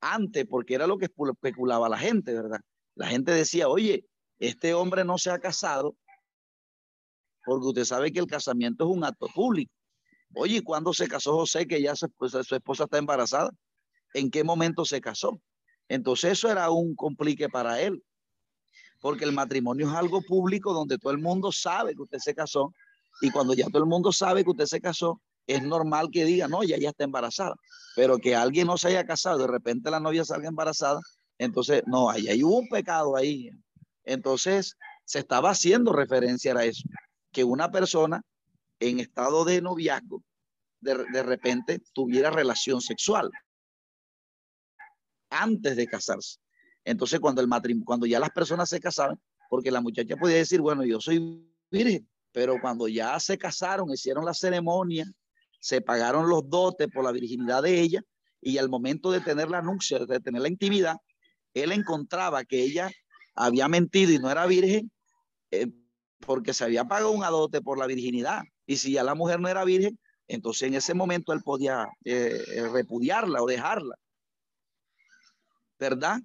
antes, 0.02 0.46
porque 0.48 0.76
era 0.76 0.86
lo 0.86 0.98
que 0.98 1.06
especulaba 1.06 1.90
la 1.90 1.98
gente, 1.98 2.34
¿verdad? 2.34 2.60
La 2.96 3.08
gente 3.08 3.32
decía, 3.32 3.68
oye, 3.68 4.06
este 4.40 4.74
hombre 4.74 5.04
no 5.04 5.18
se 5.18 5.32
ha 5.32 5.40
casado, 5.40 5.96
porque 7.46 7.68
usted 7.68 7.86
sabe 7.86 8.12
que 8.12 8.20
el 8.20 8.28
casamiento 8.28 8.86
es 8.86 8.96
un 8.96 9.04
acto 9.04 9.28
público. 9.34 9.72
Oye, 10.36 10.62
¿cuándo 10.62 10.94
se 10.94 11.08
casó 11.08 11.34
José 11.34 11.66
que 11.66 11.82
ya 11.82 11.94
pues, 12.18 12.34
su, 12.34 12.56
esposa 12.56 12.84
está 12.84 12.98
embarazada? 12.98 13.50
¿En 14.14 14.30
qué 14.30 14.44
momento 14.44 14.86
se 14.86 15.02
casó? 15.02 15.40
Entonces 15.88 16.34
eso 16.34 16.52
era 16.52 16.70
un 16.70 16.96
complique 16.96 17.48
para 17.48 17.82
él, 17.82 18.04
porque 19.00 19.24
el 19.24 19.32
matrimonio 19.32 19.88
es 19.88 19.94
algo 19.94 20.22
público 20.22 20.74
donde 20.74 20.98
todo 20.98 21.12
el 21.12 21.20
mundo 21.20 21.52
sabe 21.52 21.96
que 21.96 22.02
usted 22.02 22.20
se 22.20 22.36
casó 22.36 22.74
y 23.22 23.32
cuando 23.32 23.54
ya 23.54 23.68
todo 23.68 23.80
el 23.80 23.90
mundo 23.90 24.12
sabe 24.12 24.44
que 24.44 24.52
usted 24.52 24.66
se 24.66 24.82
casó, 24.82 25.22
es 25.48 25.64
normal 25.64 26.10
que 26.12 26.26
diga, 26.26 26.48
no, 26.48 26.64
ya 26.64 26.78
ya 26.78 26.90
está 26.90 27.06
embarazada, 27.06 27.56
pero 27.96 28.18
que 28.20 28.36
alguien 28.36 28.68
no 28.68 28.78
se 28.78 28.90
haya 28.90 29.06
casado, 29.06 29.40
de 29.40 29.48
repente 29.48 29.90
la 29.90 30.00
novia 30.00 30.26
salga 30.26 30.50
embarazada, 30.50 31.00
entonces 31.38 31.84
no, 31.88 32.10
ahí 32.10 32.28
hay 32.28 32.44
un 32.44 32.68
pecado 32.68 33.16
ahí. 33.16 33.50
Entonces 34.04 34.76
se 35.06 35.20
estaba 35.20 35.52
haciendo 35.52 35.94
referencia 35.94 36.54
a 36.54 36.66
eso, 36.66 36.84
que 37.32 37.44
una 37.44 37.72
persona 37.72 38.22
en 38.80 39.00
estado 39.00 39.46
de 39.46 39.62
noviazgo, 39.62 40.22
de, 40.80 41.24
repente 41.24 41.82
tuviera 41.94 42.30
relación 42.30 42.82
sexual 42.82 43.32
antes 45.30 45.76
de 45.76 45.88
casarse. 45.88 46.38
Entonces, 46.86 47.20
cuando 47.20 47.42
el 47.42 47.48
matrimonio, 47.48 47.86
cuando 47.86 48.06
ya 48.06 48.20
las 48.20 48.30
personas 48.30 48.70
se 48.70 48.80
casaban, 48.80 49.20
porque 49.50 49.72
la 49.72 49.82
muchacha 49.82 50.16
podía 50.16 50.38
decir, 50.38 50.62
bueno, 50.62 50.86
yo 50.86 51.02
soy 51.02 51.44
virgen, 51.70 52.08
pero 52.32 52.62
cuando 52.62 52.88
ya 52.88 53.20
se 53.20 53.38
casaron, 53.38 53.92
hicieron 53.92 54.24
la 54.24 54.34
ceremonia, 54.34 55.06
se 55.68 55.82
pagaron 55.82 56.30
los 56.30 56.50
dotes 56.50 56.88
por 56.88 57.04
la 57.04 57.12
virginidad 57.12 57.62
de 57.62 57.82
ella, 57.82 58.02
y 58.40 58.58
al 58.58 58.70
momento 58.70 59.12
de 59.12 59.20
tener 59.20 59.50
la 59.50 59.58
anuncia, 59.58 60.00
de 60.00 60.22
tener 60.22 60.42
la 60.42 60.48
intimidad, 60.48 60.96
él 61.54 61.74
encontraba 61.74 62.46
que 62.46 62.64
ella 62.64 62.90
había 63.36 63.68
mentido 63.68 64.14
y 64.14 64.18
no 64.18 64.32
era 64.32 64.46
virgen 64.46 64.90
eh, 65.52 65.68
porque 66.26 66.54
se 66.54 66.64
había 66.64 66.86
pagado 66.86 67.12
un 67.12 67.26
adote 67.26 67.62
por 67.62 67.78
la 67.78 67.86
virginidad. 67.86 68.44
Y 68.66 68.78
si 68.78 68.94
ya 68.94 69.04
la 69.04 69.14
mujer 69.14 69.42
no 69.42 69.50
era 69.50 69.66
virgen, 69.66 70.00
entonces 70.30 70.70
en 70.70 70.76
ese 70.76 70.94
momento 70.94 71.34
él 71.34 71.42
podía 71.44 71.86
eh, 72.06 72.42
eh, 72.48 72.70
repudiarla 72.70 73.44
o 73.44 73.46
dejarla. 73.46 73.96
¿Verdad? 75.78 76.22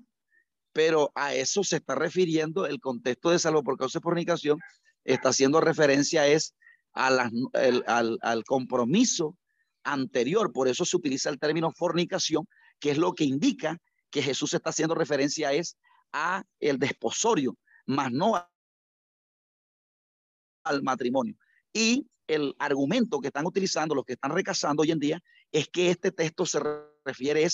Pero 0.72 1.10
a 1.16 1.34
eso 1.34 1.64
se 1.64 1.76
está 1.78 1.96
refiriendo 1.96 2.66
el 2.66 2.78
contexto 2.78 3.30
de 3.30 3.40
salvo 3.40 3.64
por 3.64 3.76
causa 3.76 3.98
de 3.98 4.04
fornicación, 4.04 4.60
está 5.02 5.30
haciendo 5.30 5.60
referencia 5.60 6.28
es 6.28 6.54
al, 6.92 8.44
compromiso 8.46 9.36
anterior. 9.84 10.52
Por 10.52 10.68
eso 10.68 10.84
se 10.84 10.96
utiliza 10.96 11.30
el 11.30 11.38
término 11.38 11.72
fornicación, 11.72 12.46
que 12.78 12.90
es 12.90 12.98
lo 12.98 13.14
que 13.14 13.24
indica 13.24 13.78
que 14.10 14.22
Jesús 14.22 14.54
está 14.54 14.70
haciendo 14.70 14.94
referencia 14.94 15.52
es 15.52 15.76
a 16.12 16.44
el 16.60 16.78
desposorio, 16.78 17.56
más 17.86 18.12
no 18.12 18.34
al 20.64 20.82
matrimonio. 20.82 21.34
Y 21.72 22.06
el 22.26 22.54
argumento 22.58 23.20
que 23.20 23.28
están 23.28 23.46
utilizando, 23.46 23.94
los 23.94 24.04
que 24.04 24.14
están 24.14 24.32
recasando 24.32 24.82
hoy 24.82 24.90
en 24.90 24.98
día, 24.98 25.20
es 25.50 25.68
que 25.68 25.90
este 25.90 26.12
texto 26.12 26.46
se 26.46 26.60
refiere 27.04 27.46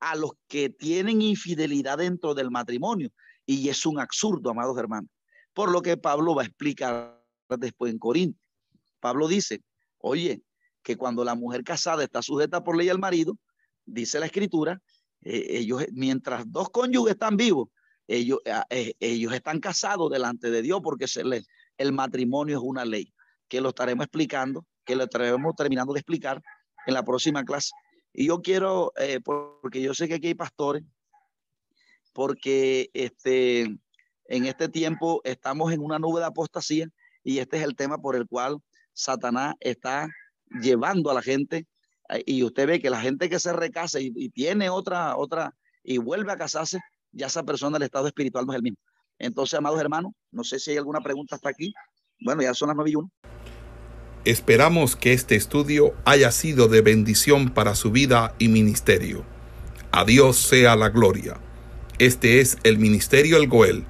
a 0.00 0.16
los 0.16 0.32
que 0.48 0.70
tienen 0.70 1.22
infidelidad 1.22 1.98
dentro 1.98 2.34
del 2.34 2.50
matrimonio. 2.50 3.10
Y 3.46 3.68
es 3.68 3.84
un 3.84 3.98
absurdo, 3.98 4.50
amados 4.50 4.78
hermanos. 4.78 5.10
Por 5.52 5.70
lo 5.70 5.82
que 5.82 5.96
Pablo 5.96 6.34
va 6.34 6.42
a 6.42 6.46
explicar 6.46 7.22
después 7.48 7.92
en 7.92 7.98
Corinto. 7.98 8.43
Pablo 9.04 9.28
dice, 9.28 9.60
oye, 9.98 10.40
que 10.82 10.96
cuando 10.96 11.24
la 11.24 11.34
mujer 11.34 11.62
casada 11.62 12.02
está 12.02 12.22
sujeta 12.22 12.64
por 12.64 12.74
ley 12.74 12.88
al 12.88 12.98
marido, 12.98 13.36
dice 13.84 14.18
la 14.18 14.24
escritura, 14.24 14.80
eh, 15.20 15.58
ellos, 15.58 15.84
mientras 15.92 16.50
dos 16.50 16.70
cónyuges 16.70 17.12
están 17.12 17.36
vivos, 17.36 17.68
ellos, 18.08 18.38
ah, 18.50 18.64
eh, 18.70 18.94
ellos 19.00 19.34
están 19.34 19.60
casados 19.60 20.10
delante 20.10 20.50
de 20.50 20.62
Dios 20.62 20.80
porque 20.82 21.06
se 21.06 21.22
les, 21.22 21.46
el 21.76 21.92
matrimonio 21.92 22.56
es 22.56 22.62
una 22.64 22.86
ley 22.86 23.12
que 23.46 23.60
lo 23.60 23.68
estaremos 23.68 24.04
explicando, 24.04 24.64
que 24.86 24.96
lo 24.96 25.04
estaremos 25.04 25.54
terminando 25.54 25.92
de 25.92 26.00
explicar 26.00 26.40
en 26.86 26.94
la 26.94 27.02
próxima 27.02 27.44
clase. 27.44 27.72
Y 28.14 28.28
yo 28.28 28.40
quiero, 28.40 28.94
eh, 28.96 29.20
porque 29.22 29.82
yo 29.82 29.92
sé 29.92 30.08
que 30.08 30.14
aquí 30.14 30.28
hay 30.28 30.34
pastores, 30.34 30.82
porque 32.14 32.88
este, 32.94 33.64
en 33.64 34.46
este 34.46 34.70
tiempo 34.70 35.20
estamos 35.24 35.74
en 35.74 35.80
una 35.80 35.98
nube 35.98 36.20
de 36.20 36.26
apostasía 36.26 36.88
y 37.22 37.40
este 37.40 37.58
es 37.58 37.64
el 37.64 37.76
tema 37.76 37.98
por 37.98 38.16
el 38.16 38.26
cual 38.26 38.62
Satanás 38.94 39.54
está 39.60 40.08
llevando 40.62 41.10
a 41.10 41.14
la 41.14 41.22
gente 41.22 41.66
eh, 42.08 42.22
y 42.24 42.42
usted 42.42 42.66
ve 42.66 42.80
que 42.80 42.90
la 42.90 43.00
gente 43.00 43.28
que 43.28 43.38
se 43.38 43.52
recasa 43.52 44.00
y, 44.00 44.12
y, 44.14 44.30
tiene 44.30 44.70
otra, 44.70 45.16
otra 45.16 45.54
y 45.82 45.98
vuelve 45.98 46.32
a 46.32 46.36
casarse, 46.36 46.78
ya 47.12 47.26
esa 47.26 47.42
persona, 47.42 47.76
el 47.76 47.82
estado 47.82 48.06
espiritual 48.06 48.46
no 48.46 48.52
es 48.52 48.56
el 48.56 48.62
mismo. 48.62 48.78
Entonces, 49.18 49.58
amados 49.58 49.80
hermanos, 49.80 50.12
no 50.30 50.44
sé 50.44 50.58
si 50.58 50.72
hay 50.72 50.78
alguna 50.78 51.00
pregunta 51.00 51.36
hasta 51.36 51.50
aquí. 51.50 51.72
Bueno, 52.20 52.42
ya 52.42 52.54
son 52.54 52.68
las 52.68 52.76
nueve 52.76 52.90
y 52.90 52.94
uno. 52.96 53.10
Esperamos 54.24 54.96
que 54.96 55.12
este 55.12 55.36
estudio 55.36 55.94
haya 56.06 56.30
sido 56.30 56.68
de 56.68 56.80
bendición 56.80 57.50
para 57.50 57.74
su 57.74 57.90
vida 57.90 58.34
y 58.38 58.48
ministerio. 58.48 59.24
A 59.92 60.04
Dios 60.04 60.38
sea 60.38 60.76
la 60.76 60.88
gloria. 60.88 61.38
Este 61.98 62.40
es 62.40 62.58
el 62.64 62.78
Ministerio 62.78 63.36
El 63.36 63.48
Goel, 63.48 63.84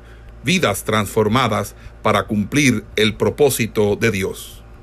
vidas 0.45 0.85
transformadas 0.85 1.75
para 2.03 2.27
cumplir 2.27 2.85
el 2.97 3.17
propósito 3.17 3.97
de 3.97 4.11
Dios. 4.11 4.54